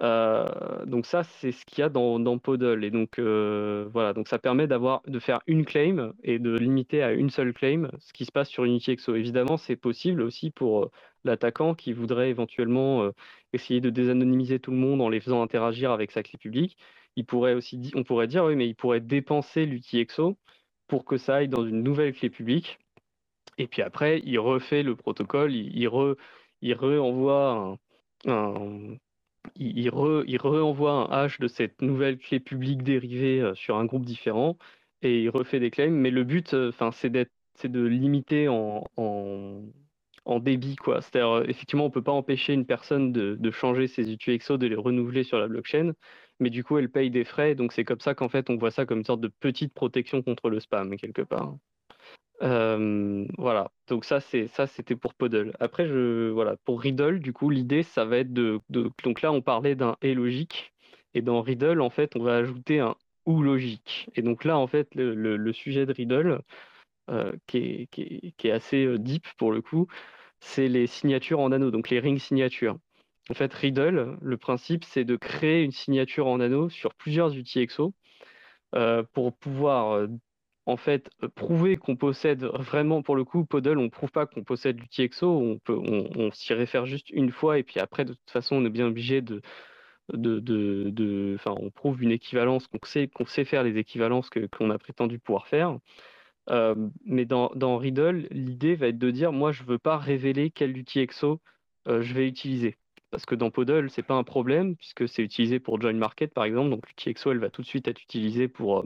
[0.02, 2.84] Euh, donc ça, c'est ce qu'il y a dans, dans Podle.
[2.84, 7.04] Et donc euh, voilà, donc ça permet d'avoir de faire une claim et de limiter
[7.04, 9.16] à une seule claim ce qui se passe sur UnityXO.
[9.16, 10.92] Évidemment, c'est possible aussi pour euh,
[11.24, 13.10] l'attaquant qui voudrait éventuellement
[13.54, 16.78] essayer de désanonymiser tout le monde en les faisant interagir avec sa clé publique.
[17.16, 20.38] Il pourrait aussi, on pourrait dire, oui, mais il pourrait dépenser l'UTXO
[20.88, 22.80] pour que ça aille dans une nouvelle clé publique.
[23.58, 25.90] Et puis après, il refait le protocole, il, il,
[26.62, 27.78] il renvoie
[28.26, 28.98] un
[29.56, 34.58] il, renvoie un hash de cette nouvelle clé publique dérivée euh, sur un groupe différent
[35.02, 35.92] et il refait des claims.
[35.92, 38.84] Mais le but, euh, enfin, c'est de limiter en,
[40.40, 41.02] débit, quoi.
[41.02, 44.76] C'est-à-dire, euh, effectivement, on peut pas empêcher une personne de, changer ses UTXO, de les
[44.76, 45.94] renouveler sur la blockchain,
[46.40, 47.56] mais du coup, elle paye des frais.
[47.56, 50.22] Donc, c'est comme ça qu'en fait, on voit ça comme une sorte de petite protection
[50.22, 51.58] contre le spam, quelque part.
[52.42, 55.54] Euh, voilà, donc ça c'est ça c'était pour Podle.
[55.60, 59.42] Après je voilà pour Riddle du coup l'idée ça va être de, donc là on
[59.42, 60.74] parlait d'un et logique
[61.14, 62.96] et dans Riddle en fait on va ajouter un
[63.26, 66.42] ou logique et donc là en fait le, sujet de Riddle
[67.10, 67.88] euh, qui, est,
[68.38, 69.88] qui, est, assez euh, deep pour le coup
[70.42, 72.78] c'est les signatures en anneau donc les ring signatures.
[73.30, 77.94] En fait Riddle le principe c'est de créer une signature en anneau sur plusieurs UTXO
[79.14, 80.08] pour pouvoir
[80.66, 84.44] en fait euh, prouver qu'on possède vraiment pour le coup Podle on prouve pas qu'on
[84.44, 88.14] possède du TXO on peut on, s'y réfère juste une fois et puis après de
[88.14, 89.42] toute façon on est bien obligé de
[90.12, 94.48] de, de, enfin on prouve une équivalence qu'on sait qu'on sait faire les équivalences que
[94.48, 95.78] qu'on a prétendu pouvoir faire.
[96.50, 100.78] Euh, mais dans, Riddle l'idée va être de dire moi je veux pas révéler quel
[100.78, 101.40] UTXO
[101.88, 102.78] euh, je vais utiliser.
[103.12, 106.44] Parce que dans Podle c'est pas un problème puisque c'est utilisé pour join market par
[106.44, 106.70] exemple.
[106.70, 108.86] Donc l'UTXO elle va tout de suite être utilisée pour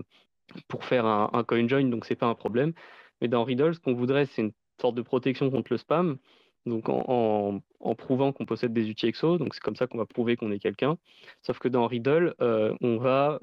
[0.68, 2.74] pour faire un, coin join, donc c'est pas un problème.
[3.22, 6.18] Mais dans Riddle, ce qu'on voudrait, c'est une sorte de protection contre le spam,
[6.66, 7.62] donc en,
[7.98, 10.98] prouvant qu'on possède des UTXO, donc c'est comme ça qu'on va prouver qu'on est quelqu'un.
[11.42, 13.40] Sauf que dans Riddle, euh, on va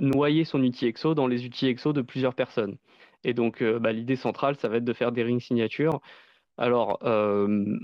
[0.00, 2.76] noyer son UTXO dans les UTXO de plusieurs personnes.
[3.24, 6.00] Et donc euh, bah, l'idée centrale, ça va être de faire des ring signatures.
[6.58, 7.78] Alors, euh,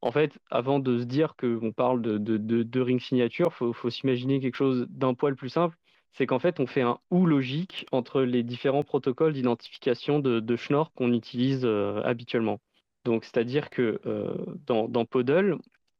[0.00, 3.54] en fait, avant de se dire qu'on parle de, de, de, de, ring signature, il
[3.54, 5.76] faut, faut s'imaginer quelque chose d'un poil plus simple
[6.12, 10.92] c'est qu'en fait, on fait un ou logique entre les différents protocoles d'identification de, Schnorr
[10.92, 12.60] qu'on utilise euh, habituellement.
[13.04, 14.34] Donc, c'est-à-dire que euh,
[14.66, 15.58] dans, Podle,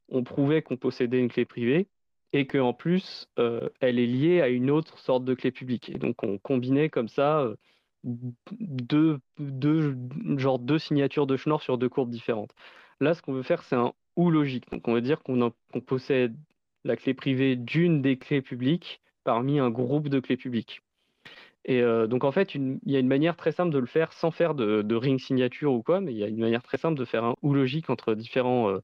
[0.09, 1.87] on prouvait qu'on possédait une clé privée
[2.31, 5.89] et qu'en plus, euh, elle est liée à une autre sorte de clé publique.
[5.89, 7.47] Et donc, on combinait comme ça
[8.03, 9.19] deux
[10.79, 12.51] signatures de Schnorr sur deux courbes différentes.
[12.99, 14.69] Là, ce qu'on veut faire, c'est un ou logique.
[14.71, 15.51] Donc, on veut dire qu'on
[15.85, 16.35] possède
[16.83, 20.81] la clé privée d'une des clés publiques parmi un groupe de clés publiques.
[21.65, 24.31] Et donc en fait, il y a une manière très simple de le faire sans
[24.31, 27.05] faire de, ring signature ou quoi, mais il y a une manière très simple de
[27.05, 28.79] faire un ou logique entre différents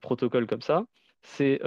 [0.00, 0.84] protocoles comme ça.
[1.22, 1.60] C'est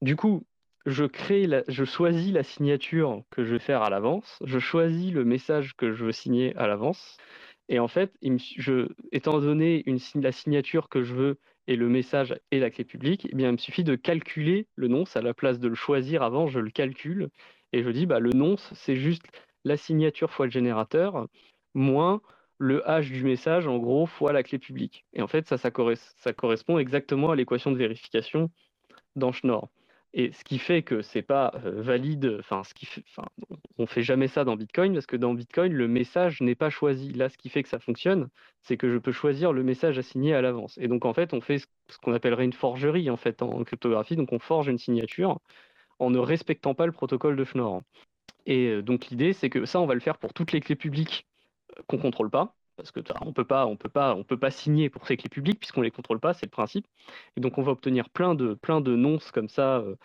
[0.00, 0.44] du coup,
[0.86, 5.24] je crée, je choisis la signature que je vais faire à l'avance, je choisis le
[5.24, 7.16] message que je veux signer à l'avance,
[7.68, 9.84] et en fait, je, étant donné
[10.14, 11.38] la signature que je veux
[11.68, 14.88] et le message et la clé publique, eh bien, il me suffit de calculer le
[14.88, 17.30] nonce à la place de le choisir avant, je le calcule
[17.72, 19.26] et je dis bah, le nonce, c'est juste
[19.64, 21.26] la signature fois le générateur
[21.74, 22.22] moins
[22.58, 25.04] le hash du message, en gros, fois la clé publique.
[25.12, 28.50] Et en fait, ça, ça, correspond exactement à l'équation de vérification
[29.14, 29.68] dans Schnorr.
[30.18, 33.04] Et ce qui fait que c'est pas valide, enfin, ce qui fait,
[33.76, 37.12] on fait jamais ça dans Bitcoin parce que dans Bitcoin, le message n'est pas choisi.
[37.12, 38.30] Là, ce qui fait que ça fonctionne,
[38.62, 40.78] c'est que je peux choisir le message à signer à l'avance.
[40.78, 44.16] Et donc, en fait, on fait ce qu'on appellerait une forgerie en fait en cryptographie.
[44.16, 45.38] Donc, on forge une signature
[45.98, 47.82] en ne respectant pas le protocole de Schnorr.
[48.46, 51.26] Et donc, l'idée, c'est que ça, on va le faire pour toutes les clés publiques
[51.78, 54.50] euh, qu'on contrôle pas parce que on peut pas, on peut pas, on peut pas
[54.50, 56.86] signer pour ces clés publiques puisqu'on les contrôle pas, c'est le principe.
[57.36, 59.96] Et donc on va obtenir plein de, plein de nonces comme ça euh,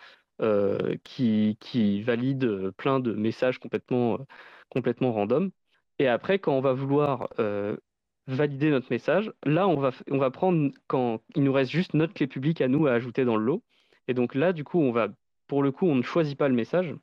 [0.42, 4.18] euh, qui, qui valident euh, plein de messages complètement,
[4.70, 5.50] complètement random.
[5.98, 7.28] Et après, quand on va vouloir
[8.26, 12.14] valider notre message, là on va, on va prendre quand il nous reste juste notre
[12.14, 13.64] clé publique à nous à ajouter dans le lot.
[14.08, 15.08] Et donc là, du coup, on va,
[15.46, 16.94] pour le coup, on ne choisit pas le message,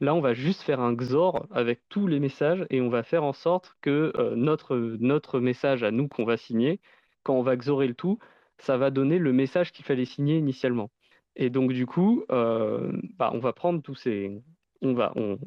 [0.00, 3.24] Là, on va juste faire un XOR avec tous les messages et on va faire
[3.24, 6.80] en sorte que euh, notre, message à nous qu'on va signer,
[7.22, 8.18] quand on va XORer le tout,
[8.58, 10.90] ça va donner le message qu'il fallait signer initialement.
[11.34, 14.42] Et donc, du coup, euh, bah, on va prendre tous ces.
[14.82, 15.38] On, va, on,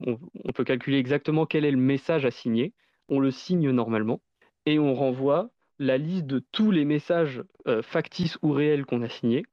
[0.55, 2.73] peut calculer exactement quel est le message à signer.
[3.07, 4.21] On le signe normalement
[4.65, 9.09] et on renvoie la liste de tous les messages euh, factices ou réels qu'on a
[9.09, 9.43] signés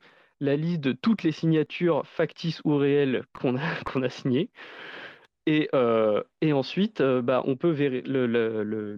[0.41, 3.61] la liste de toutes les signatures factices ou réelles qu'on a,
[4.11, 4.51] signées.
[5.47, 6.23] Et, euh,
[6.53, 8.97] ensuite, euh, bah, on peut le,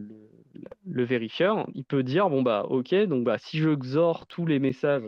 [1.05, 5.05] vérifieur, il peut dire bon bah ok, donc bah si je XOR tous les messages,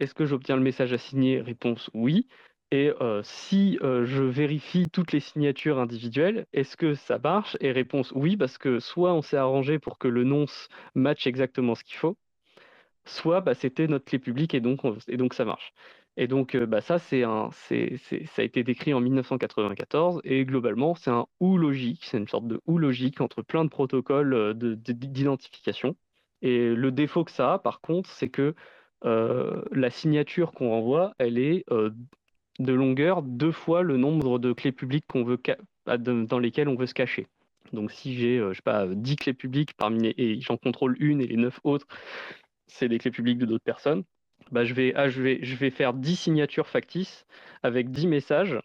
[0.00, 2.28] est-ce que j'obtiens le message à signer Réponse oui.
[2.70, 7.56] Et euh, si je vérifie toutes les signatures individuelles, est-ce que ça marche?
[7.60, 11.74] Et réponse oui, parce que soit on s'est arrangé pour que le nonce matche exactement
[11.74, 12.16] ce qu'il faut,
[13.04, 15.72] soit bah, c'était notre clé publique et donc, et donc ça marche.
[16.16, 21.10] Et donc euh, bah, ça, c'est ça a été décrit en 1994 et globalement, c'est
[21.10, 24.74] un ou logique, c'est une sorte de ou logique entre plein de protocoles euh, de,
[24.74, 25.96] d'identification.
[26.42, 28.54] Et le défaut que ça a, par contre, c'est que
[29.04, 31.64] euh, la signature qu'on renvoie, elle est
[32.58, 35.40] de longueur deux fois le nombre de clés publiques qu'on veut
[35.86, 37.28] dans lesquelles on veut se cacher.
[37.72, 41.26] Donc si j'ai, je sais pas, 10 clés publiques parmi et j'en contrôle une et
[41.26, 41.86] les 9 autres,
[42.72, 44.04] c'est les clés publiques de d'autres personnes,
[44.50, 45.08] bah, je, vais, ah,
[45.70, 47.26] faire 10 signatures factices
[47.62, 48.58] avec 10 messages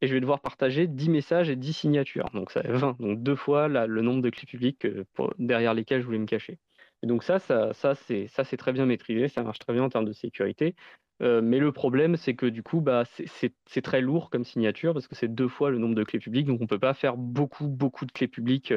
[0.00, 2.30] et je vais devoir partager 10 messages et 10 signatures.
[2.34, 5.04] Donc ça fait 20, donc deux fois le nombre de clés publiques euh,
[5.38, 6.58] derrière lesquelles je voulais me cacher.
[7.02, 10.06] Et donc ça, ça, ça c'est très bien maîtrisé, ça marche très bien en termes
[10.06, 10.74] de sécurité.
[11.22, 15.06] Euh, mais le problème, c'est que du coup, bah, c'est très lourd comme signature parce
[15.06, 17.16] que c'est deux fois le nombre de clés publiques, donc on ne peut pas faire
[17.16, 18.72] beaucoup, beaucoup de clés publiques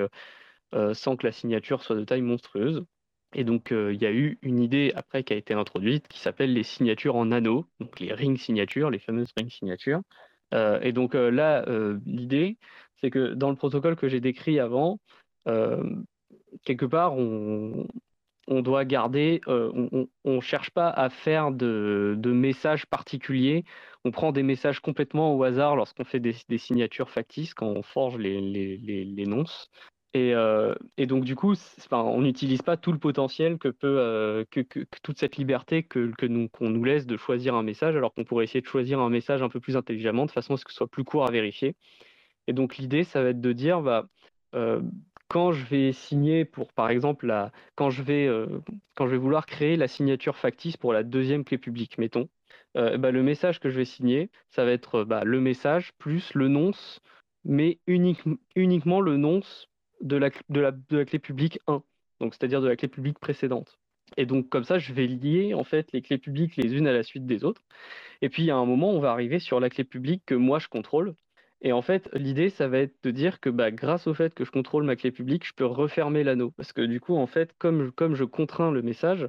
[0.75, 2.85] euh, sans que la signature soit de taille monstrueuse.
[3.33, 6.19] Et donc, euh, il y a eu une idée après qui a été introduite qui
[6.19, 10.01] s'appelle les signatures en anneaux, donc les ring signatures, les fameuses ring signatures.
[10.53, 11.65] Euh, et donc euh, là,
[12.05, 12.57] l'idée,
[13.01, 14.99] c'est que dans le protocole que j'ai décrit avant,
[16.65, 17.85] quelque part, on,
[18.47, 23.65] doit garder, on ne cherche pas à faire de, messages particuliers.
[24.05, 28.17] On prend des messages complètement au hasard lorsqu'on fait des, signatures factices, quand on forge
[28.17, 29.69] les, les, les nonces.
[30.17, 31.53] Euh, et, donc, du coup,
[31.91, 34.61] on n'utilise pas tout le potentiel que peut, euh, que,
[35.03, 36.11] toute cette liberté que,
[36.51, 39.41] qu'on nous laisse de choisir un message, alors qu'on pourrait essayer de choisir un message
[39.41, 41.75] un peu plus intelligemment, de façon à ce que ce soit plus court à vérifier.
[42.47, 44.07] Et donc, l'idée, ça va être de dire, bah,
[44.55, 44.81] euh,
[45.27, 48.29] quand je vais signer pour, par exemple, la, quand, je vais,
[48.95, 52.29] quand je vais vouloir créer la signature factice pour la deuxième clé publique, mettons,
[52.75, 56.47] bah, le message que je vais signer, ça va être bah, le message plus le
[56.47, 57.01] nonce,
[57.43, 59.67] mais uniquement le nonce
[60.01, 61.83] de la, de la, de la clé publique 1,
[62.19, 63.79] donc c'est-à-dire de la clé publique précédente.
[64.15, 66.93] Et donc comme ça, je vais lier en fait les clés publiques les unes à
[66.93, 67.61] la suite des autres.
[68.21, 70.67] Et puis à un moment, on va arriver sur la clé publique que moi je
[70.69, 71.15] contrôle.
[71.61, 74.45] Et en fait, l'idée, ça va être de dire que bah, grâce au fait que
[74.45, 76.51] je contrôle ma clé publique, je peux refermer l'anneau.
[76.51, 79.27] Parce que du coup, en fait, comme comme je contrains le message,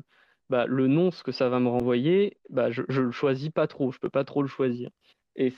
[0.51, 3.67] bah, le nom, ce que ça va me renvoyer, bah, je ne le choisis pas
[3.67, 4.91] trop, je ne peux pas trop le choisir.
[5.37, 5.53] Et,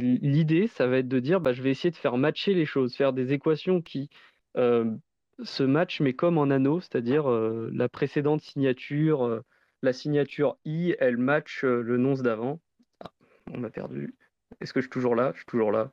[0.00, 2.96] l'idée, ça va être de dire, bah, je vais essayer de faire matcher les choses,
[2.96, 4.10] faire des équations qui
[4.54, 9.44] ce match, mais comme en anneau, c'est-à-dire euh, la précédente signature, euh,
[9.82, 12.60] la signature I, elle match le nonce d'avant.
[13.00, 13.10] Ah,
[13.52, 14.14] on m'a perdu.
[14.60, 15.30] Est-ce que je suis toujours là?
[15.32, 15.90] Je suis toujours là.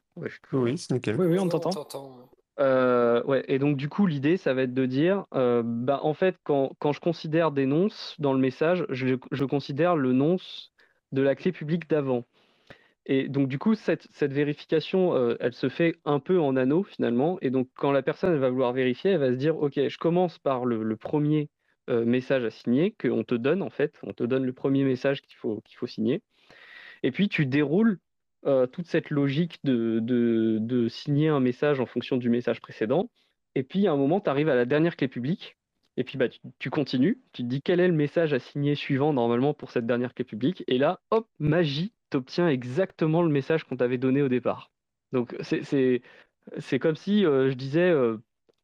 [0.51, 1.15] Oui, c'est nickel.
[1.19, 2.29] Oui, oui, on t'entend.
[2.59, 6.15] Euh, ouais, et donc du coup, l'idée, ça va être de dire, euh, bah, en
[6.15, 10.73] fait, quand, quand, je considère des nonces dans le message, je, je considère le nonce
[11.11, 12.25] de la clé publique d'avant.
[13.07, 17.37] Et donc du coup, cette, vérification, euh, elle se fait un peu en anneau finalement.
[17.41, 20.37] Et donc quand la personne va vouloir vérifier, elle va se dire, OK, je commence
[20.39, 21.49] par le, premier
[21.89, 23.97] message à signer qu'on te donne en fait.
[24.03, 26.21] On te donne le premier message qu'il faut, qu'il faut signer.
[27.01, 27.99] Et puis tu déroules
[28.45, 33.09] euh, toute cette logique de, de, signer un message en fonction du message précédent.
[33.55, 35.57] Et puis, à un moment, tu arrives à la dernière clé publique.
[35.97, 36.27] Et puis, bah,
[36.59, 37.19] tu, continues.
[37.33, 40.23] Tu te dis quel est le message à signer suivant, normalement, pour cette dernière clé
[40.23, 40.63] publique?
[40.67, 44.71] Et là, hop, magie, tu obtiens exactement le message qu'on t'avait donné au départ.
[45.11, 48.17] Donc, c'est comme si euh, je disais, euh,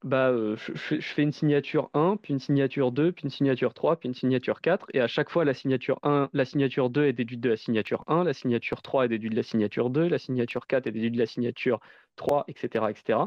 [0.03, 3.95] bah, euh, je, fais une signature 1, puis une signature 2, puis une signature 3,
[3.95, 7.13] puis une signature 4, et à chaque fois, la signature 1, la signature 2 est
[7.13, 10.19] déduite de la signature 1, la signature 3 est déduite de la signature 2, la
[10.19, 11.79] signature 4 est déduite de la signature
[12.17, 12.85] 3, etc.
[12.89, 13.19] etc.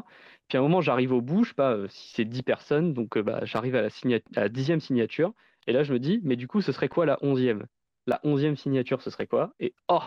[0.47, 2.93] Puis à un moment, j'arrive au bout, je sais pas euh, si c'est 10 personnes,
[2.93, 3.89] donc euh, bah, j'arrive à la,
[4.35, 5.33] à la dixième signature,
[5.65, 7.65] et là, je me dis, mais du coup, ce serait quoi la onzième?
[8.07, 9.53] La onzième signature, ce serait quoi?
[9.59, 10.01] Et oh,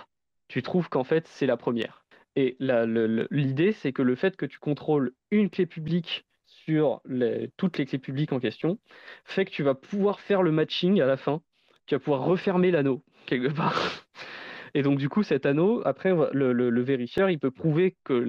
[0.48, 2.04] tu trouves qu'en fait, c'est la première.
[2.34, 7.02] Et l'idée, c'est que le fait que tu contrôles une clé publique sur
[7.56, 8.78] toutes les clés publiques en question,
[9.24, 11.42] fait que tu vas pouvoir faire le matching à la fin.
[11.86, 14.06] Tu vas pouvoir refermer l'anneau quelque part.
[14.74, 18.24] Et donc, du coup, cet anneau, après, le, vérifieur, il peut prouver que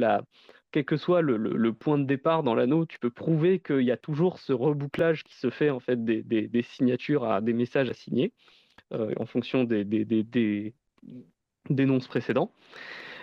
[0.71, 3.97] quel que soit le, point de départ dans l'anneau, tu peux prouver qu'il y a
[3.97, 8.33] toujours ce rebouclage qui se fait en fait des, signatures à des messages à signer
[8.91, 10.73] en fonction des, des,
[11.69, 12.51] nonces précédents.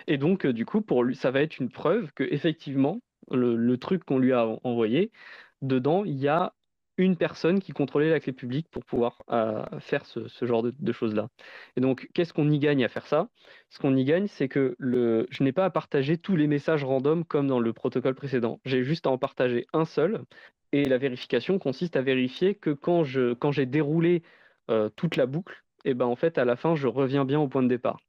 [0.07, 2.99] Et donc, euh, du coup, ça va être une preuve que effectivement,
[3.31, 5.11] le, truc qu'on lui a envoyé,
[5.61, 6.53] dedans, il y a
[6.97, 11.29] une personne qui contrôlait la clé publique pour pouvoir euh, faire ce, genre de, choses-là.
[11.77, 13.29] Et donc, qu'est-ce qu'on y gagne à faire ça?
[13.69, 17.23] Ce qu'on y gagne, c'est que je n'ai pas à partager tous les messages random
[17.23, 18.59] comme dans le protocole précédent.
[18.65, 20.23] J'ai juste à en partager un seul.
[20.71, 24.25] Et la vérification consiste à vérifier que quand, j'ai déroulé euh,
[24.95, 27.63] toute la boucle, et ben en fait, à la fin, je reviens bien au point
[27.63, 27.99] de départ.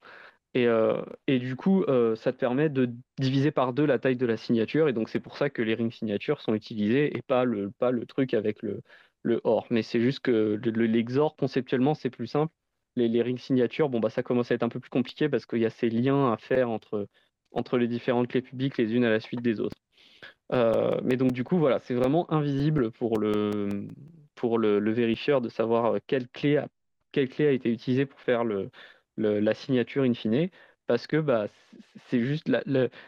[0.55, 4.17] Et, euh, et, du coup, euh, ça te permet de diviser par deux la taille
[4.17, 4.89] de la signature.
[4.89, 7.91] Et donc, c'est pour ça que les rings signatures sont utilisés et pas le, pas
[7.93, 8.83] le truc avec le,
[9.23, 9.67] le OR.
[9.71, 12.53] Mais c'est juste que l'exor, conceptuellement, c'est plus simple.
[12.97, 15.47] Les, les rings signatures, bon, bah, ça commence à être un peu plus compliqué parce
[15.47, 17.09] qu'il y a ces liens à faire entre,
[17.53, 19.77] entre les différentes clés publiques, les unes à la suite des autres.
[20.53, 23.87] Euh, mais donc, du coup, voilà, c'est vraiment invisible pour le,
[24.41, 26.69] pour le, le vérifieur de savoir quelle clé, a,
[27.13, 28.71] quelle clé a été utilisée pour faire le,
[29.19, 30.49] la signature in fine,
[30.87, 31.49] parce que bah,
[32.07, 32.63] c'est juste la,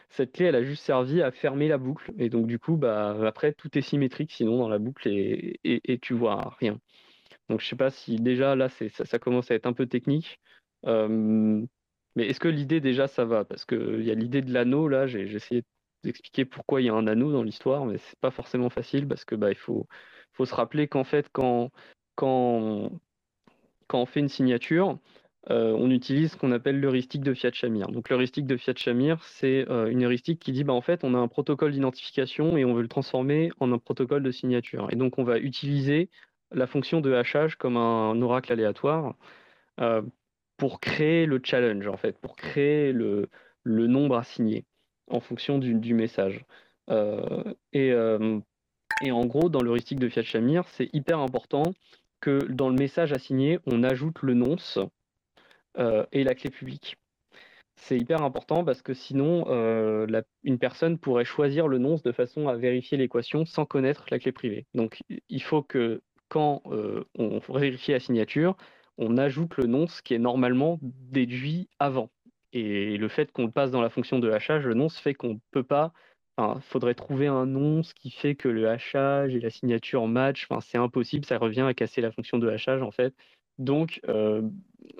[0.09, 2.13] cette clé, elle a juste servi à fermer la boucle.
[2.19, 5.97] Et donc, du coup, bah, après, tout est symétrique sinon dans la boucle et, et,
[5.99, 6.79] tu vois rien.
[7.49, 10.39] Donc, je sais pas si déjà là, ça, ça, commence à être un peu technique.
[10.85, 11.65] Euh,
[12.15, 13.43] mais est-ce que l'idée déjà ça va?
[13.45, 15.63] Parce qu'il y a l'idée de l'anneau, là, j'ai essayé
[16.03, 19.25] d'expliquer pourquoi il y a un anneau dans l'histoire, mais c'est pas forcément facile parce
[19.25, 19.87] que bah, il faut,
[20.33, 21.71] faut se rappeler qu'en fait, quand,
[22.15, 22.91] quand,
[23.87, 24.99] quand on fait une signature,
[25.49, 27.87] euh, on utilise ce qu'on appelle l'heuristique de Fiat-Shamir.
[27.89, 31.17] Donc l'heuristique de Fiat-Shamir, c'est euh, une heuristique qui dit bah, en fait on a
[31.17, 34.87] un protocole d'identification et on veut le transformer en un protocole de signature.
[34.91, 36.09] Et donc on va utiliser
[36.51, 39.15] la fonction de hachage comme un oracle aléatoire
[39.81, 40.01] euh,
[40.57, 43.29] pour créer le challenge en fait, pour créer le,
[43.65, 44.65] nombre à signer
[45.09, 46.45] en fonction du, message.
[47.73, 47.93] et,
[48.99, 51.73] et, en gros, dans l'heuristique de Fiat-Shamir, c'est hyper important
[52.19, 54.79] que dans le message signer, on ajoute le nonce
[55.77, 56.97] euh, et la clé publique.
[57.75, 62.47] C'est hyper important parce que sinon, euh, une personne pourrait choisir le nonce de façon
[62.47, 64.67] à vérifier l'équation sans connaître la clé privée.
[64.73, 68.55] Donc, il faut que quand euh, on vérifie la signature,
[68.97, 72.09] on ajoute le nonce qui est normalement déduit avant.
[72.53, 75.33] Et le fait qu'on le passe dans la fonction de hachage, le nonce fait qu'on
[75.33, 75.91] ne peut pas.
[76.39, 80.47] Il faudrait trouver un nonce qui fait que le hachage et la signature match.
[80.49, 83.13] Enfin, c'est impossible, ça revient à casser la fonction de hachage en fait.
[83.59, 84.41] Donc, euh,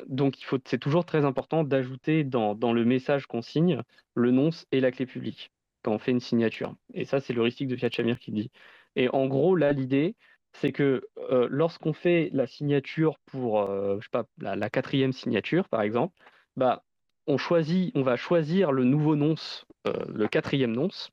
[0.07, 3.81] donc il faut, c'est toujours très important d'ajouter dans, dans, le message qu'on signe
[4.13, 6.75] le nonce et la clé publique quand on fait une signature.
[6.93, 8.51] Et ça, c'est l'heuristique de Fiat Shamir qui dit.
[8.95, 10.15] Et en gros, là, l'idée,
[10.53, 15.67] c'est que euh, lorsqu'on fait la signature pour, euh, je sais pas, la, quatrième signature,
[15.67, 16.15] par exemple,
[16.55, 16.83] bah,
[17.25, 21.11] on, choisit, on va choisir le nouveau nonce, le quatrième nonce,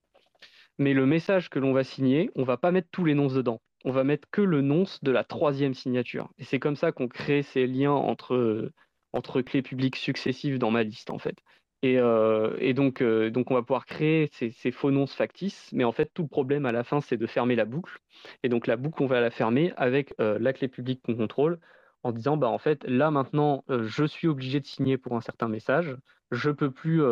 [0.79, 3.61] mais le message que l'on va signer, on va pas mettre tous les nonces dedans
[3.85, 6.31] on va mettre que le nonce de la troisième signature.
[6.39, 8.71] Et c'est comme ça qu'on crée ces liens entre,
[9.13, 11.37] entre clés publiques successives dans ma liste, en fait.
[11.83, 15.93] Et, euh, donc, euh, donc, on va pouvoir créer ces, faux nonces factices, mais en
[15.93, 17.99] fait, tout le problème à la fin, c'est de fermer la boucle.
[18.43, 21.59] Et donc, la boucle, on va la fermer avec euh, la clé publique qu'on contrôle,
[22.03, 25.49] en disant, bah, en fait, là, maintenant, je suis obligé de signer pour un certain
[25.49, 25.97] message.
[26.33, 27.03] Je peux plus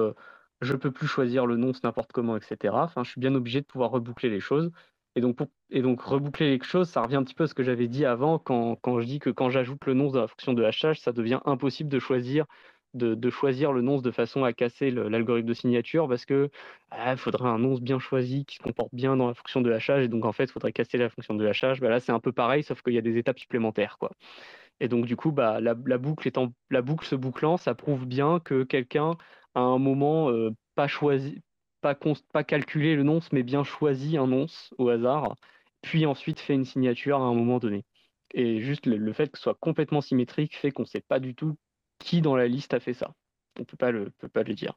[0.60, 2.74] je peux plus choisir le nonce n'importe comment, etc.
[3.02, 4.70] Je suis bien obligé de pouvoir reboucler les choses.
[5.14, 8.04] Et donc, reboucler les choses, ça revient un petit peu à ce que j'avais dit
[8.04, 11.12] avant quand, je dis que quand j'ajoute le nonce dans la fonction de hachage, ça
[11.12, 12.46] devient impossible de choisir
[12.94, 16.50] de, choisir le nonce de façon à casser l'algorithme de signature parce que
[16.90, 20.04] ah, faudrait un nonce bien choisi qui se comporte bien dans la fonction de hachage
[20.04, 21.80] et donc en fait il faudrait casser la fonction de hachage.
[21.80, 23.98] Là c'est un peu pareil sauf qu'il y a des étapes supplémentaires.
[24.80, 29.16] Et donc du coup bah, la boucle se bouclant, ça prouve bien que quelqu'un
[29.58, 31.40] à un moment euh, pas choisi,
[31.80, 31.96] pas,
[32.32, 35.36] pas calculé le nonce mais bien choisi un nonce au hasard,
[35.82, 37.84] puis ensuite fait une signature à un moment donné.
[38.34, 41.34] Et juste le, fait que ce soit complètement symétrique fait qu'on ne sait pas du
[41.34, 41.56] tout
[41.98, 43.14] qui dans la liste a fait ça.
[43.58, 44.74] On le, peut pas le dire.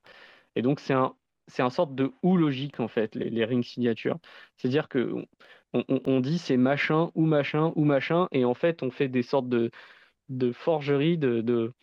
[0.55, 1.15] Et donc c'est un,
[1.47, 4.17] c'est un sorte de ou logique en fait, les, ring signatures.
[4.57, 5.15] C'est-à-dire que
[5.73, 9.47] on, dit c'est machin ou machin ou machin, et en fait on fait des sortes
[9.49, 9.71] de,
[10.29, 11.73] de forgeries, de,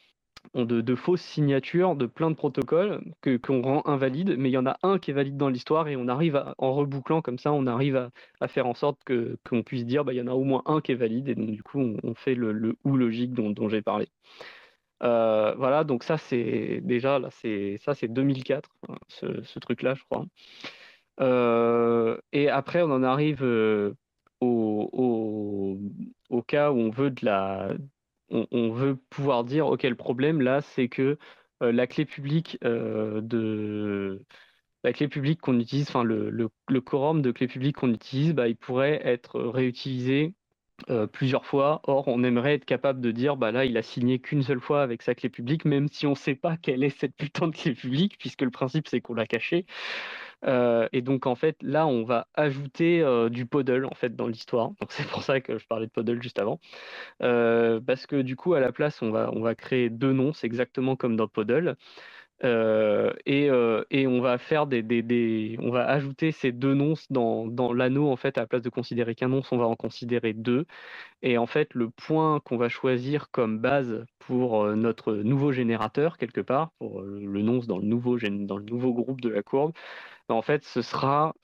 [0.55, 4.66] de, fausses signatures de plein de protocoles que, qu'on rend invalides, mais il y en
[4.66, 7.66] a un qui est valide dans l'histoire et on arrive en rebouclant comme ça, on
[7.66, 8.11] arrive à,
[8.41, 10.62] à faire en sorte que, qu'on puisse dire bah, il y en a au moins
[10.66, 13.51] un qui est valide, et donc du coup on, fait le, le ou logique dont,
[13.51, 14.09] dont j'ai parlé.
[15.03, 20.03] Euh, voilà, donc ça c'est déjà là, c'est ça c'est 2004, hein, ce, truc-là, je
[20.05, 20.26] crois.
[21.20, 23.95] Euh, et après, on en arrive euh,
[24.41, 25.78] au,
[26.30, 27.70] au, cas où on veut de la,
[28.30, 31.18] on, veut pouvoir dire, ok, le problème là, c'est que
[31.60, 34.22] la clé publique de
[34.84, 36.50] la clé publique qu'on utilise, enfin le,
[36.80, 40.34] quorum de clé publique qu'on utilise, bah, il pourrait être réutilisé
[41.12, 41.80] plusieurs fois.
[41.84, 44.82] Or, on aimerait être capable de dire, bah là, il a signé qu'une seule fois
[44.82, 47.56] avec sa clé publique, même si on ne sait pas quelle est cette putain de
[47.56, 49.66] clé publique, puisque le principe c'est qu'on l'a cachée.
[50.47, 54.70] Et donc en fait, là, on va ajouter du Podle en fait dans l'histoire.
[54.80, 56.61] Donc c'est pour ça que je parlais de Podle juste avant,
[57.20, 60.47] parce que du coup, à la place, on va on va créer deux noms, c'est
[60.47, 61.76] exactement comme dans Podle.
[62.45, 68.11] Euh, euh, et, on va faire des, on va ajouter ces deux nonces dans, l'anneau
[68.11, 70.66] en fait à la place de considérer qu'un nonce, on va en considérer deux.
[71.22, 76.18] Et en fait, le point qu'on va choisir comme base pour euh, notre nouveau générateur
[76.18, 79.72] quelque part, pour le nonce dans le nouveau dans le nouveau groupe de la courbe,
[80.28, 81.34] ben, en fait, ce sera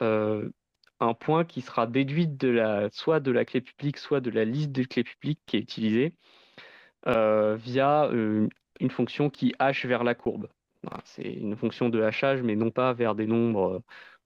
[1.00, 4.44] un point qui sera déduit de la soit de la clé publique, soit de la
[4.44, 6.14] liste de clés publiques qui est utilisée
[7.06, 8.10] via
[8.80, 10.48] une fonction qui hache vers la courbe.
[11.04, 13.80] C'est une fonction de hachage, mais non pas vers des nombres euh,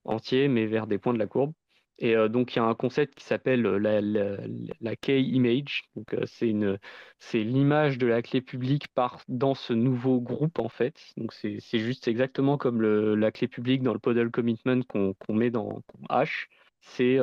[0.04, 1.52] entiers, mais vers des points de la courbe.
[2.00, 4.36] Et euh, donc, il y a un concept qui s'appelle euh,
[4.80, 5.84] la, key image.
[5.96, 10.96] Donc, c'est l'image de la clé publique par, dans ce nouveau groupe, en fait.
[11.16, 15.82] Donc, c'est juste exactement comme la clé publique dans le Podle Commitment qu'on met dans
[16.10, 16.46] H.
[16.80, 17.18] C'est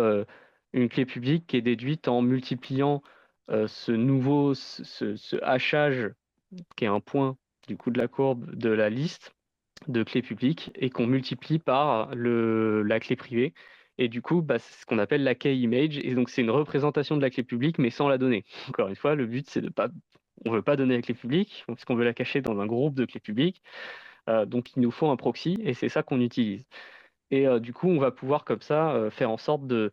[0.74, 3.02] une clé publique qui est déduite en multipliant
[3.48, 6.12] ce nouveau, ce, hachage,
[6.76, 7.38] qui est un point
[7.68, 9.36] du coup de la courbe de la liste
[9.88, 13.54] de clés publiques et qu'on multiplie par le, la clé privée.
[13.98, 15.98] Et du coup, bah, c'est ce qu'on appelle la key image.
[16.00, 18.46] Et donc, c'est une représentation de la clé publique, mais sans la donner.
[18.70, 19.90] Encore une fois, le but, c'est de pas.
[20.46, 22.96] On veut pas donner la clé publique, parce qu'on veut la cacher dans un groupe
[22.96, 23.64] de clés publiques.
[24.30, 26.66] Euh, donc, il nous faut un proxy, et c'est ça qu'on utilise.
[27.32, 29.92] Et euh, du coup, on va pouvoir, comme ça, euh, faire en sorte de,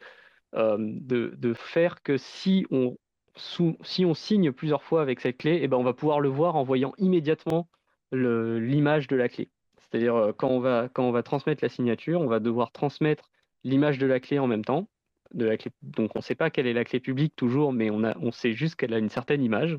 [0.54, 2.96] de, de, faire que si on
[3.36, 6.56] si on signe plusieurs fois avec cette clé, eh ben on va pouvoir le voir
[6.56, 7.68] en voyant immédiatement
[8.12, 9.48] l'image de la clé.
[9.78, 13.30] C'est-à-dire euh, quand, on va, transmettre la signature, on va devoir transmettre
[13.64, 14.88] l'image de la clé en même temps.
[15.34, 18.76] Donc on ne sait pas quelle est la clé publique toujours, mais on, sait juste
[18.76, 19.78] qu'elle a une certaine image.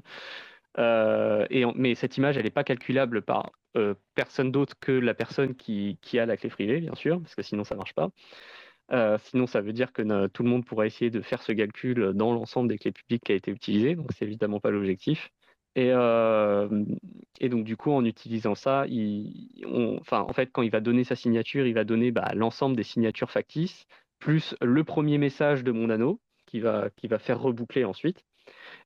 [0.80, 1.46] Euh,
[1.76, 5.98] mais cette image, elle n'est pas calculable par euh, personne d'autre que la personne qui,
[6.18, 8.10] a la clé privée, bien sûr, parce que sinon ça ne marche pas.
[8.92, 12.14] Euh, sinon, ça veut dire que tout le monde pourrait essayer de faire ce calcul
[12.14, 15.32] dans l'ensemble des clés publiques qui a été utilisé, donc c'est évidemment pas l'objectif.
[15.76, 16.86] Et, euh,
[17.40, 18.86] et, donc du coup, en utilisant ça,
[20.02, 22.84] enfin, en fait, quand il va donner sa signature, il va donner bah, l'ensemble des
[22.84, 23.88] signatures factices,
[24.20, 28.24] plus le premier message de mon anneau, qui va, qui va faire reboucler ensuite.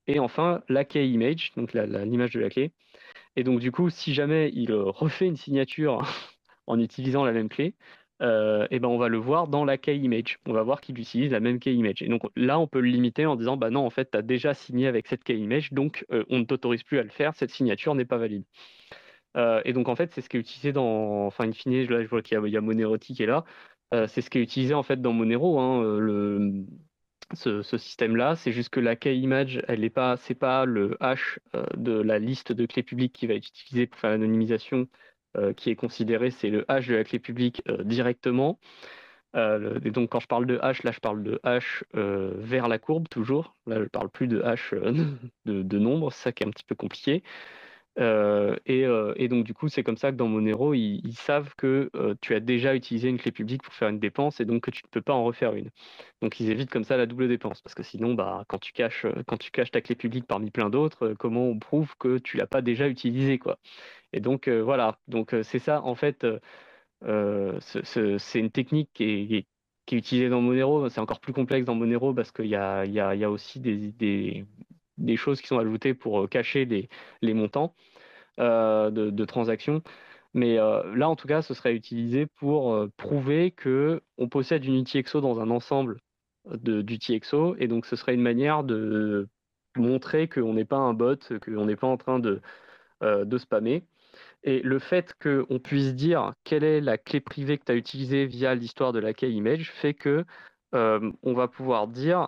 [0.08, 2.72] Et enfin, la key image, donc l'image de la clé.
[3.36, 6.02] Et donc du coup, si jamais il refait une signature
[6.68, 7.76] en utilisant la même clé,
[8.22, 10.40] euh, et ben on va le voir dans la key image.
[10.48, 12.02] On va voir qu'il utilise la même key image.
[12.02, 14.22] Et donc là, on peut le limiter en disant bah non, en fait, tu as
[14.22, 17.36] déjà signé avec cette key image, donc euh, on ne t'autorise plus à le faire,
[17.36, 18.44] cette signature n'est pas valide.
[19.38, 21.28] Euh, et donc en fait, c'est ce qui est utilisé dans.
[21.28, 23.46] Enfin, in fine, je vois qu'il y, a Monero qui est là.
[24.08, 25.60] c'est ce qui est utilisé en fait dans Monero.
[25.60, 26.02] Hein,
[27.34, 31.40] ce, système-là, c'est juste que la key image, elle n'est pas, c'est pas le hash
[31.76, 34.88] de la liste de clés publiques qui va être utilisé pour faire l'anonymisation
[35.56, 38.60] qui est considéré, c'est le hash de la clé publique euh, directement.
[39.36, 42.80] Euh, et donc quand je parle de hash, là je parle de hash vers la
[42.80, 43.56] courbe toujours.
[43.68, 44.74] Là je parle plus de hash
[45.46, 47.24] de, de, nombre, c'est ça qui est un petit peu compliqué.
[48.00, 51.90] Euh, euh, et, donc, du coup, c'est comme ça que dans Monero, ils, savent que
[51.96, 54.72] euh, tu as déjà utilisé une clé publique pour faire une dépense et donc que
[54.72, 55.70] tu ne peux pas en refaire une.
[56.22, 59.06] Donc, ils évitent comme ça la double dépense parce que sinon, bah, quand, tu caches,
[59.72, 63.40] ta clé publique parmi plein d'autres, comment on prouve que tu l'as pas déjà utilisée
[64.14, 65.00] Et donc, voilà.
[65.08, 66.26] Donc, c'est ça, en fait,
[67.02, 69.04] c'est une technique qui
[69.36, 69.48] est,
[69.92, 70.90] utilisée dans Monero.
[70.90, 74.46] C'est encore plus complexe dans Monero parce qu'il y a, aussi des, des,
[74.98, 77.74] des choses qui sont ajoutées pour euh, cacher les, montants
[78.40, 79.82] euh, de, transactions.
[80.34, 84.82] Mais euh, là, en tout cas, ce serait utilisé pour prouver que on possède une
[84.82, 86.00] UTXO dans un ensemble
[86.46, 87.56] d'UTXO.
[87.60, 89.28] Et donc, ce serait une manière de
[89.76, 92.42] montrer qu'on n'est pas un bot, qu'on n'est pas en train de,
[93.02, 93.84] de spammer.
[94.44, 98.26] Et le fait qu'on puisse dire quelle est la clé privée que tu as utilisée
[98.26, 100.26] via l'histoire de la key image fait que
[100.74, 102.28] on va pouvoir dire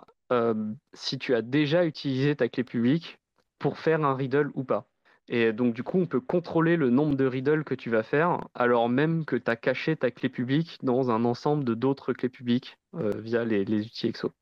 [0.92, 3.18] si tu as déjà utilisé ta clé publique
[3.58, 4.86] pour faire un riddle ou pas.
[5.32, 8.40] Et donc, du coup, on peut contrôler le nombre de riddles que tu vas faire,
[8.52, 12.28] alors même que tu as caché ta clé publique dans un ensemble de d'autres clés
[12.28, 14.32] publiques euh, via les, les UTXO.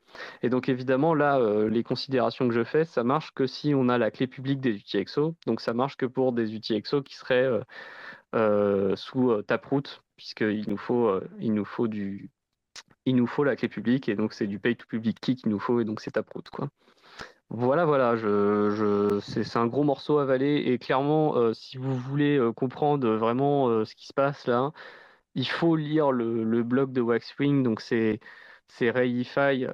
[0.42, 3.90] Et donc, évidemment, là, euh, les considérations que je fais, ça marche que si on
[3.90, 5.36] a la clé publique des UTXO.
[5.46, 7.60] Donc, ça marche que pour des UTXO qui seraient
[8.96, 12.30] sous Taproot, puisqu'il nous faut, il nous faut du,
[13.06, 15.50] il nous faut la clé publique et donc c'est du pay to public key qu'il
[15.50, 16.68] nous faut et donc c'est Taproot quoi.
[17.50, 22.36] Voilà, voilà, je, c'est un gros morceau à avaler et clairement, euh, si vous voulez
[22.36, 24.72] euh, comprendre vraiment euh, ce qui se passe là,
[25.34, 28.20] il faut lire le, blog de Waxwing, donc c'est
[28.70, 29.66] c'est Rayify,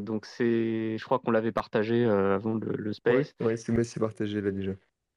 [0.00, 3.32] donc c'est, je crois qu'on l'avait partagé avant le, space.
[3.40, 4.72] Ouais, c'est c'est partagé là déjà.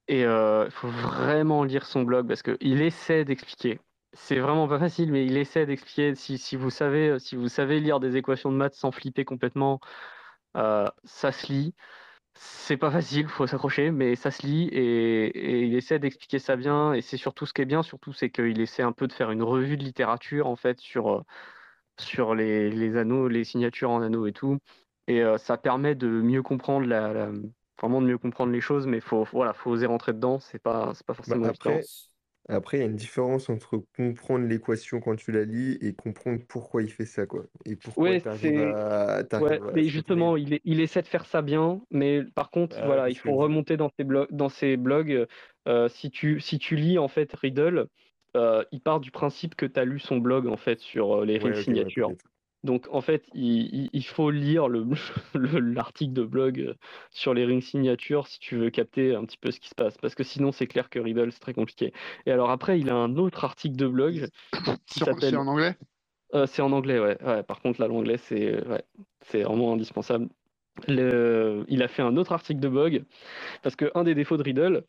[0.06, 3.80] Et il faut vraiment lire son blog parce qu'il essaie d'expliquer
[4.12, 6.14] c'est vraiment pas facile, mais il essaie d'expliquer.
[6.14, 9.80] Si, vous savez, si vous savez lire des équations de maths sans flipper complètement,
[10.56, 11.74] euh, ça se lit.
[12.34, 16.94] C'est pas facile, faut s'accrocher, mais ça se lit et, il essaie d'expliquer ça bien.
[16.94, 19.30] Et c'est surtout ce qui est bien, surtout, c'est qu'il essaie un peu de faire
[19.30, 21.22] une revue de littérature en fait sur, euh,
[22.00, 24.58] sur les, anneaux, les signatures en anneaux et tout.
[25.08, 27.30] Et euh, ça permet de mieux comprendre la,
[27.80, 30.38] vraiment de mieux comprendre les choses, mais faut voilà, faut oser rentrer dedans.
[30.38, 31.82] C'est pas, c'est pas bah, forcément après,
[32.48, 36.40] après, il y a une différence entre comprendre l'équation quand tu la lis et comprendre
[36.48, 37.44] pourquoi il fait ça, quoi.
[37.66, 42.22] Et pourquoi tu à, ouais, mais justement, il, il, essaie de faire ça bien, mais
[42.34, 44.28] par contre, ah, voilà, il faut remonter dans ses blogs.
[44.30, 45.26] Dans ses blogs
[45.68, 47.88] euh, si, tu, si tu lis en fait Riddle,
[48.36, 51.24] euh, il part du principe que tu as lu son blog en fait sur euh,
[51.26, 52.12] les ouais, signatures.
[52.64, 54.68] Donc en fait, il, faut lire
[55.34, 56.74] l'article de blog euh,
[57.10, 59.96] sur les rings signatures si tu veux capter un petit peu ce qui se passe.
[59.98, 61.92] Parce que sinon, c'est clair que Riddle, c'est très compliqué.
[62.26, 64.28] Et alors après, il a un autre article de blog.
[64.86, 65.76] C'est en anglais?
[66.34, 67.42] Euh, C'est en anglais, ouais.
[67.44, 68.84] Par contre, là, l'anglais, c'est ouais,
[69.32, 70.28] vraiment indispensable.
[70.88, 73.04] Il a fait un autre article de blog
[73.62, 74.84] parce qu'un des défauts de Riddle,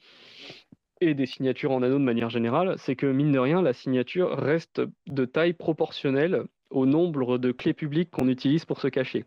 [1.01, 4.37] et des signatures en anneau de manière générale, c'est que mine de rien, la signature
[4.37, 9.25] reste de taille proportionnelle au nombre de clés publiques qu'on utilise pour se cacher.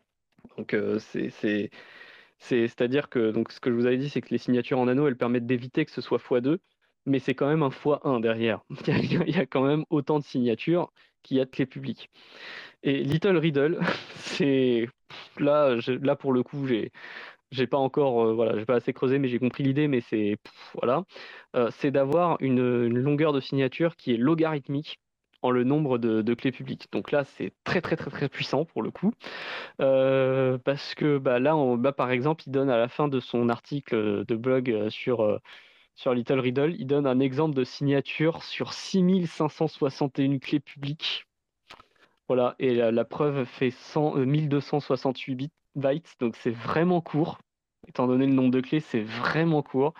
[0.56, 1.70] Donc euh, c'est
[2.38, 5.06] c'est-à-dire que donc ce que je vous avais dit, c'est que les signatures en anneau,
[5.06, 6.58] elles permettent d'éviter que ce soit x2,
[7.06, 8.62] mais c'est quand même un x1 derrière.
[8.88, 12.10] Il y a quand même autant de signatures qu'il y a de clés publiques.
[12.82, 13.78] Et Little Riddle,
[14.16, 14.88] c'est
[15.38, 16.90] là, là pour le coup, j'ai
[17.52, 20.38] j'ai pas encore, euh, voilà, j'ai pas assez creusé, mais j'ai compris l'idée, mais c'est
[20.74, 21.04] voilà,
[21.54, 24.98] euh, c'est d'avoir une, une, longueur de signature qui est logarithmique
[25.42, 26.88] en le nombre de, clés publiques.
[26.92, 29.12] Donc là, c'est très très très très puissant pour le coup,
[29.80, 33.20] euh, parce que bah, là, on, bah, par exemple, il donne à la fin de
[33.20, 35.38] son article de blog euh, sur, euh,
[35.94, 41.26] sur Little Riddle, il donne un exemple de signature sur 6561 clés publiques.
[42.28, 47.38] Voilà, et la, preuve fait 100, 1268 bits, bytes, donc c'est vraiment court.
[47.88, 49.92] Étant donné le nombre de clés, c'est vraiment court.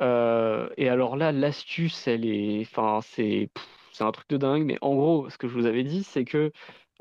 [0.00, 3.50] et alors là, l'astuce, elle est, enfin, c'est,
[3.94, 6.24] c'est un truc de dingue, mais en gros, ce que je vous avais dit, c'est
[6.24, 6.52] que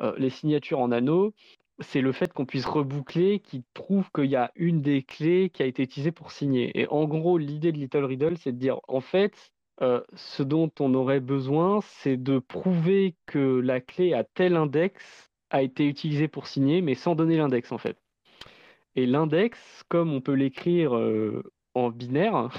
[0.01, 1.33] euh, les signatures en anneau,
[1.79, 5.63] c'est le fait qu'on puisse reboucler qui prouve qu'il y a une des clés qui
[5.63, 6.71] a été utilisée pour signer.
[6.79, 9.51] Et en gros, l'idée de Little Riddle, c'est de dire, en fait,
[9.81, 15.31] euh, ce dont on aurait besoin, c'est de prouver que la clé à tel index
[15.49, 17.97] a été utilisée pour signer, mais sans donner l'index, en fait.
[18.95, 21.43] Et l'index, comme on peut l'écrire euh,
[21.73, 22.49] en binaire,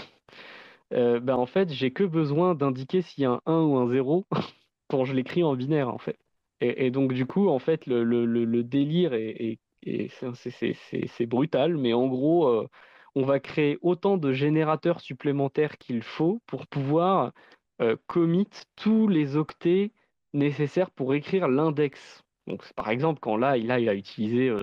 [0.92, 3.88] euh, ben, en fait, j'ai que besoin d'indiquer s'il y a un 1 ou un
[3.88, 4.26] 0
[4.88, 6.18] quand je l'écris en binaire, en fait.
[6.60, 12.06] Et, donc, du coup, en fait, le, le, le délire est, c'est brutal, mais en
[12.06, 12.68] gros, euh,
[13.14, 17.32] on va créer autant de générateurs supplémentaires qu'il faut pour pouvoir
[17.82, 19.92] euh, commit tous les octets
[20.32, 22.22] nécessaires pour écrire l'index.
[22.46, 24.54] Donc, par exemple, quand là, il a, il a utilisé,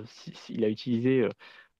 [0.49, 1.27] il a utilisé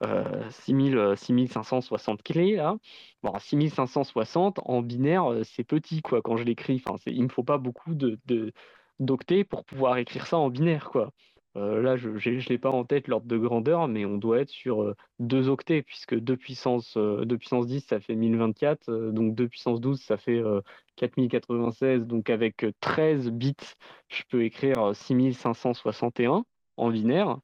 [0.02, 2.78] 6560 clés là.
[3.24, 6.82] Bon, 6560 en binaire, c'est petit quoi quand je l'écris.
[6.86, 8.20] Enfin, il me faut pas beaucoup de,
[9.00, 11.12] d'octets pour pouvoir écrire ça en binaire quoi.
[11.56, 14.96] là, je ne l'ai pas en tête l'ordre de grandeur, mais on doit être sur
[15.20, 20.02] 2 octets, puisque 2 puissance, 2 puissance 10, ça fait 1024, donc 2 puissance 12,
[20.02, 20.42] ça fait
[20.96, 22.06] 4096.
[22.08, 23.56] Donc avec 13 bits,
[24.10, 26.44] je peux écrire 6561
[26.78, 27.38] en binaire.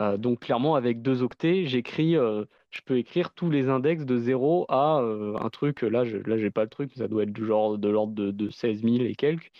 [0.00, 4.16] Euh, donc clairement, avec deux octets, j'écris, euh, je peux écrire tous les index de
[4.16, 7.44] 0 à euh, un truc, là, je, là, pas le truc, ça doit être du
[7.44, 9.50] genre de l'ordre de, de 16 000 et quelques.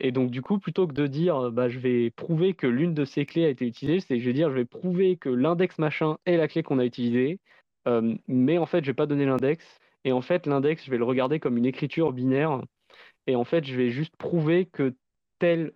[0.00, 3.04] et donc du coup, plutôt que de dire, bah, je vais prouver que l'une de
[3.04, 6.18] ces clés a été utilisée, c'est je vais dire, je vais prouver que l'index machin
[6.26, 7.40] est la clé qu'on a utilisée,
[8.28, 9.64] mais en fait, je vais pas donner l'index.
[10.04, 12.62] Et en fait, l'index, je vais le regarder comme une écriture binaire.
[13.26, 14.94] Et en fait, je vais juste prouver que
[15.38, 15.72] tel,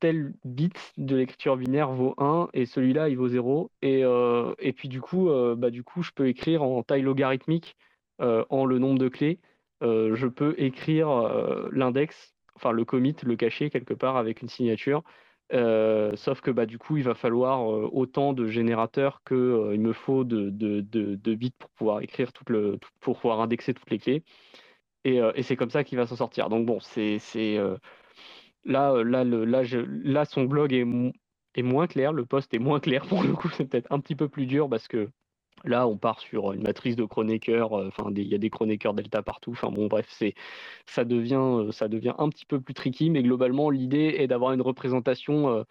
[0.00, 3.70] tel bit de l'écriture binaire vaut 1 et celui-là il vaut 0.
[3.82, 7.02] Et, euh, et puis du coup, euh, bah, du coup, je peux écrire en taille
[7.02, 7.76] logarithmique
[8.20, 9.38] euh, en le nombre de clés.
[9.82, 11.08] je peux écrire
[11.72, 15.02] l'index, enfin le commit, le cacher quelque part avec une signature.
[15.52, 19.36] sauf que bah, du coup, il va falloir autant de générateurs qu'il
[19.80, 24.22] me faut de, bits pour pouvoir écrire toute le, pour pouvoir indexer toutes les clés.
[25.04, 26.48] Et, et c'est comme ça qu'il va s'en sortir.
[26.50, 27.18] Donc bon, c'est
[28.64, 33.22] Là, euh, là, là, son blog est, moins clair, le post est moins clair pour
[33.22, 35.10] le coup, c'est peut-être un petit peu plus dur parce que
[35.64, 38.94] là, on part sur une matrice de chroniqueurs, euh, enfin, il y a des chroniqueurs
[38.94, 40.06] delta partout, enfin bon, bref,
[40.86, 44.52] ça, devient, euh, ça devient un petit peu plus tricky, mais globalement, l'idée est d'avoir
[44.52, 45.64] une représentation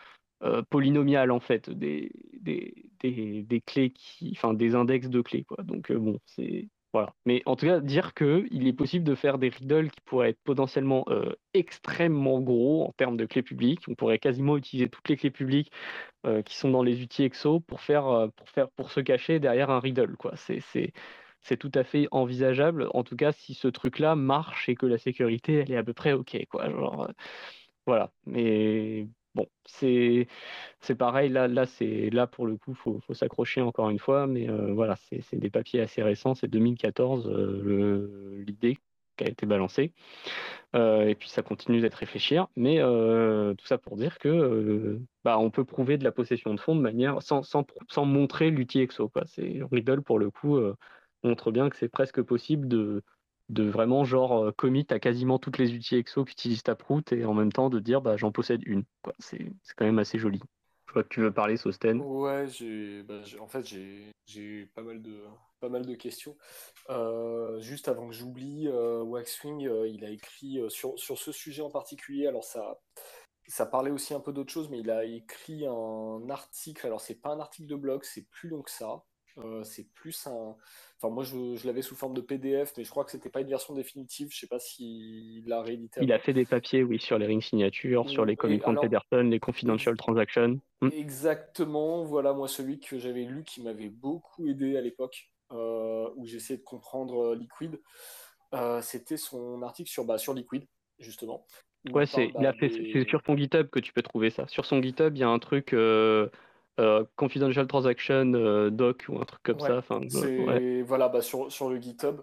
[0.70, 5.46] polynomiale en fait des, des, des, des, clés, qui, enfin, des index de clés.
[5.66, 7.14] Donc, bon, c'est voilà.
[7.26, 10.42] Mais en tout cas, dire qu'il est possible de faire des riddles qui pourraient être
[10.44, 13.84] potentiellement euh, extrêmement gros en termes de clés publiques.
[13.88, 15.72] On pourrait quasiment utiliser toutes les clés publiques
[16.26, 19.40] euh, qui sont dans les outils EXO pour faire, euh, pour faire, pour se cacher
[19.40, 20.18] derrière un riddle.
[20.18, 20.36] Quoi.
[20.36, 20.94] C'est, c'est,
[21.42, 22.90] c'est tout à fait envisageable.
[22.94, 25.94] En tout cas, si ce truc-là marche et que la sécurité, elle est à peu
[25.94, 26.38] près OK.
[26.50, 26.70] Quoi.
[26.72, 27.08] Genre,
[27.86, 28.12] voilà.
[28.26, 30.28] Mais Bon, c'est
[30.98, 31.66] pareil, là, là,
[32.12, 35.50] là pour le coup, faut, faut s'accrocher encore une fois, mais euh, voilà, c'est des
[35.52, 38.78] papiers assez récents, c'est 2014 euh, l'idée
[39.18, 39.94] qui a été balancée,
[40.76, 42.80] euh, et puis ça continue d'être réfléchir, mais
[43.58, 46.82] tout ça pour dire que bah, on peut prouver de la possession de fonds de
[46.82, 47.44] manière sans,
[48.06, 49.12] montrer l'outil EXO.
[49.26, 50.60] C'est Riddle pour le coup
[51.24, 53.04] montre bien que c'est presque possible de
[53.50, 57.26] de vraiment genre euh, commit à quasiment toutes les outils EXO qui utilisent Taproot et
[57.26, 58.84] en même temps de dire bah, j'en possède une.
[59.20, 60.40] C'est quand même assez joli.
[60.88, 62.02] Je vois que tu veux parler, Sosten.
[62.02, 62.48] Ouais,
[63.04, 65.22] bah, en fait, j'ai eu pas mal de,
[65.60, 66.36] pas mal de questions.
[66.90, 71.70] Euh, juste avant que j'oublie, euh, Waxwing, il a écrit sur, sur, ce sujet en
[71.70, 72.26] particulier.
[72.26, 72.80] Alors, ça,
[73.48, 76.88] ça parlait aussi un peu d'autre chose, mais il a écrit un article.
[76.88, 79.04] Alors, c'est pas un article de blog, c'est plus long que ça.
[79.64, 80.56] C'est plus un,
[81.02, 83.48] Enfin, moi, je, l'avais sous forme de PDF, mais je crois que c'était pas une
[83.48, 84.28] version définitive.
[84.32, 86.02] Je sais pas s'il l'a réédité.
[86.04, 89.30] Il a fait des papiers, oui, sur les ring signatures, sur les commitments de Pedersen,
[89.30, 90.60] les confidential transactions.
[90.82, 90.90] Hmm.
[90.92, 92.04] Exactement.
[92.04, 96.60] Voilà, moi, celui que j'avais lu qui m'avait beaucoup aidé à l'époque, euh, où j'essayais
[96.60, 97.80] de comprendre euh, Liquid.
[98.54, 101.46] Euh, c'était son article sur, bah, sur Liquid, justement.
[101.94, 102.52] Ouais, c'est bah,
[103.08, 104.46] sur ton GitHub que tu peux trouver ça.
[104.50, 105.72] Sur son GitHub, il y a un truc.
[105.72, 106.28] Euh,
[107.16, 109.78] confidential transaction euh, doc ou un truc comme ça.
[109.78, 110.02] Enfin,
[110.86, 112.22] Voilà, bah, sur, sur le GitHub.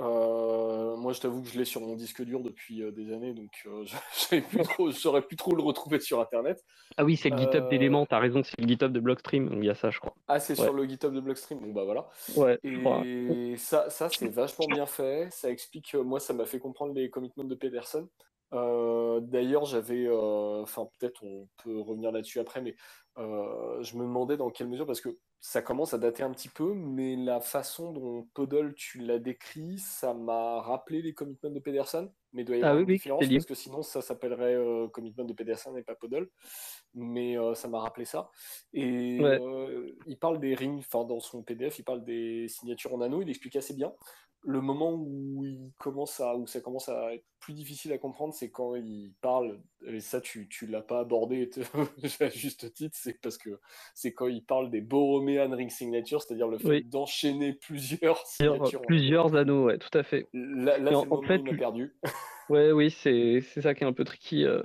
[0.00, 3.50] Euh, moi, je t'avoue que je l'ai sur mon disque dur depuis des années, donc
[3.64, 6.64] je ne saurais plus trop le retrouver sur Internet.
[6.96, 9.70] Ah oui, c'est le GitHub d'éléments, t'as raison, c'est le GitHub de Blockstream, il y
[9.70, 10.14] a ça, je crois.
[10.28, 12.06] Ah, c'est sur le GitHub de Blockstream, bon bah voilà.
[12.36, 12.60] Ouais,
[13.04, 17.10] Et ça, ça c'est vachement bien fait, ça explique, moi, ça m'a fait comprendre les
[17.10, 18.06] commitments de Pedersen.
[18.52, 22.74] D'ailleurs, j'avais, enfin peut-être on peut revenir là-dessus après, mais
[23.18, 26.48] euh, je me demandais dans quelle mesure, parce que ça commence à dater un petit
[26.48, 31.58] peu, mais la façon dont Podol tu l'as décrit, ça m'a rappelé les commitments de
[31.58, 34.88] Pedersen, mais il doit y avoir ah, une différence, parce que sinon ça s'appellerait euh,
[34.88, 36.30] commitment de Pedersen et pas Podol,
[36.94, 38.30] mais euh, ça m'a rappelé ça.
[38.72, 39.18] Et
[40.06, 43.30] il parle des rings, enfin dans son PDF, il parle des signatures en anneau, il
[43.30, 43.92] explique assez bien
[44.42, 48.34] le moment où il commence à où ça commence à être plus difficile à comprendre,
[48.34, 51.50] c'est quand il parle et ça tu tu l'as pas abordé
[52.20, 53.60] à juste titre, c'est parce que
[53.94, 58.82] c'est quand il parle des Borromean ring signatures, c'est-à-dire le fait d'enchaîner plusieurs signatures.
[58.82, 60.28] Plusieurs anneaux, ouais, tout à fait.
[60.32, 61.56] Là, là en, fait, tu...
[61.56, 61.94] perdu.
[62.48, 64.44] ouais, oui, c'est c'est ça qui est un peu tricky.
[64.44, 64.62] Euh.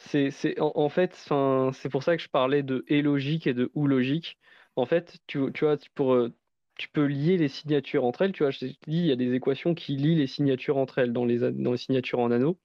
[0.00, 3.70] C'est c'est en, fait, c'est pour ça que je parlais de et logique et de
[3.74, 4.38] ou logique.
[4.76, 6.32] En fait, tu, tu vois, pour euh,
[6.78, 8.32] tu peux lier les signatures entre elles.
[8.32, 11.12] Tu vois, je dis, il y a des équations qui lient les signatures entre elles
[11.12, 12.58] dans les, dans les signatures en anneau.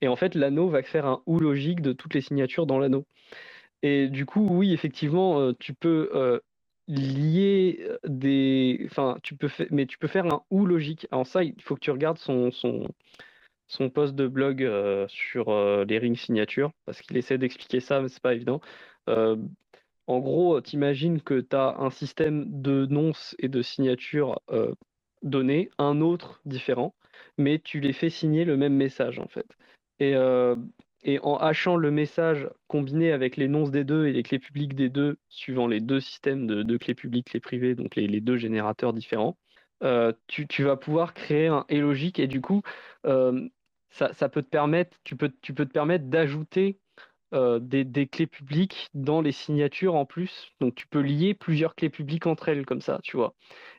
[0.00, 3.06] Et en fait, l'anneau va faire un ou logique de toutes les signatures dans l'anneau.
[3.82, 6.40] Et du coup, oui, effectivement, euh, tu peux euh,
[6.88, 8.82] lier lier des.
[8.86, 11.06] Enfin, tu peux faire, mais tu peux faire un ou logique.
[11.12, 12.88] Alors ça, il faut que tu regardes son, son,
[13.68, 14.68] son post de blog
[15.08, 18.60] sur les rings signatures, parce qu'il essaie d'expliquer ça, mais c'est pas évident.
[20.06, 24.40] En gros, t'imagines que tu as un système de nonces et de signatures
[25.22, 26.94] donnés, un autre différent,
[27.38, 29.46] mais tu les fais signer le même message en fait.
[30.00, 30.16] Et,
[31.02, 34.74] et en hachant le message combiné avec les nonces des deux et les clés publiques
[34.74, 38.92] des deux, suivant les deux systèmes de, clés publiques, clés privées, donc les, deux générateurs
[38.92, 39.38] différents,
[39.82, 42.62] euh, tu, vas pouvoir créer un et logique et du coup,
[43.06, 43.48] euh,
[43.90, 46.78] ça, peut te permettre, tu peux te permettre d'ajouter
[47.32, 50.50] euh, des, clés publiques dans les signatures en plus.
[50.60, 53.34] Donc tu peux lier plusieurs clés publiques entre elles comme ça, tu vois.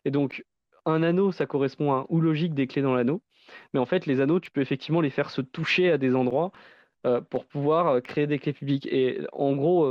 [0.05, 0.45] Et donc
[0.85, 3.21] un anneau, ça correspond à un ou logique des clés dans l'anneau.
[3.73, 6.51] Mais en fait, les anneaux, tu peux effectivement les faire se toucher à des endroits
[7.05, 8.87] euh, pour pouvoir euh, créer des clés publiques.
[8.87, 9.85] Et en gros,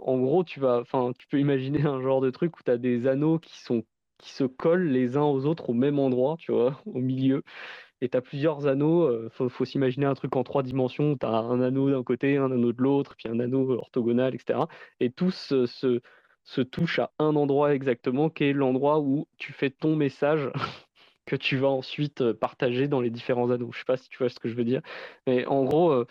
[0.00, 0.82] en gros tu, vas,
[1.18, 3.84] tu peux imaginer un genre de truc où tu as des anneaux qui, sont,
[4.18, 7.42] qui se collent les uns aux autres au même endroit, tu vois, au milieu.
[8.00, 9.10] Et tu as plusieurs anneaux.
[9.24, 11.16] Il faut, s'imaginer un truc en trois dimensions.
[11.16, 14.60] Tu as un anneau d'un côté, un anneau de l'autre, puis un anneau orthogonal, etc.
[15.00, 19.96] Et tous se, touchent à un endroit exactement, qui est l'endroit où tu fais ton
[19.96, 20.50] message
[21.26, 23.70] que tu vas ensuite partager dans les différents anneaux.
[23.72, 24.82] Je sais pas si tu vois ce que je veux dire.
[25.26, 26.04] Mais en gros,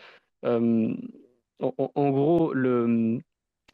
[1.60, 3.20] en, gros, le,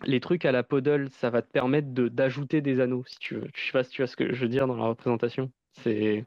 [0.05, 3.47] les trucs à la Podol, ça va te permettre d'ajouter des anneaux, si tu veux.
[3.55, 5.51] Je sais pas si tu vois ce que je veux dire dans la représentation.
[5.81, 6.25] C'est.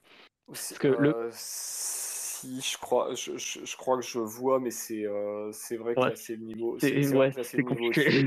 [0.79, 1.29] Que le...
[1.33, 6.15] Si, je crois, je, je, crois que je vois, mais c'est euh, c'est vrai que
[6.15, 6.79] c'est le niveau.
[6.79, 7.33] C'est ouais,
[7.63, 8.27] compliqué.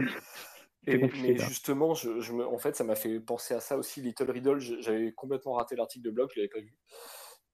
[0.88, 4.02] mais justement, je, je me, en fait, ça m'a fait penser à ça aussi.
[4.02, 6.74] Little Riddle, j'avais complètement raté l'article de blog, je l'avais pas vu.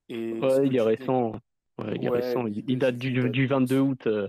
[0.08, 1.32] Et ouais, il est récent.
[1.78, 4.06] il, date du, du, 22 août.
[4.06, 4.28] Euh,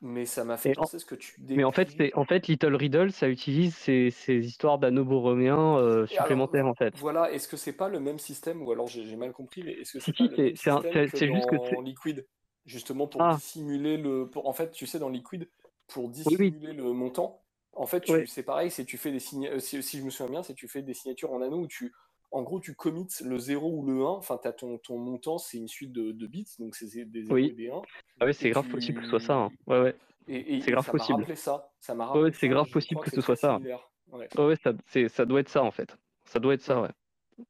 [0.00, 3.12] mais ça m'a fait penser ce que tu Mais en fait, en fait, Little Riddle,
[3.12, 6.94] ça utilise ces, ces histoires d'anneaux borroméens euh, supplémentaires, en fait.
[6.96, 9.94] Voilà, est-ce que c'est pas le même système, ou alors j'ai mal compris, mais est-ce
[9.94, 12.26] que c'est pas le même système que juste dans Liquid?
[12.66, 13.34] Justement, pour ah.
[13.36, 14.30] dissimuler le...
[14.36, 15.48] en fait, tu sais, dans Liquid,
[15.86, 17.42] pour dissimuler le montant,
[17.72, 20.30] en fait, c'est pareil, c'est tu fais des signes euh, si, si, je me souviens
[20.30, 21.92] bien, c'est tu fais des signatures en anneaux où tu
[22.30, 25.56] en gros, tu commits le 0 ou le 1, enfin, as ton, ton montant, c'est
[25.56, 27.82] une suite de, de bits, donc c'est des 0 et des 1.
[28.20, 29.34] Ah ouais, c'est grave possible que ce soit ça.
[29.34, 29.50] Hein.
[29.66, 29.96] Ouais, ouais.
[30.28, 31.24] Et, c'est grave ça possible.
[31.36, 31.72] ça.
[31.80, 33.58] ça ouais, c'est grave possible que, ce soit ça.
[34.12, 34.72] Ouais, ouais ça,
[35.08, 35.96] ça doit être ça en fait.
[36.26, 36.90] Ça doit être ça, ouais.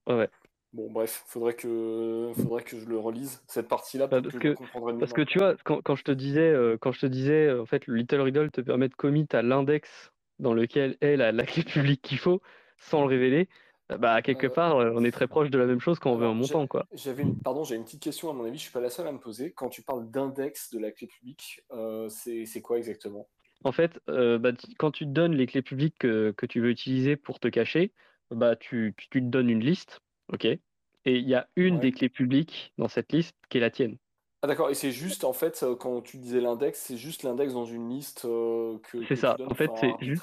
[0.06, 0.28] Ouais, ouais.
[0.72, 4.54] Bon, bref, faudrait que, faudrait que je le relise cette partie-là bah, parce que,
[4.98, 7.62] parce que tu vois, quand, quand, je te disais, euh, quand je te disais, euh,
[7.62, 11.32] en fait, le Little Riddle te permet de commit à l'index dans lequel est la,
[11.32, 12.42] la clé publique qu'il faut,
[12.76, 13.48] sans le révéler.
[13.96, 16.16] Bah, quelque euh, part, euh, on est très proche de la même chose quand on
[16.16, 16.86] veut un montant, quoi.
[16.92, 17.38] J'avais une...
[17.38, 19.18] Pardon, j'ai une petite question, à mon avis, je suis pas la seule à me
[19.18, 19.52] poser.
[19.52, 23.28] Quand tu parles d'index de la clé publique, euh, c'est quoi exactement?
[23.64, 27.16] En fait, bah, quand tu te donnes les clés publiques que, que, tu veux utiliser
[27.16, 27.92] pour te cacher,
[28.30, 30.00] bah, tu, tu, te donnes une liste,
[30.32, 30.44] ok?
[30.44, 30.60] Et
[31.04, 33.96] il y a une des clés publiques dans cette liste qui est la tienne.
[34.42, 37.64] Ah d'accord, et c'est juste en fait quand tu disais l'index, c'est juste l'index dans
[37.64, 39.04] une liste que.
[39.08, 40.22] C'est ça, en fait c'est juste.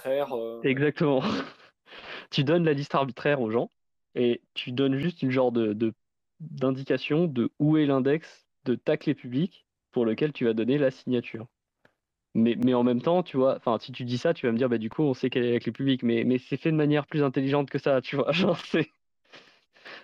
[0.63, 1.21] Exactement.
[2.31, 3.69] tu donnes la liste arbitraire aux gens
[4.15, 5.51] et tu donnes juste une genre
[6.39, 10.91] d'indication de où est l'index de ta clé publique pour lequel tu vas donner la
[10.91, 11.47] signature.
[12.35, 14.57] Mais, mais en même temps, tu vois, enfin, si tu dis ça, tu vas me
[14.57, 16.71] dire, bah, du coup, on sait quelle est la clé publique, mais, mais c'est fait
[16.71, 18.31] de manière plus intelligente que ça, tu vois.
[18.65, 18.89] C'est,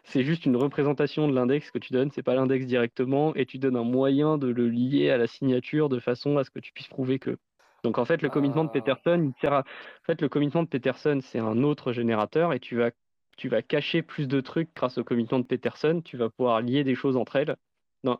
[0.03, 3.57] c'est juste une représentation de l'index que tu donnes, c'est pas l'index directement, et tu
[3.59, 6.71] donnes un moyen de le lier à la signature de façon à ce que tu
[6.73, 7.37] puisses prouver que.
[7.83, 8.73] Donc en fait, le commitment de ah.
[8.73, 9.63] Peterson, il En
[10.05, 12.91] fait, le commitment de Peterson, c'est un autre générateur et tu vas,
[13.37, 16.01] tu vas cacher plus de trucs grâce au commitment de Peterson.
[16.03, 17.55] Tu vas pouvoir lier des choses entre elles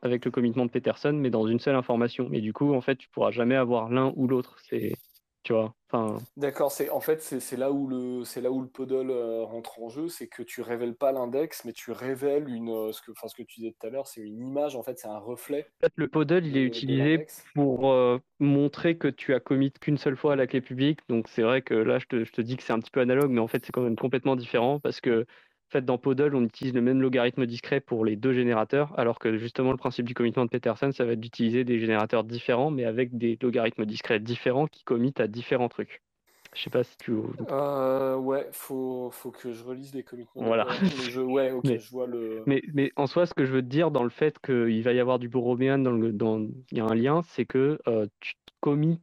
[0.01, 2.27] avec le commitment de Peterson, mais dans une seule information.
[2.29, 4.57] Mais du coup, en fait, tu pourras jamais avoir l'un ou l'autre.
[4.69, 4.93] C'est
[5.43, 5.73] tu vois.
[5.91, 6.18] Enfin...
[6.38, 9.81] D'accord, c'est en fait c'est là où le c'est là où le podol euh, rentre
[9.81, 13.11] en jeu, c'est que tu révèles pas l'index, mais tu révèles une euh, ce que
[13.11, 15.18] enfin ce que tu disais tout à l'heure, c'est une image en fait, c'est un
[15.18, 15.68] reflet.
[15.81, 19.97] En fait, le podol il est utilisé pour euh, montrer que tu as commit qu'une
[19.97, 20.99] seule fois la clé publique.
[21.09, 23.01] Donc c'est vrai que là je te, je te dis que c'est un petit peu
[23.01, 25.26] analogue, mais en fait c'est quand même complètement différent parce que
[25.72, 29.19] en fait, dans Podol, on utilise le même logarithme discret pour les deux générateurs, alors
[29.19, 32.72] que justement, le principe du commitment de Peterson, ça va être d'utiliser des générateurs différents,
[32.72, 36.02] mais avec des logarithmes discrets différents qui committent à différents trucs.
[36.53, 37.13] Je sais pas si tu.
[37.49, 40.43] Euh, ouais, faut, faut que je relise les commitments.
[40.43, 40.67] Voilà.
[41.17, 42.43] Ouais, ok, je vois le.
[42.45, 44.91] Mais, mais en soi, ce que je veux te dire dans le fait qu'il va
[44.91, 46.11] y avoir du borroméen dans le.
[46.11, 46.39] Dans...
[46.71, 48.99] Il y a un lien, c'est que euh, tu commit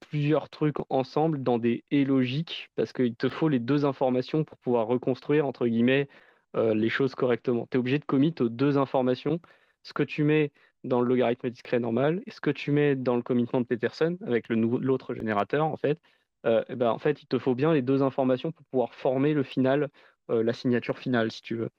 [0.00, 4.58] plusieurs trucs ensemble dans des et logiques parce qu'il te faut les deux informations pour
[4.58, 6.08] pouvoir reconstruire entre guillemets
[6.56, 7.66] euh, les choses correctement.
[7.70, 9.40] Tu es obligé de commit aux deux informations,
[9.82, 10.52] ce que tu mets
[10.84, 14.18] dans le logarithme discret normal et ce que tu mets dans le commitment de Peterson
[14.26, 15.98] avec l'autre générateur en fait.
[16.44, 19.42] Eh ben, en fait, il te faut bien les deux informations pour pouvoir former le
[19.42, 19.88] final,
[20.28, 21.70] la signature finale, si tu veux.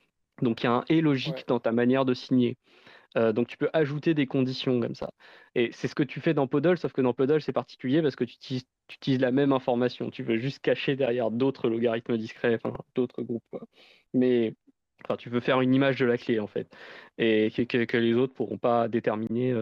[0.41, 2.57] Donc il y a un et logique dans ta manière de signer.
[3.15, 5.11] donc tu peux ajouter des conditions comme ça.
[5.55, 8.15] Et c'est ce que tu fais dans Podol, sauf que dans Podol c'est particulier parce
[8.15, 8.37] que tu
[8.89, 10.09] utilises, la même information.
[10.09, 13.57] Tu veux juste cacher derrière d'autres logarithmes discrets, enfin d'autres groupes.
[14.13, 14.55] Mais
[15.03, 16.67] enfin, tu veux faire une image de la clé en fait,
[17.17, 19.53] et que, les autres pourront pas déterminer.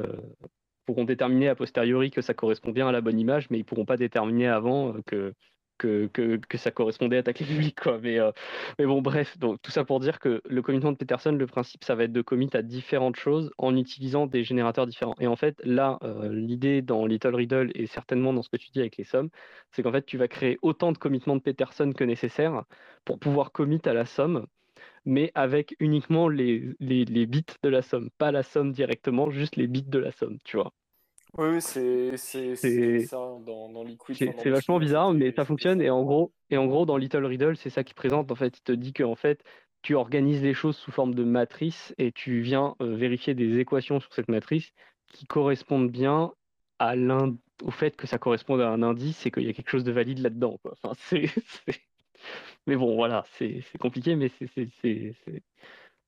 [0.92, 3.86] Pourront déterminer a posteriori que ça correspond bien à la bonne image, mais ils pourront
[3.86, 5.34] pas déterminer avant que,
[5.78, 7.80] que, que, ça correspondait à ta clé publique.
[7.80, 8.00] Quoi.
[8.02, 8.32] Mais, euh,
[8.78, 11.84] mais bon, bref, donc, tout ça pour dire que le commitment de Peterson, le principe,
[11.84, 15.16] ça va être de commit à différentes choses en utilisant des générateurs différents.
[15.20, 18.70] Et en fait, là, euh, l'idée dans Little Riddle et certainement dans ce que tu
[18.72, 19.30] dis avec les sommes,
[19.72, 22.64] c'est qu'en fait, tu vas créer autant de commitments de Peterson que nécessaire
[23.06, 24.46] pour pouvoir commit à la somme
[25.06, 29.56] mais avec uniquement les, les, les, bits de la somme, pas la somme directement, juste
[29.56, 30.74] les bits de la somme, tu vois.
[31.38, 34.16] Oui, c'est ça dans, dans Liquid.
[34.16, 35.82] C'est vachement bizarre, mais ça fonctionne.
[35.82, 38.32] Et en gros, et en gros dans Little Riddle, c'est ça qui présente.
[38.32, 39.44] En fait, il te dit que en fait,
[39.82, 44.00] tu organises les choses sous forme de matrice et tu viens euh, vérifier des équations
[44.00, 44.72] sur cette matrice
[45.08, 46.34] qui correspondent bien
[46.80, 46.96] à
[47.64, 49.92] au fait que ça corresponde à un indice et qu'il y a quelque chose de
[49.92, 50.60] valide là-dedans.
[50.84, 50.94] Enfin,
[52.68, 54.70] Mais bon, voilà, c'est compliqué, mais c'est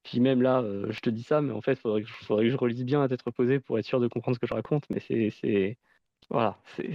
[0.03, 2.57] puis même là, euh, je te dis ça, mais en fait, il faudrait, que je
[2.57, 4.83] relise bien à tête reposée pour être sûr de comprendre ce que je raconte.
[4.89, 5.77] Mais c'est.
[6.29, 6.89] Voilà, c'est.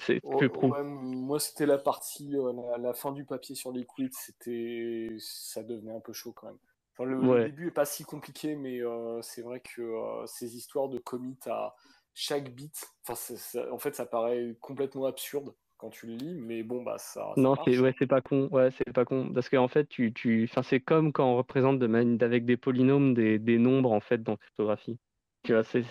[0.00, 5.94] C'est moi, c'était la partie, euh, la, fin du papier sur Liquid, c'était, ça devenait
[5.94, 6.58] un peu chaud quand même.
[6.98, 11.38] le, début est pas si compliqué, mais euh, c'est vrai que ces histoires de commit
[11.46, 11.76] à
[12.14, 16.96] chaque bit, en fait, ça paraît complètement absurde quand tu le lis, mais bon, bah
[16.98, 17.32] ça.
[17.36, 20.62] non, c'est ouais, pas con, ouais, c'est pas con, parce qu'en fait, tu, tu, enfin,
[20.62, 24.36] c'est comme quand on représente de avec des polynômes des, des, nombres en fait dans
[24.36, 24.98] cryptographie.
[25.44, 25.84] Tu vois, c'est,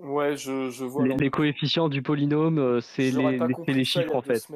[0.00, 1.06] Ouais, je, je vois.
[1.06, 3.38] Les, coefficients du polynôme, euh, c'est les,
[3.68, 4.46] les, chiffres en fait.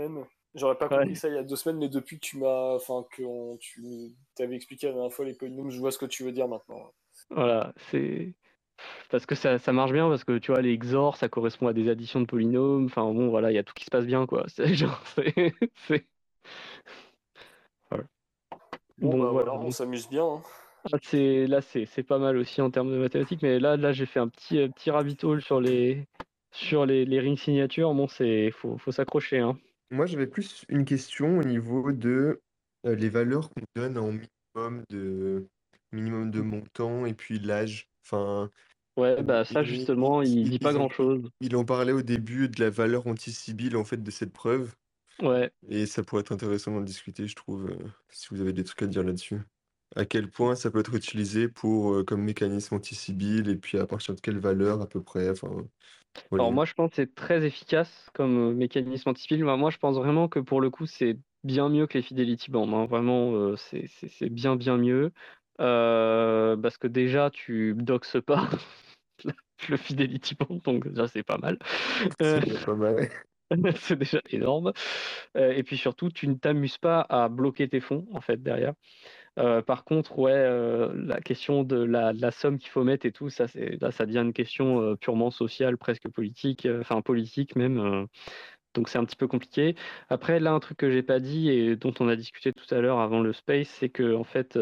[0.55, 3.05] J'aurais pas compris ça il y a deux semaines, mais depuis que tu m'as, enfin,
[3.10, 3.82] que tu
[4.35, 6.93] t'avais expliqué la dernière fois les polynômes, je vois ce que tu veux dire maintenant.
[7.31, 8.35] Voilà, c'est
[9.10, 11.72] parce que ça, ça, marche bien, parce que tu vois, les XOR, ça correspond à
[11.72, 12.86] des additions de polynômes.
[12.86, 14.44] Enfin bon, voilà, il y a tout qui se passe bien, quoi.
[14.48, 16.05] C'est genre, c'est.
[18.98, 20.24] Bon, bah, voilà, on s'amuse bien.
[20.24, 20.42] Hein.
[20.92, 24.06] Ah, c'est là, c'est pas mal aussi en termes de mathématiques, mais là, là, j'ai
[24.06, 26.06] fait un petit, euh, petit rabbit hole sur les,
[26.50, 27.92] sur les, les rings signatures.
[27.94, 29.38] Bon, c'est faut, faut s'accrocher.
[29.38, 29.56] Hein.
[29.90, 32.40] Moi, j'avais plus une question au niveau de
[32.86, 35.48] euh, les valeurs qu'on donne en minimum de
[35.92, 37.88] minimum de montant et puis l'âge.
[38.05, 38.50] Enfin,
[38.98, 41.30] Ouais, bah ça justement, il dit pas grand-chose.
[41.40, 44.74] il en parlait au début de la valeur anti-sibylle en fait de cette preuve.
[45.20, 47.78] Ouais, Et ça pourrait être intéressant d'en discuter, je trouve, euh,
[48.10, 49.40] si vous avez des trucs à dire là-dessus.
[49.96, 53.86] À quel point ça peut être utilisé pour euh, comme mécanisme anti-sibylle et puis à
[53.86, 55.30] partir de quelle valeur à peu près.
[55.30, 55.66] Enfin,
[56.36, 59.44] alors moi je pense que c'est très efficace comme euh, mécanisme anti-sibylle.
[59.44, 62.72] Moi je pense vraiment que pour le coup c'est bien mieux que les Fidelity Bands.
[62.72, 62.86] hein.
[62.86, 65.12] Vraiment, c'est c'est- bien bien mieux.
[65.60, 68.48] Euh, parce que déjà, tu doxes pas
[69.69, 71.59] le Fidelity Bond, donc déjà, c'est pas mal.
[72.20, 73.09] C'est pas mal.
[73.77, 74.73] c'est déjà énorme.
[75.36, 78.74] Euh, et puis surtout, tu ne t'amuses pas à bloquer tes fonds, en fait, derrière.
[79.39, 80.35] Euh, par contre, ouais,
[80.95, 84.05] la question de la, la somme qu'il faut mettre et tout, ça, c'est, là, ça
[84.05, 88.07] devient une question purement sociale, presque politique, enfin politique même.
[88.74, 89.77] donc c'est un petit peu compliqué.
[90.09, 92.81] Après, là, un truc que j'ai pas dit et dont on a discuté tout à
[92.81, 94.59] l'heure avant le space, c'est que en fait,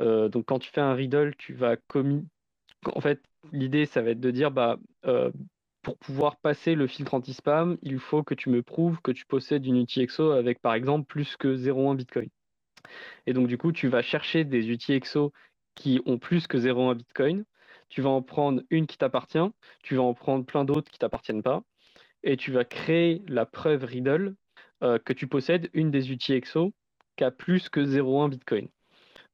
[0.00, 2.26] euh, donc quand tu fais un riddle, tu vas commis.
[2.86, 3.20] En fait,
[3.52, 5.30] l'idée, ça va être de dire, bah, euh,
[5.82, 9.66] pour pouvoir passer le filtre anti-spam, il faut que tu me prouves que tu possèdes
[9.66, 12.28] une UTXO avec, par exemple, plus que 0,1 Bitcoin.
[13.26, 15.32] Et donc, du coup, tu vas chercher des UTXO
[15.74, 17.44] qui ont plus que 0,1 Bitcoin.
[17.88, 19.38] Tu vas en prendre une qui t'appartient,
[19.82, 21.62] tu vas en prendre plein d'autres qui t'appartiennent pas,
[22.22, 24.34] et tu vas créer la preuve Riddle
[24.82, 26.72] euh, que tu possèdes une des UTXO
[27.16, 28.68] qui a plus que 0,1 Bitcoin.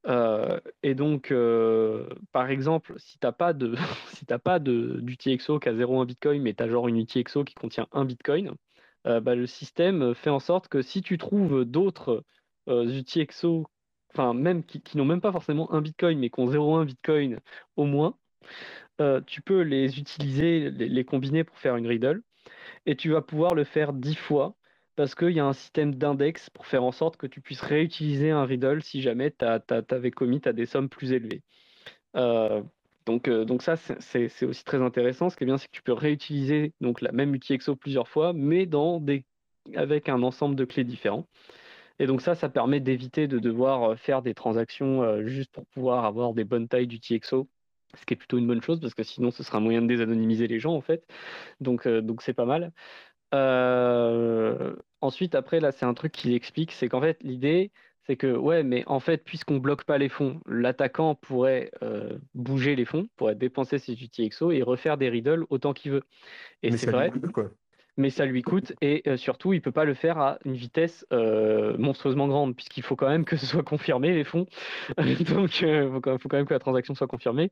[0.07, 3.75] Euh, et donc, euh, par exemple, si tu n'as pas de
[4.15, 7.89] si pas d'UTXO qui a 0,1 Bitcoin, mais tu as genre une UTXO qui contient
[7.93, 8.53] 1 Bitcoin,
[9.07, 12.25] euh, bah, le système fait en sorte que si tu trouves d'autres
[12.69, 13.67] UTXO,
[14.13, 17.41] enfin même qui, n'ont même pas forcément 1 Bitcoin, mais qui ont 0,1 Bitcoin
[17.77, 18.17] au moins,
[19.27, 22.23] tu peux les utiliser, les, les, combiner pour faire une riddle,
[22.87, 24.57] et tu vas pouvoir le faire 10 fois
[24.97, 28.31] parce qu'il y a un système d'index pour faire en sorte que tu puisses réutiliser
[28.31, 31.43] un riddle si jamais tu avais commis des sommes plus élevées.
[32.17, 32.63] Euh,
[33.07, 35.31] donc, euh, donc ça, c'est aussi très intéressant.
[35.31, 38.69] Ce qui est bien, c'est que tu peux réutiliser la même UTXO plusieurs fois, mais
[39.75, 41.27] avec un ensemble de clés différents.
[41.99, 46.05] Et donc ça, ça permet d'éviter de devoir euh, faire des transactions juste pour pouvoir
[46.05, 47.49] avoir des bonnes tailles d'UTXO,
[47.97, 49.87] ce qui est plutôt une bonne chose, parce que sinon, ce sera un moyen de
[49.87, 51.07] désanonymiser les gens, en fait.
[51.61, 51.87] Donc
[52.23, 52.73] c'est pas mal.
[55.01, 57.73] Ensuite, après, là, c'est un truc qu'il explique, c'est qu'en fait, l'idée,
[58.07, 61.71] c'est que, ouais, mais en fait, puisqu'on bloque pas les fonds, l'attaquant pourrait
[62.35, 66.03] bouger les fonds, pourrait dépenser ses UTXO et refaire des riddles autant qu'il veut.
[66.63, 67.11] Et c'est vrai.
[67.33, 67.51] quoi
[67.97, 71.07] mais ça lui coûte et euh, surtout il peut pas le faire à une vitesse
[71.13, 74.47] euh, monstrueusement grande puisqu'il faut quand même que ce soit confirmé les fonds.
[74.99, 77.51] Donc il euh, faut, quand même que la transaction soit confirmée.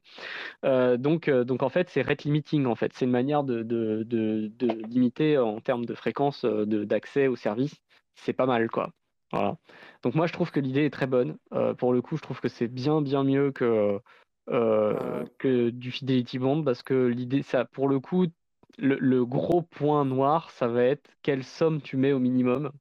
[0.62, 2.92] Donc donc en fait c'est rate limiting en fait.
[2.94, 7.74] C'est une manière de, de, de, limiter en termes de fréquence d'accès au service.
[8.14, 8.90] C'est pas mal quoi.
[9.32, 9.56] Voilà.
[10.02, 11.36] Donc moi je trouve que l'idée est très bonne.
[11.78, 14.00] Pour le coup je trouve que c'est bien bien mieux que
[14.46, 18.26] que du fidelity bond parce que l'idée ça pour le coup
[18.78, 22.72] le, gros point noir, ça va être quelle somme tu mets au minimum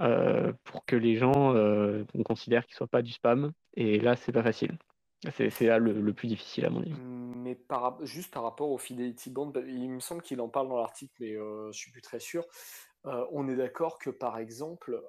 [0.00, 3.52] euh, pour que les gens euh, considèrent qu'il ne soit pas du spam.
[3.74, 4.76] Et là, c'est pas facile.
[5.32, 6.94] C'est là le, plus difficile à mon avis.
[6.94, 7.58] Mais
[8.02, 11.14] juste par rapport au Fidelity Band, bah, il me semble qu'il en parle dans l'article,
[11.20, 12.44] mais euh, je suis plus très sûr.
[13.06, 15.00] Euh, on est d'accord que par exemple,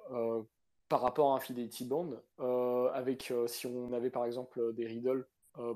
[0.88, 2.10] par rapport à un Fidelity Band,
[2.94, 5.26] avec si on avait par exemple des riddles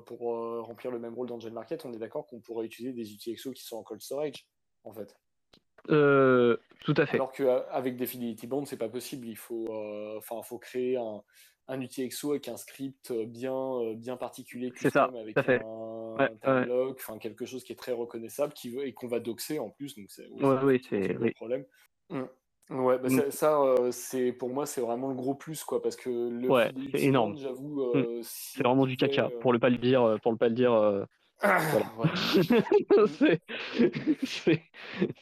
[0.05, 2.93] pour euh, remplir le même rôle dans Gen Market, on est d'accord qu'on pourrait utiliser
[2.93, 4.45] des UTXO qui sont en cold storage,
[4.83, 5.17] en fait.
[5.89, 7.17] Euh, tout à fait.
[7.17, 9.27] Alors qu'avec des Fidelity Bonds, c'est pas possible.
[9.27, 9.73] Il faut,
[10.17, 11.21] enfin, faut créer un,
[11.67, 17.63] un, UTXO avec un script bien, bien particulier, c'est ça, avec un, enfin quelque chose
[17.65, 19.95] qui est très reconnaissable, qui veut, et qu'on va doxer en plus.
[19.95, 21.65] Donc c'est oui, c'est le problème.
[22.09, 22.29] Hum.
[22.69, 26.09] Ouais, bah ça, euh, c'est pour moi, c'est vraiment le gros plus, quoi, parce que
[26.09, 27.37] le ouais, c'est énorme.
[27.37, 27.97] J'avoue, mm.
[27.97, 30.55] euh, c'est vraiment du caca, euh, pour le pas le dire, pour le pas le
[30.55, 30.71] dire.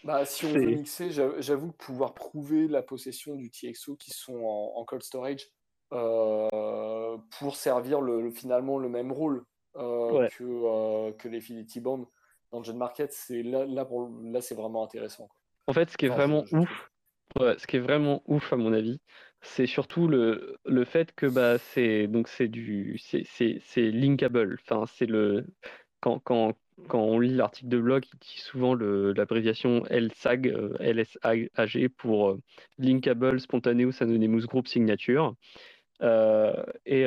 [0.04, 4.86] bah, si on veut mixer, j'avoue pouvoir prouver la possession du TXO qui sont en,
[4.86, 5.50] cold storage
[5.90, 9.44] pour servir le, finalement le même rôle
[9.74, 12.08] que, que les Fidelity Band
[12.52, 15.28] dans le jeune market, c'est là, là, pour, là c'est vraiment intéressant.
[15.68, 16.91] En fait, ce qui est vraiment ouf,
[17.40, 19.00] ce qui est vraiment ouf à mon avis,
[19.42, 24.58] c'est surtout le, le fait que bah, c'est donc c'est du c'est, c'est, linkable.
[24.62, 25.46] Enfin, c'est le
[26.00, 26.54] quand, quand,
[26.88, 32.30] quand on lit l'article de blog, il dit souvent le, l'abréviation LSAG, euh, LSAG pour
[32.30, 32.42] euh,
[32.78, 35.36] Linkable Spontaneous Anonymous Group Signature.
[36.02, 37.04] Euh, et,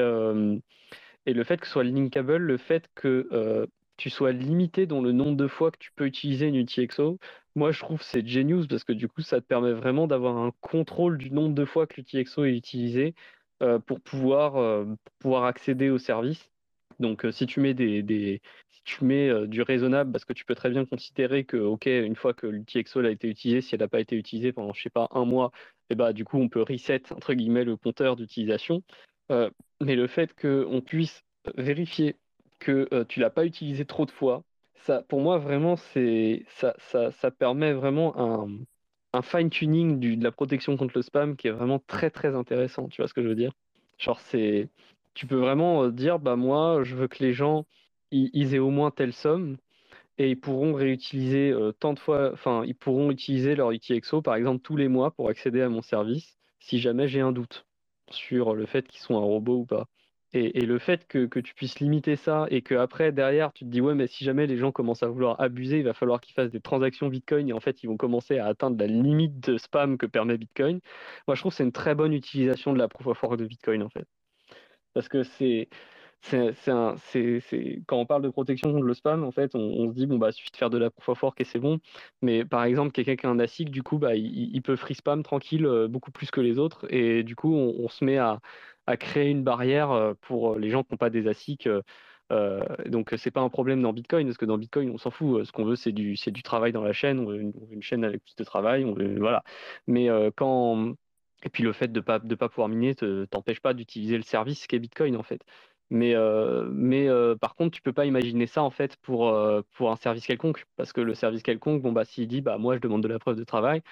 [1.26, 5.12] et le fait que ce soit linkable, le fait que tu sois limité dans le
[5.12, 7.18] nombre de fois que tu peux utiliser une UTXO,
[7.54, 10.52] moi je trouve c'est genius parce que du coup ça te permet vraiment d'avoir un
[10.60, 13.14] contrôle du nombre de fois que l'UTXO est utilisé
[13.62, 14.84] euh, pour, pouvoir, euh,
[15.20, 16.50] pouvoir accéder au service.
[17.00, 20.54] Donc euh, si tu mets des, si tu mets du raisonnable parce que tu peux
[20.54, 23.88] très bien considérer que ok une fois que l'UTXO a été utilisé, si elle n'a
[23.88, 25.52] pas été utilisée pendant je sais pas un mois,
[25.90, 28.82] eh bah du coup on peut reset entre guillemets le compteur d'utilisation.
[29.80, 31.24] mais le fait qu'on puisse
[31.56, 32.16] vérifier
[32.64, 34.42] que euh, tu l'as pas utilisé trop de fois,
[34.74, 38.48] ça, pour moi, vraiment, c'est ça, ça, permet vraiment un,
[39.12, 42.88] un fine-tuning de la protection contre le spam qui est vraiment très, très intéressant.
[42.88, 43.52] Tu vois ce que je veux dire?
[43.98, 44.68] Genre, c'est,
[45.14, 47.66] tu peux vraiment euh, dire, bah, moi, je veux que les gens,
[48.10, 49.56] ils, aient au moins telle somme
[50.18, 54.36] et ils pourront réutiliser euh, tant de fois, enfin, ils pourront utiliser leur UTXO, par
[54.36, 57.66] exemple, tous les mois pour accéder à mon service si jamais j'ai un doute
[58.10, 59.88] sur le fait qu'ils sont un robot ou pas.
[60.36, 63.94] Et, le fait que, tu puisses limiter ça et qu'après, derrière, tu te dis, ouais,
[63.94, 66.60] mais si jamais les gens commencent à vouloir abuser, il va falloir qu'ils fassent des
[66.60, 70.06] transactions Bitcoin et en fait, ils vont commencer à atteindre la limite de spam que
[70.06, 70.80] permet Bitcoin.
[71.28, 73.46] Moi, je trouve que c'est une très bonne utilisation de la proof of work de
[73.46, 74.06] Bitcoin, en fait.
[74.92, 75.68] Parce que c'est.
[76.22, 80.16] C'est, quand on parle de protection contre le spam, en fait, on, se dit bon
[80.16, 81.80] bah suffit de faire de la proof of work et c'est bon.
[82.22, 85.22] Mais par exemple, quelqu'un qui a un ASIC, du coup, bah, il, peut free spam
[85.22, 88.40] tranquille euh, beaucoup plus que les autres et du coup, on se met à,
[88.86, 91.68] à créer une barrière euh, pour euh, les gens qui n'ont pas des ASIC.
[92.32, 95.44] Euh, donc c'est pas un problème dans Bitcoin parce que dans Bitcoin on s'en fout.
[95.44, 97.20] Ce qu'on veut c'est du c'est du travail dans la chaîne.
[97.20, 98.84] On veut une, chaîne avec plus de travail.
[98.84, 99.44] On voilà.
[99.86, 100.94] Mais quand
[101.44, 102.94] et puis le fait de pas de pas pouvoir miner
[103.30, 105.42] t'empêche pas d'utiliser le service qu'est Bitcoin en fait.
[105.90, 106.14] Mais,
[106.72, 107.08] mais
[107.40, 109.32] par contre, tu peux pas imaginer ça en fait pour,
[109.76, 112.74] pour un service quelconque, parce que le service quelconque, bon bah s'il dit bah moi
[112.76, 113.82] je demande de la preuve de travail,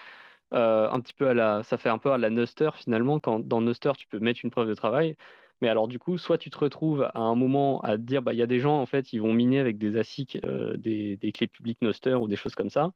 [0.52, 3.20] euh, un petit peu à la, ça fait un peu à la Nuster finalement.
[3.20, 5.16] Quand dans Nuster, tu peux mettre une preuve de travail.
[5.62, 8.32] Mais alors du coup, soit tu te retrouves à un moment à te dire, bah
[8.32, 11.18] il y a des gens en fait, ils vont miner avec des ASIC, euh, des,
[11.32, 12.92] clés publiques Nuster ou des choses comme ça.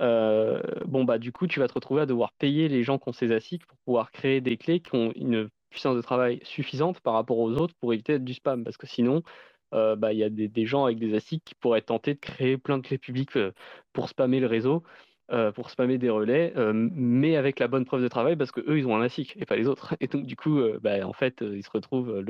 [0.00, 3.08] Euh, bon bah du coup, tu vas te retrouver à devoir payer les gens qui
[3.08, 7.00] ont ces ASIC pour pouvoir créer des clés qui ont une puissance de travail suffisante
[7.00, 9.22] par rapport aux autres pour éviter du spam, parce que sinon,
[9.72, 12.56] bah, il y a des, des, gens avec des ASIC qui pourraient tenter de créer
[12.58, 13.36] plein de clés publiques
[13.92, 14.84] pour spammer le réseau.
[15.30, 18.60] Euh, pour spammer des relais, euh, mais avec la bonne preuve de travail parce que
[18.60, 19.94] eux ils ont un ASIC et pas les autres.
[20.00, 22.24] Et donc du coup, euh, bah, en fait, ils se retrouvent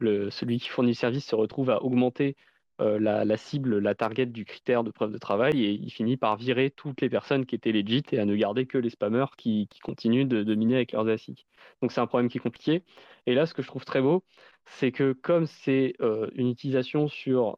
[0.00, 2.36] le, celui qui fournit le service se retrouve à augmenter
[2.78, 6.70] la, cible, la target du critère de preuve de travail et il finit par virer
[6.70, 10.26] toutes les personnes qui étaient legit et à ne garder que les spammers qui, continuent
[10.26, 11.46] de, miner avec leurs ASIC.
[11.82, 12.82] Donc c'est un problème qui est compliqué.
[13.26, 14.24] Et là, ce que je trouve très beau,
[14.64, 15.94] c'est que comme c'est
[16.34, 17.56] une utilisation sur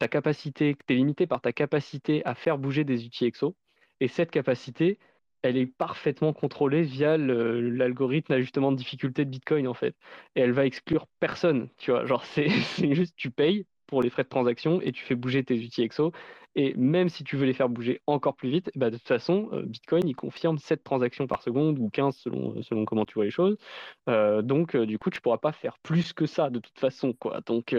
[0.00, 3.54] ta capacité, tu es limité par ta capacité à faire bouger des outils EXO,
[4.00, 4.98] et cette capacité,
[5.44, 9.94] elle est parfaitement contrôlée via l'algorithme d'ajustement de difficulté de Bitcoin en fait.
[10.36, 12.06] Et elle va exclure personne, tu vois.
[12.06, 12.48] Genre c'est
[12.94, 16.12] juste tu payes pour les frais de transaction et tu fais bouger tes outils EXO.
[16.56, 19.48] Et même si tu veux les faire bouger encore plus vite, bah de toute façon,
[19.52, 23.24] euh, Bitcoin il confirme 7 transactions par seconde ou 15 selon, selon comment tu vois
[23.24, 23.56] les choses.
[24.08, 27.12] Euh, donc euh, du coup, tu pourras pas faire plus que ça de toute façon.
[27.12, 27.40] Quoi.
[27.44, 27.76] Donc,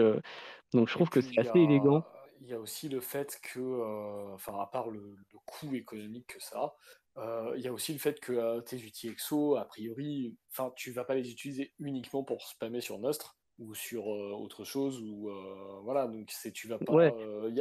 [0.72, 2.04] donc je trouve que c'est assez élégant
[2.40, 6.42] il y a aussi le fait que, enfin, à part le, le, coût économique que
[6.42, 6.74] ça
[7.18, 10.70] euh, il y a aussi le fait que euh, tes outils EXO, a priori, enfin,
[10.76, 15.00] tu vas pas les utiliser uniquement pour spammer sur Nostr ou sur euh, autre chose
[15.00, 15.30] ou
[15.82, 17.10] voilà donc c'est tu vas pas ouais.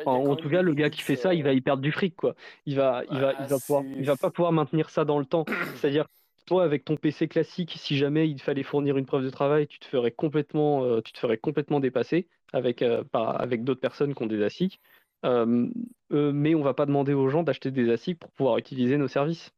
[0.06, 2.36] en, tout cas le gars qui fait ça il va y perdre du fric quoi
[2.66, 5.26] il va il va il va pouvoir il va pas pouvoir maintenir ça dans le
[5.26, 5.46] temps
[5.78, 6.08] c'est à dire
[6.46, 9.80] toi avec ton PC classique si jamais il fallait fournir une preuve de travail tu
[9.80, 14.28] te ferais complètement tu te ferais complètement dépasser avec par, avec d'autres personnes qui ont
[14.28, 14.80] des ASIC
[15.26, 15.68] euh,
[16.12, 19.08] euh, mais on va pas demander aux gens d'acheter des ASIC pour pouvoir utiliser nos
[19.08, 19.52] services.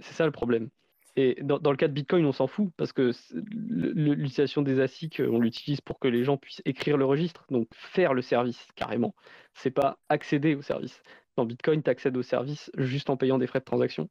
[0.00, 0.70] C'est ça le problème.
[1.14, 5.40] Et dans, le cas de Bitcoin, on s'en fout parce que l'utilisation des ASIC, on
[5.40, 9.14] l'utilise pour que les gens puissent écrire le registre, donc faire le service carrément.
[9.52, 11.02] C'est pas accéder au service.
[11.36, 14.08] Dans Bitcoin, tu accèdes au service juste en payant des frais de transaction.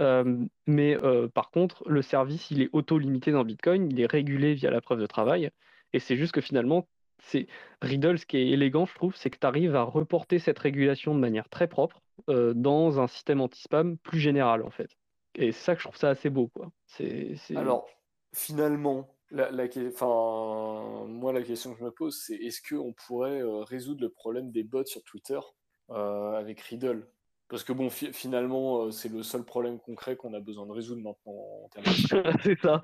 [0.00, 0.96] Euh, mais
[1.34, 5.00] par contre, le service, il est auto-limité dans Bitcoin, il est régulé via la preuve
[5.00, 5.50] de travail.
[5.92, 6.86] Et c'est juste que finalement,
[7.20, 7.46] c'est
[7.82, 11.14] Riddle, ce qui est élégant, je trouve, c'est que tu arrives à reporter cette régulation
[11.14, 14.90] de manière très propre euh, dans un système anti-spam plus général, en fait.
[15.34, 16.70] Et c'est ça que je trouve ça assez beau, quoi.
[17.54, 17.88] Alors,
[18.32, 19.46] finalement, moi,
[21.32, 24.64] la question que je me pose, c'est est-ce qu'on pourrait euh, résoudre le problème des
[24.64, 25.38] bots sur Twitter
[25.90, 27.06] euh, avec Riddle?
[27.48, 31.64] Parce que bon, finalement, c'est le seul problème concret qu'on a besoin de résoudre maintenant
[31.64, 32.38] en termes de...
[32.42, 32.82] c'est ça.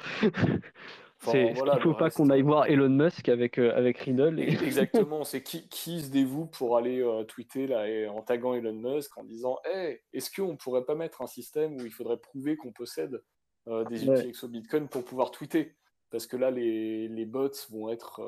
[1.32, 4.40] il ne faut pas qu'on aille voir Elon Musk avec, euh, avec Riddle.
[4.40, 9.16] Exactement, c'est qui, qui se dévoue pour aller euh, tweeter là, en taguant Elon Musk
[9.18, 12.72] en disant hey, est-ce qu'on pourrait pas mettre un système où il faudrait prouver qu'on
[12.72, 13.22] possède
[13.68, 15.76] euh, des outils exo Bitcoin pour pouvoir tweeter?
[16.14, 18.22] Parce que là, les, les bots vont être.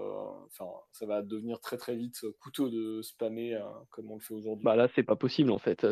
[0.46, 3.56] Enfin, ça va devenir très très vite coûteux de spammer
[3.90, 4.64] comme on le fait aujourd'hui.
[4.64, 5.86] Bah là, c'est pas possible en fait.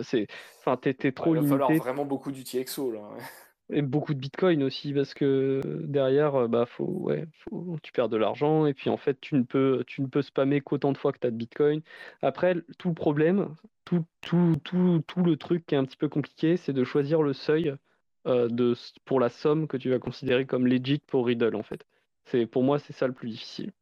[0.59, 1.55] Enfin, t'es, trop limité.
[1.55, 3.01] Il va falloir vraiment beaucoup d'outils exo là.
[3.71, 8.11] Et beaucoup de Bitcoin aussi, parce que derrière, euh, bah, faut, ouais, faut, tu perds
[8.11, 10.99] de l'argent, et puis en fait, tu ne peux, tu ne peux spammer qu'autant de
[10.99, 11.81] fois que tu as de Bitcoin.
[12.21, 13.55] Après, tout le problème,
[13.87, 17.23] tout, tout, tout, tout le truc qui est un petit peu compliqué, c'est de choisir
[17.23, 17.75] le seuil
[18.27, 18.75] euh, de,
[19.05, 21.85] pour la somme que tu vas considérer comme legit pour Riddle, en fait.
[22.25, 23.73] C'est, pour moi, c'est ça le plus difficile.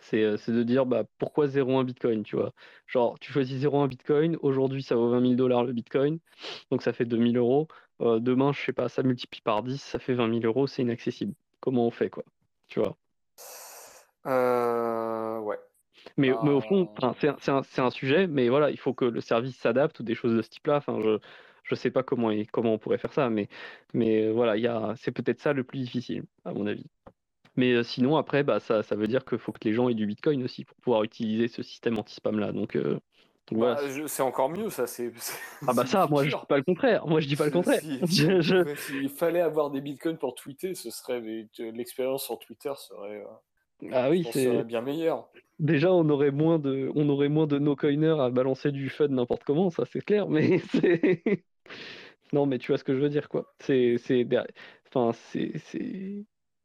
[0.00, 2.52] C'est, euh, de dire bah, pourquoi 0,1 Bitcoin, tu vois?
[2.86, 6.18] Genre, tu choisis 0,1 Bitcoin, aujourd'hui ça vaut 20 000 dollars le Bitcoin,
[6.70, 7.68] donc ça fait 2000 euros.
[8.00, 10.82] Euh, demain, je sais pas, ça multiplie par 10, ça fait 20 000 euros, c'est
[10.82, 11.34] inaccessible.
[11.60, 12.24] Comment on fait, quoi?
[12.68, 12.96] Tu vois?
[14.24, 15.58] Ouais.
[16.16, 19.56] Mais, mais, au fond, c'est un, un, sujet, mais voilà, il faut que le service
[19.56, 20.76] s'adapte ou des choses de ce type-là.
[20.76, 21.18] Enfin, je
[21.74, 23.48] je sais pas comment, comment on pourrait faire ça, mais,
[23.94, 26.86] mais voilà, c'est peut-être ça le plus difficile, à mon avis.
[27.56, 30.06] Mais sinon, après, bah, ça, ça veut dire qu'il faut que les gens aient du
[30.06, 32.52] Bitcoin aussi pour pouvoir utiliser ce système anti-spam-là.
[32.52, 32.76] Donc,
[33.50, 33.76] bah,
[34.06, 34.86] c'est encore mieux, ça.
[34.92, 35.12] C'est,
[35.66, 37.06] ah bah ça, moi je dis pas le contraire.
[37.06, 37.80] Moi je dis pas le contraire.
[38.06, 41.20] S'il fallait avoir des bitcoins pour tweeter, ce serait
[41.58, 43.24] l'expérience sur Twitter serait.
[43.82, 45.28] Euh, ah oui, c'est bien meilleur.
[45.58, 49.08] Déjà, on aurait moins de, on aurait moins de no coiners à balancer du fun
[49.08, 50.28] n'importe comment, ça c'est clair.
[50.28, 51.22] Mais c'est,
[52.32, 53.54] non, mais tu vois ce que je veux dire, quoi.
[53.58, 54.26] C'est, c'est,
[54.88, 55.52] enfin, c'est,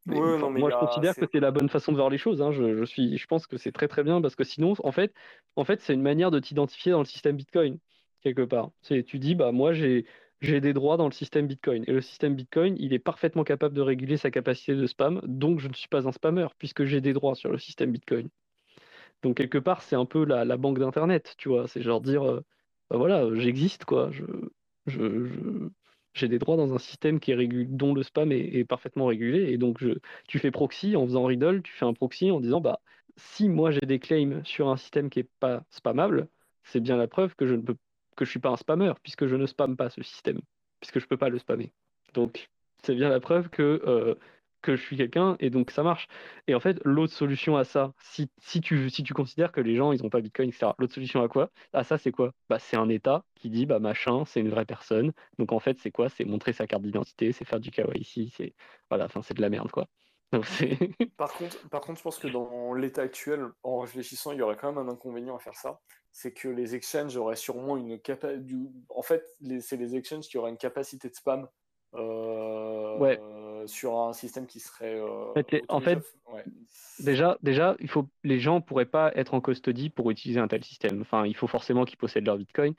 [0.07, 2.41] moi, je considère que c'est la bonne façon de voir les choses.
[2.41, 2.51] Hein.
[2.51, 5.13] Je, suis, je pense que c'est très très bien parce que sinon, en fait,
[5.55, 7.79] en fait, c'est une manière de t'identifier dans le système Bitcoin
[8.21, 8.71] quelque part.
[8.81, 10.05] C'est, tu dis, bah moi j'ai
[10.41, 13.73] j'ai des droits dans le système Bitcoin et le système Bitcoin, il est parfaitement capable
[13.75, 17.01] de réguler sa capacité de spam, donc je ne suis pas un spammeur puisque j'ai
[17.01, 18.29] des droits sur le système Bitcoin.
[19.23, 21.67] Donc quelque part, c'est un peu la, la banque d'internet, tu vois.
[21.67, 22.41] C'est genre dire, euh,
[22.89, 24.11] bah voilà, j'existe quoi.
[24.11, 24.23] je,
[24.87, 29.51] j'ai des droits dans un système qui est dont le spam est, parfaitement régulé.
[29.51, 29.83] Et donc,
[30.27, 32.79] tu fais proxy en faisant Riddle, tu fais un proxy en disant bah,
[33.15, 36.27] si moi j'ai des claims sur un système qui n'est pas spammable,
[36.63, 37.75] c'est bien la preuve que je ne peux
[38.15, 40.41] que je suis pas un spammer puisque je ne spamme pas ce système,
[40.79, 41.71] puisque je peux pas le spammer.
[42.13, 42.49] Donc,
[42.83, 44.15] c'est bien la preuve que euh,
[44.61, 46.07] que je suis quelqu'un et donc ça marche.
[46.47, 49.75] Et en fait, l'autre solution à ça, si, si, tu, si tu considères que les
[49.75, 51.51] gens, ils n'ont pas Bitcoin, etc., l'autre solution à quoi?
[51.73, 52.33] À ça, c'est quoi?
[52.49, 55.13] Bah, C'est un État qui dit, bah machin, c'est une vraie personne.
[55.37, 56.09] Donc en fait, c'est quoi?
[56.09, 58.55] C'est montrer sa carte d'identité, c'est faire du KYC, c'est
[58.89, 59.87] voilà, c'est de la merde, quoi.
[61.17, 64.57] par, contre, par contre, je pense que dans l'état actuel, en réfléchissant, il y aurait
[64.57, 65.79] quand même un inconvénient à faire ça.
[66.11, 68.45] C'est que les exchanges auraient sûrement une capacité.
[68.89, 69.23] En fait,
[69.61, 71.47] c'est les exchanges qui auraient une capacité de spam
[71.95, 74.99] euh, sur un système qui serait.
[74.99, 75.33] Euh,
[75.69, 75.99] en fait,
[76.99, 80.47] déjà, déjà, il faut, les gens ne pourraient pas être en custody pour utiliser un
[80.47, 81.01] tel système.
[81.01, 82.73] Enfin, il faut forcément qu'ils possèdent leur Bitcoin.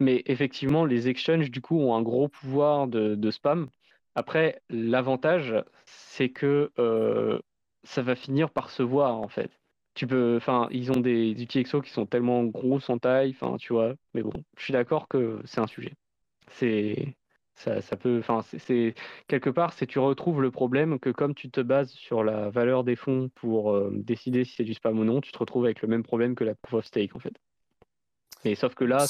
[0.00, 3.68] Mais effectivement, les exchanges, du coup, ont un gros pouvoir de spam.
[4.14, 5.54] Après, l'avantage,
[5.86, 7.40] c'est que euh,
[7.82, 9.50] ça va finir par se voir en fait.
[9.94, 13.56] Tu peux, enfin, ils ont des outils EXO qui sont tellement gros en taille, enfin,
[13.58, 13.94] tu vois.
[14.14, 15.94] Mais bon, je suis d'accord que c'est un sujet.
[16.48, 17.16] C'est,
[17.54, 18.94] ça, ça peut, enfin, c'est
[19.28, 22.84] quelque part, c'est tu retrouves le problème que comme tu te bases sur la valeur
[22.84, 25.80] des fonds pour euh, décider si c'est du spam ou non, tu te retrouves avec
[25.80, 27.34] le même problème que la proof of stake en fait.
[28.44, 29.06] Mais sauf que là,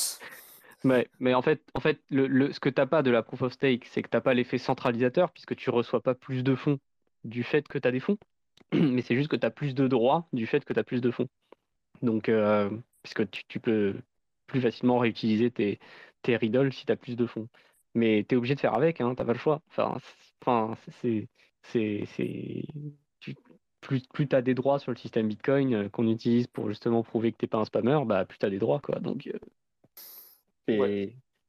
[0.85, 3.43] mais, mais en fait, en fait le, ce que tu n'as pas de la proof
[3.43, 6.45] of stake, c'est que tu n'as pas l'effet centralisateur, puisque tu ne reçois pas plus
[6.45, 6.79] de fonds
[7.25, 8.19] du fait que tu as des fonds,
[8.73, 11.01] mais c'est juste que tu as plus de droits du fait que tu as plus
[11.01, 11.29] de fonds.
[12.03, 12.71] Donc, euh,
[13.03, 13.97] puisque tu, peux
[14.47, 15.79] plus facilement réutiliser tes,
[16.23, 17.49] tes riddles si tu as plus de fonds.
[17.95, 19.62] Mais tu es obligé de faire avec, hein, tu n'as pas le choix.
[19.71, 19.97] Enfin,
[20.43, 21.29] enfin c'est.
[23.81, 27.03] plus, plus tu as des droits sur le système Bitcoin euh, qu'on utilise pour justement
[27.05, 28.81] prouver que tu n'es pas un spammer, bah, plus tu as des droits.
[28.81, 28.99] Quoi.
[29.01, 29.39] Donc, euh,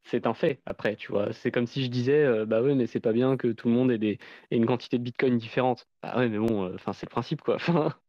[0.04, 1.34] c'est un fait après, tu vois.
[1.34, 3.74] C'est comme si je disais, euh, bah ouais, mais c'est pas bien que tout le
[3.74, 4.20] monde ait, des,
[4.52, 5.88] ait une quantité de bitcoin différente.
[6.04, 7.58] Bah ouais, mais bon, enfin c'est le principe, quoi.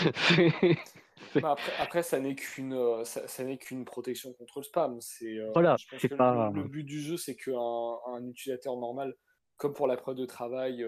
[1.36, 5.00] Bah, après, ça n'est qu'une euh, ça, n'est qu'une protection contre le spam.
[5.00, 6.50] C'est voilà, c'est pas...
[6.54, 9.14] le, but du jeu, c'est qu'un un utilisateur normal,
[9.56, 10.84] comme pour la preuve de travail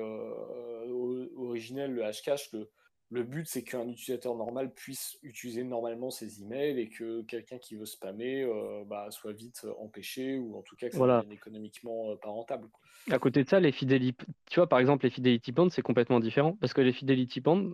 [1.36, 2.70] originelle, le hashcash, le,
[3.12, 7.74] le but, c'est qu'un utilisateur normal puisse utiliser normalement ses emails et que quelqu'un qui
[7.74, 12.12] veut spammer euh, bah, soit vite empêché ou en tout cas que ça devienne économiquement
[12.12, 12.68] euh, pas rentable.
[13.10, 16.20] À côté de ça, les fidelity, tu vois, par exemple, les fidelity bonds, c'est complètement
[16.20, 17.72] différent parce que les fidelity bonds,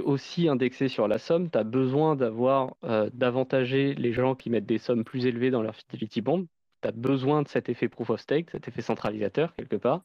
[0.00, 4.66] aussi indexé sur la somme, tu as besoin d'avoir euh, d'avantager les gens qui mettent
[4.66, 6.46] des sommes plus élevées dans leur fidelity bond.
[6.82, 10.02] Tu as besoin de cet effet proof of stake, cet effet centralisateur quelque part.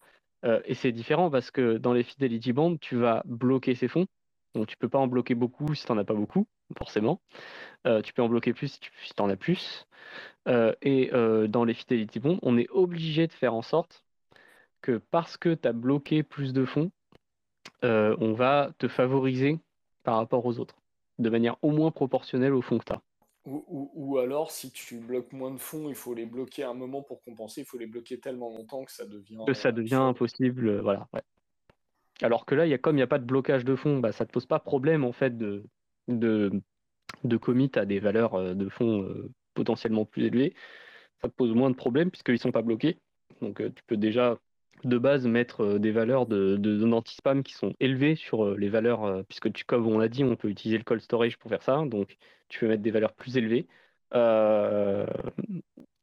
[0.66, 4.08] et c'est différent parce que dans les fidelity bonds, tu vas bloquer ces fonds
[4.58, 6.48] donc tu peux pas en bloquer beaucoup si tu n'en as pas beaucoup,
[6.78, 7.22] forcément.
[7.86, 9.88] Euh, tu peux en bloquer plus si tu en as plus.
[10.48, 14.04] Euh, et euh, dans les Fidelity Bonds, on est obligé de faire en sorte
[14.82, 16.92] que parce que tu as bloqué plus de fonds,
[17.84, 19.60] on va te favoriser
[20.08, 20.78] par rapport aux autres,
[21.20, 23.02] de manière au moins proportionnelle aux fonds que tu as.
[23.44, 27.02] Ou, alors, si tu bloques moins de fonds, il faut les bloquer à un moment
[27.02, 27.62] pour compenser.
[27.62, 29.44] Il faut les bloquer tellement longtemps que ça devient.
[29.46, 30.80] Que ça devient impossible.
[30.80, 31.10] Voilà.
[32.22, 34.14] Alors que là, y a, comme il n'y a pas de blocage de fonds, bah,
[34.14, 35.66] ça ne te pose pas problème en fait de,
[36.08, 36.54] de,
[37.26, 40.56] de commit à des valeurs euh, de fonds euh, potentiellement plus élevées.
[41.22, 42.98] Ça te pose moins de problèmes puisqu'ils ne sont pas bloqués.
[43.42, 44.38] Donc euh, tu peux déjà
[44.84, 49.52] de base mettre des valeurs de, de, spam qui sont élevées sur les valeurs, puisque
[49.54, 51.84] tu, comme on l'a dit, on peut utiliser le cold storage pour faire ça.
[51.86, 52.18] Donc
[52.50, 53.68] tu peux mettre des valeurs plus élevées.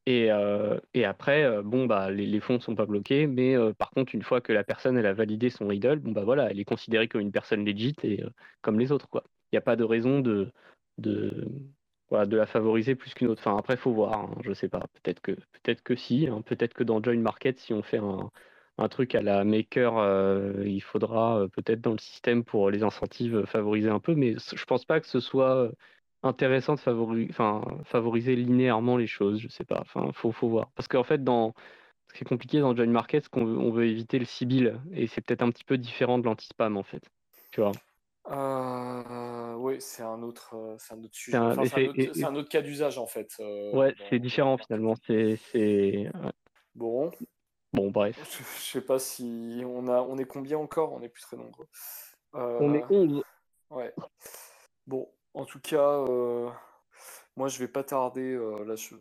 [0.06, 3.56] Et, euh, et, après, euh, bon, bah, les, les, fonds ne sont pas bloqués, mais
[3.56, 6.24] euh, par contre, une fois que la personne elle a validé son riddle, bon, bah,
[6.24, 8.22] voilà, elle est considérée comme une personne legit et
[8.60, 9.08] comme les autres.
[9.52, 10.52] Il n'y a pas de raison de,
[10.98, 11.46] de,
[12.10, 13.40] de la favoriser plus qu'une autre.
[13.40, 14.80] Enfin, après, il faut voir, hein, je ne sais pas.
[15.02, 15.32] Peut-être que,
[15.62, 16.42] peut que si, hein.
[16.42, 18.30] peut-être que dans Join Market, si on fait un,
[18.78, 19.94] un truc à la maker,
[20.64, 24.66] il faudra peut-être dans le système pour les incentives favoriser un peu, mais je ne
[24.66, 25.70] pense pas que ce soit
[26.24, 26.80] intéressant de
[27.84, 29.80] favoriser linéairement les choses, je sais pas.
[29.80, 30.70] Enfin, faut, faut voir.
[30.74, 31.54] Parce qu'en fait, dans
[32.08, 34.80] ce qui est compliqué dans Join Market, c'est qu'on veut, on veut éviter le Sibyl
[34.92, 37.02] et c'est peut-être un petit peu différent de l'anti-spam en fait.
[37.52, 37.72] Tu vois.
[38.30, 41.38] Euh, oui, c'est un autre, euh, c'est un autre sujet.
[42.14, 43.28] C'est un, autre cas d'usage en fait.
[43.40, 44.94] Euh, ouais, c'est différent finalement.
[45.06, 46.10] C'est,
[46.74, 47.10] bon.
[47.74, 48.16] Bon, bref.
[48.58, 50.92] Je, sais pas si on a, on est combien encore?
[50.92, 51.66] On est plus très nombreux.
[52.32, 53.22] On est 11.
[53.70, 53.92] Ouais.
[54.86, 56.48] Bon, en tout cas, euh,
[57.36, 58.32] moi je vais pas tarder.
[58.32, 58.94] Euh, là, je...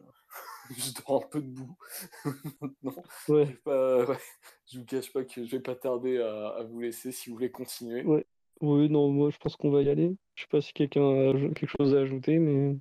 [0.77, 1.77] je dors un peu debout
[2.83, 2.95] non,
[3.27, 3.59] ouais.
[3.67, 7.51] je, vous cache pas que je vais pas tarder à, vous laisser si vous voulez
[7.51, 8.03] continuer.
[8.03, 8.25] Ouais.
[8.61, 10.15] Oui, non, moi je pense qu'on va y aller.
[10.35, 12.77] Je sais pas si quelqu'un a quelque chose à ajouter, mais.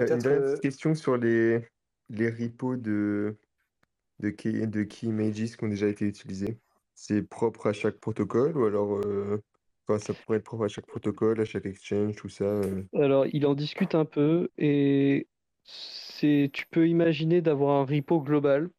[0.00, 1.60] Euh, une dernière question sur les,
[2.08, 3.36] les repos de,
[4.20, 6.58] de, key, de key images qui ont déjà été utilisés.
[6.94, 9.00] C'est propre à chaque protocole ou alors
[9.98, 12.44] ça pourrait être propre à chaque protocole, à chaque exchange, tout ça.
[12.44, 12.82] Euh?
[12.94, 15.26] Alors, il en discute un peu et
[15.64, 18.70] c'est, tu peux imaginer d'avoir un repo global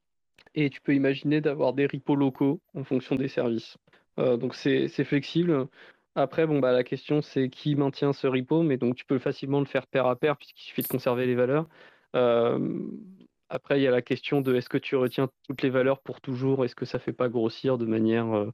[0.56, 3.78] et tu peux imaginer d'avoir des repos locaux en fonction des services.
[4.20, 5.68] Euh, donc c'est, flexible.
[6.16, 9.60] Après, bon, bah, la question c'est qui maintient ce repo, mais donc tu peux facilement
[9.60, 11.68] le faire pair à pair puisqu'il suffit de conserver les valeurs.
[12.16, 12.80] Euh,
[13.50, 16.22] après, il y a la question de est-ce que tu retiens toutes les valeurs pour
[16.22, 16.66] toujours?
[16.66, 18.52] Est-ce que ça ne fait pas grossir de manière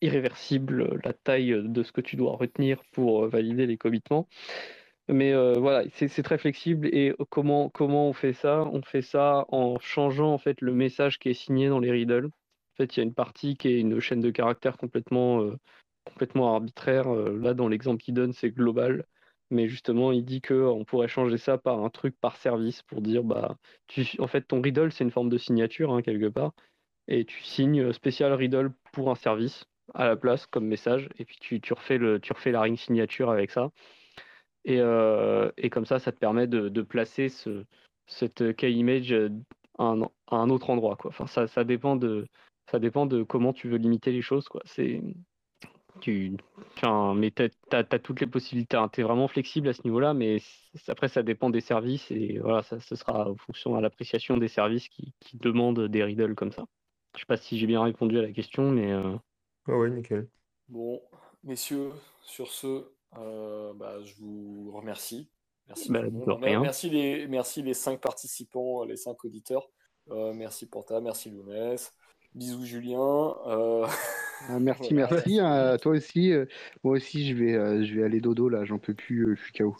[0.00, 4.28] irréversible la taille de ce que tu dois retenir pour valider les commitments?
[5.08, 6.88] Mais voilà, c'est très flexible.
[6.92, 8.68] Et comment, comment on fait ça?
[8.72, 12.26] On fait ça en changeant en fait le message qui est signé dans les riddles.
[12.26, 15.48] En fait, il y a une partie qui est une chaîne de caractères complètement,
[16.04, 17.08] complètement arbitraire.
[17.08, 19.06] là, dans l'exemple qu'il donne, c'est global.
[19.52, 23.22] Mais justement, il dit qu'on pourrait changer ça par un truc par service pour dire,
[23.22, 26.52] bah, tu, en fait, ton riddle, c'est une forme de signature, hein, quelque part.
[27.06, 31.10] Et tu signes spécial riddle pour un service à la place comme message.
[31.18, 33.70] Et puis tu, refais, le, tu refais la ring signature avec ça.
[34.64, 34.80] Et,
[35.58, 37.64] et comme ça, ça te permet de, placer ce,
[38.06, 39.12] cette key image
[39.78, 39.94] à
[40.30, 40.96] un, autre endroit.
[40.96, 41.10] Quoi.
[41.10, 42.26] Enfin, ça, ça, dépend de,
[42.70, 44.48] ça dépend de comment tu veux limiter les choses.
[44.48, 44.62] Quoi.
[46.00, 46.36] Tu,
[46.76, 48.78] enfin, mais tu as, toutes les possibilités.
[48.92, 50.38] Tu es vraiment flexible à ce niveau-là, mais
[50.88, 54.48] après, ça dépend des services et voilà, ça, ce sera en fonction à l'appréciation des
[54.48, 56.64] services qui, qui, demandent des riddles comme ça.
[57.14, 58.92] Je sais pas si j'ai bien répondu à la question, mais.
[58.92, 59.16] Euh...
[59.68, 60.28] ouais, nickel.
[60.68, 61.02] Bon,
[61.44, 61.90] messieurs,
[62.22, 62.86] sur ce,
[63.18, 65.30] euh, bah, je vous remercie.
[65.68, 66.02] Merci, bah,
[66.40, 69.68] merci, les, merci les cinq participants, les cinq auditeurs.
[70.10, 71.92] Euh, merci Porta, merci Lounès.
[72.34, 73.36] Bisous Julien.
[73.46, 73.86] Euh...
[74.48, 75.40] Ah, merci, merci.
[75.40, 76.32] À toi aussi.
[76.32, 76.46] Euh,
[76.82, 78.64] moi aussi, je vais, euh, je vais aller dodo là.
[78.64, 79.26] J'en peux plus.
[79.26, 79.76] Euh, je suis KO.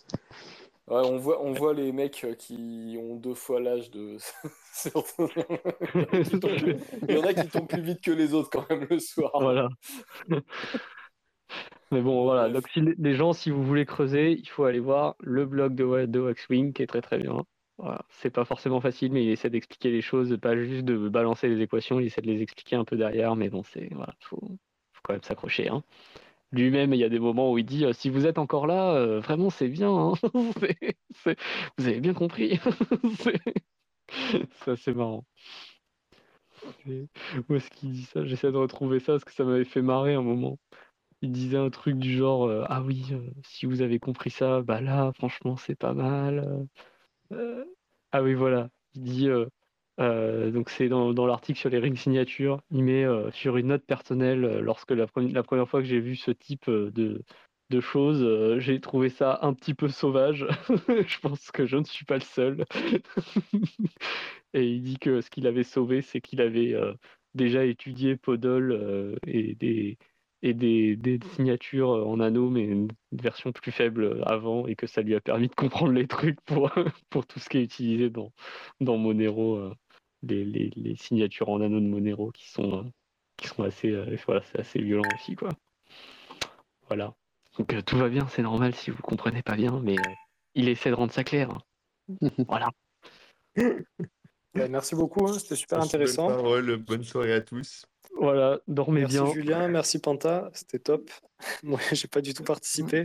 [0.88, 4.18] Ouais, on voit, on voit les mecs qui ont deux fois l'âge de.
[7.08, 9.30] Il y en a qui tombent plus vite que les autres quand même le soir.
[9.40, 9.68] Voilà.
[11.90, 12.48] Mais bon, voilà.
[12.48, 16.06] Donc, si les gens, si vous voulez creuser, il faut aller voir le blog de,
[16.06, 17.44] de Waxwing qui est très très bien.
[17.82, 18.04] Voilà.
[18.10, 21.60] C'est pas forcément facile, mais il essaie d'expliquer les choses, pas juste de balancer les
[21.60, 23.90] équations, il essaie de les expliquer un peu derrière, mais bon, c'est
[24.20, 25.68] faut, faut quand même s'accrocher.
[25.68, 25.82] Hein.
[26.52, 28.94] Lui-même, il y a des moments où il dit euh, si vous êtes encore là,
[28.94, 30.12] euh, vraiment c'est bien, hein.
[30.60, 31.36] c'est, c'est...
[31.78, 32.60] vous avez bien compris.
[34.64, 35.24] c'est assez marrant.
[36.86, 38.24] Où est-ce qu'il dit ça?
[38.24, 40.58] J'essaie de retrouver ça parce que ça m'avait fait marrer un moment.
[41.22, 43.06] Il disait un truc du genre euh, ah oui,
[43.44, 46.66] si vous avez compris ça, bah là, franchement, c'est pas mal.
[47.32, 47.64] Euh,
[48.12, 48.68] ah oui, voilà.
[48.94, 49.46] Il dit, euh,
[50.00, 54.60] euh, donc c'est dans, l'article sur les rings signatures, il met sur une note personnelle,
[54.60, 57.22] lorsque la, la, première fois que j'ai vu ce type de,
[57.70, 60.46] de choses, j'ai trouvé ça un petit peu sauvage.
[60.88, 62.64] je pense que je ne suis pas le seul.
[64.54, 66.74] et il dit que ce qu'il avait sauvé, c'est qu'il avait
[67.34, 69.98] déjà étudié Podol et des
[70.42, 75.02] et des, des, signatures en anneau, mais une version plus faible avant, et que ça
[75.02, 76.70] lui a permis de comprendre les trucs pour,
[77.10, 78.32] pour tout ce qui est utilisé dans,
[78.80, 79.74] dans Monero, euh,
[80.22, 82.82] les, les, les, signatures en anneau de Monero qui sont, euh,
[83.36, 85.50] qui sont assez, euh, voilà, c'est assez violent aussi, quoi.
[86.88, 87.14] Voilà.
[87.58, 89.96] Donc tout va bien, c'est normal si vous comprenez pas bien, mais
[90.54, 91.50] il essaie de rendre ça clair.
[92.48, 92.70] voilà.
[94.54, 96.26] merci beaucoup, hein, c'était super intéressant.
[96.26, 97.86] Bonne parole, bonne soirée à tous.
[98.18, 99.24] Voilà, dormez merci bien.
[99.24, 101.10] Merci Julien, merci Panta, c'était top.
[101.62, 103.04] Moi, j'ai pas du tout participé.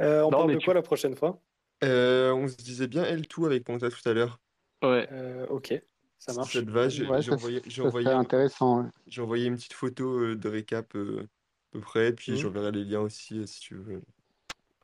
[0.00, 0.74] Euh, on non, parle de quoi tu...
[0.74, 1.40] la prochaine fois?
[1.84, 4.38] Euh, On se disait bien L2 avec Panta tout à l'heure.
[4.82, 5.08] Ouais.
[5.12, 5.74] Euh, ok,
[6.18, 6.52] ça marche.
[6.52, 8.82] Cette va, j'ai ouais, envoyé, envoyé, intéressant.
[8.82, 8.88] Ouais.
[9.06, 12.36] J'ai envoyé une petite photo de récap euh, à peu près, puis mmh.
[12.36, 14.02] j'enverrai les liens aussi si tu veux.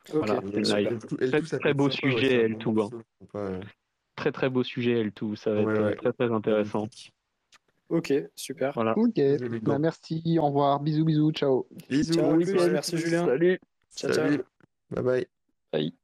[0.08, 2.90] Okay, voilà, L2, L2, très, très beau sympa, sujet L2.
[3.34, 3.60] Hein.
[4.14, 6.88] Très très beau sujet L2, ça va ouais, être très très intéressant.
[7.88, 8.72] Ok, super.
[8.74, 8.96] Voilà.
[8.98, 9.20] Ok,
[9.62, 11.66] bah, merci, au revoir, bisous, bisous, ciao.
[11.88, 12.70] Bisous, ciao, bisous.
[12.70, 13.24] merci Julien.
[13.24, 13.60] Salut.
[13.94, 14.42] Ciao, Salut.
[14.90, 15.26] Bye bye.
[15.72, 15.94] Bye.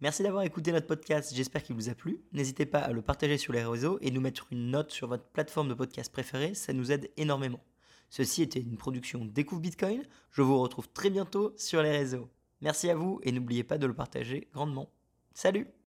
[0.00, 2.20] Merci d'avoir écouté notre podcast, j'espère qu'il vous a plu.
[2.32, 5.24] N'hésitez pas à le partager sur les réseaux et nous mettre une note sur votre
[5.26, 7.60] plateforme de podcast préférée, ça nous aide énormément.
[8.10, 10.02] Ceci était une production Découvre Bitcoin,
[10.32, 12.28] je vous retrouve très bientôt sur les réseaux.
[12.60, 14.90] Merci à vous et n'oubliez pas de le partager grandement.
[15.34, 15.68] Salut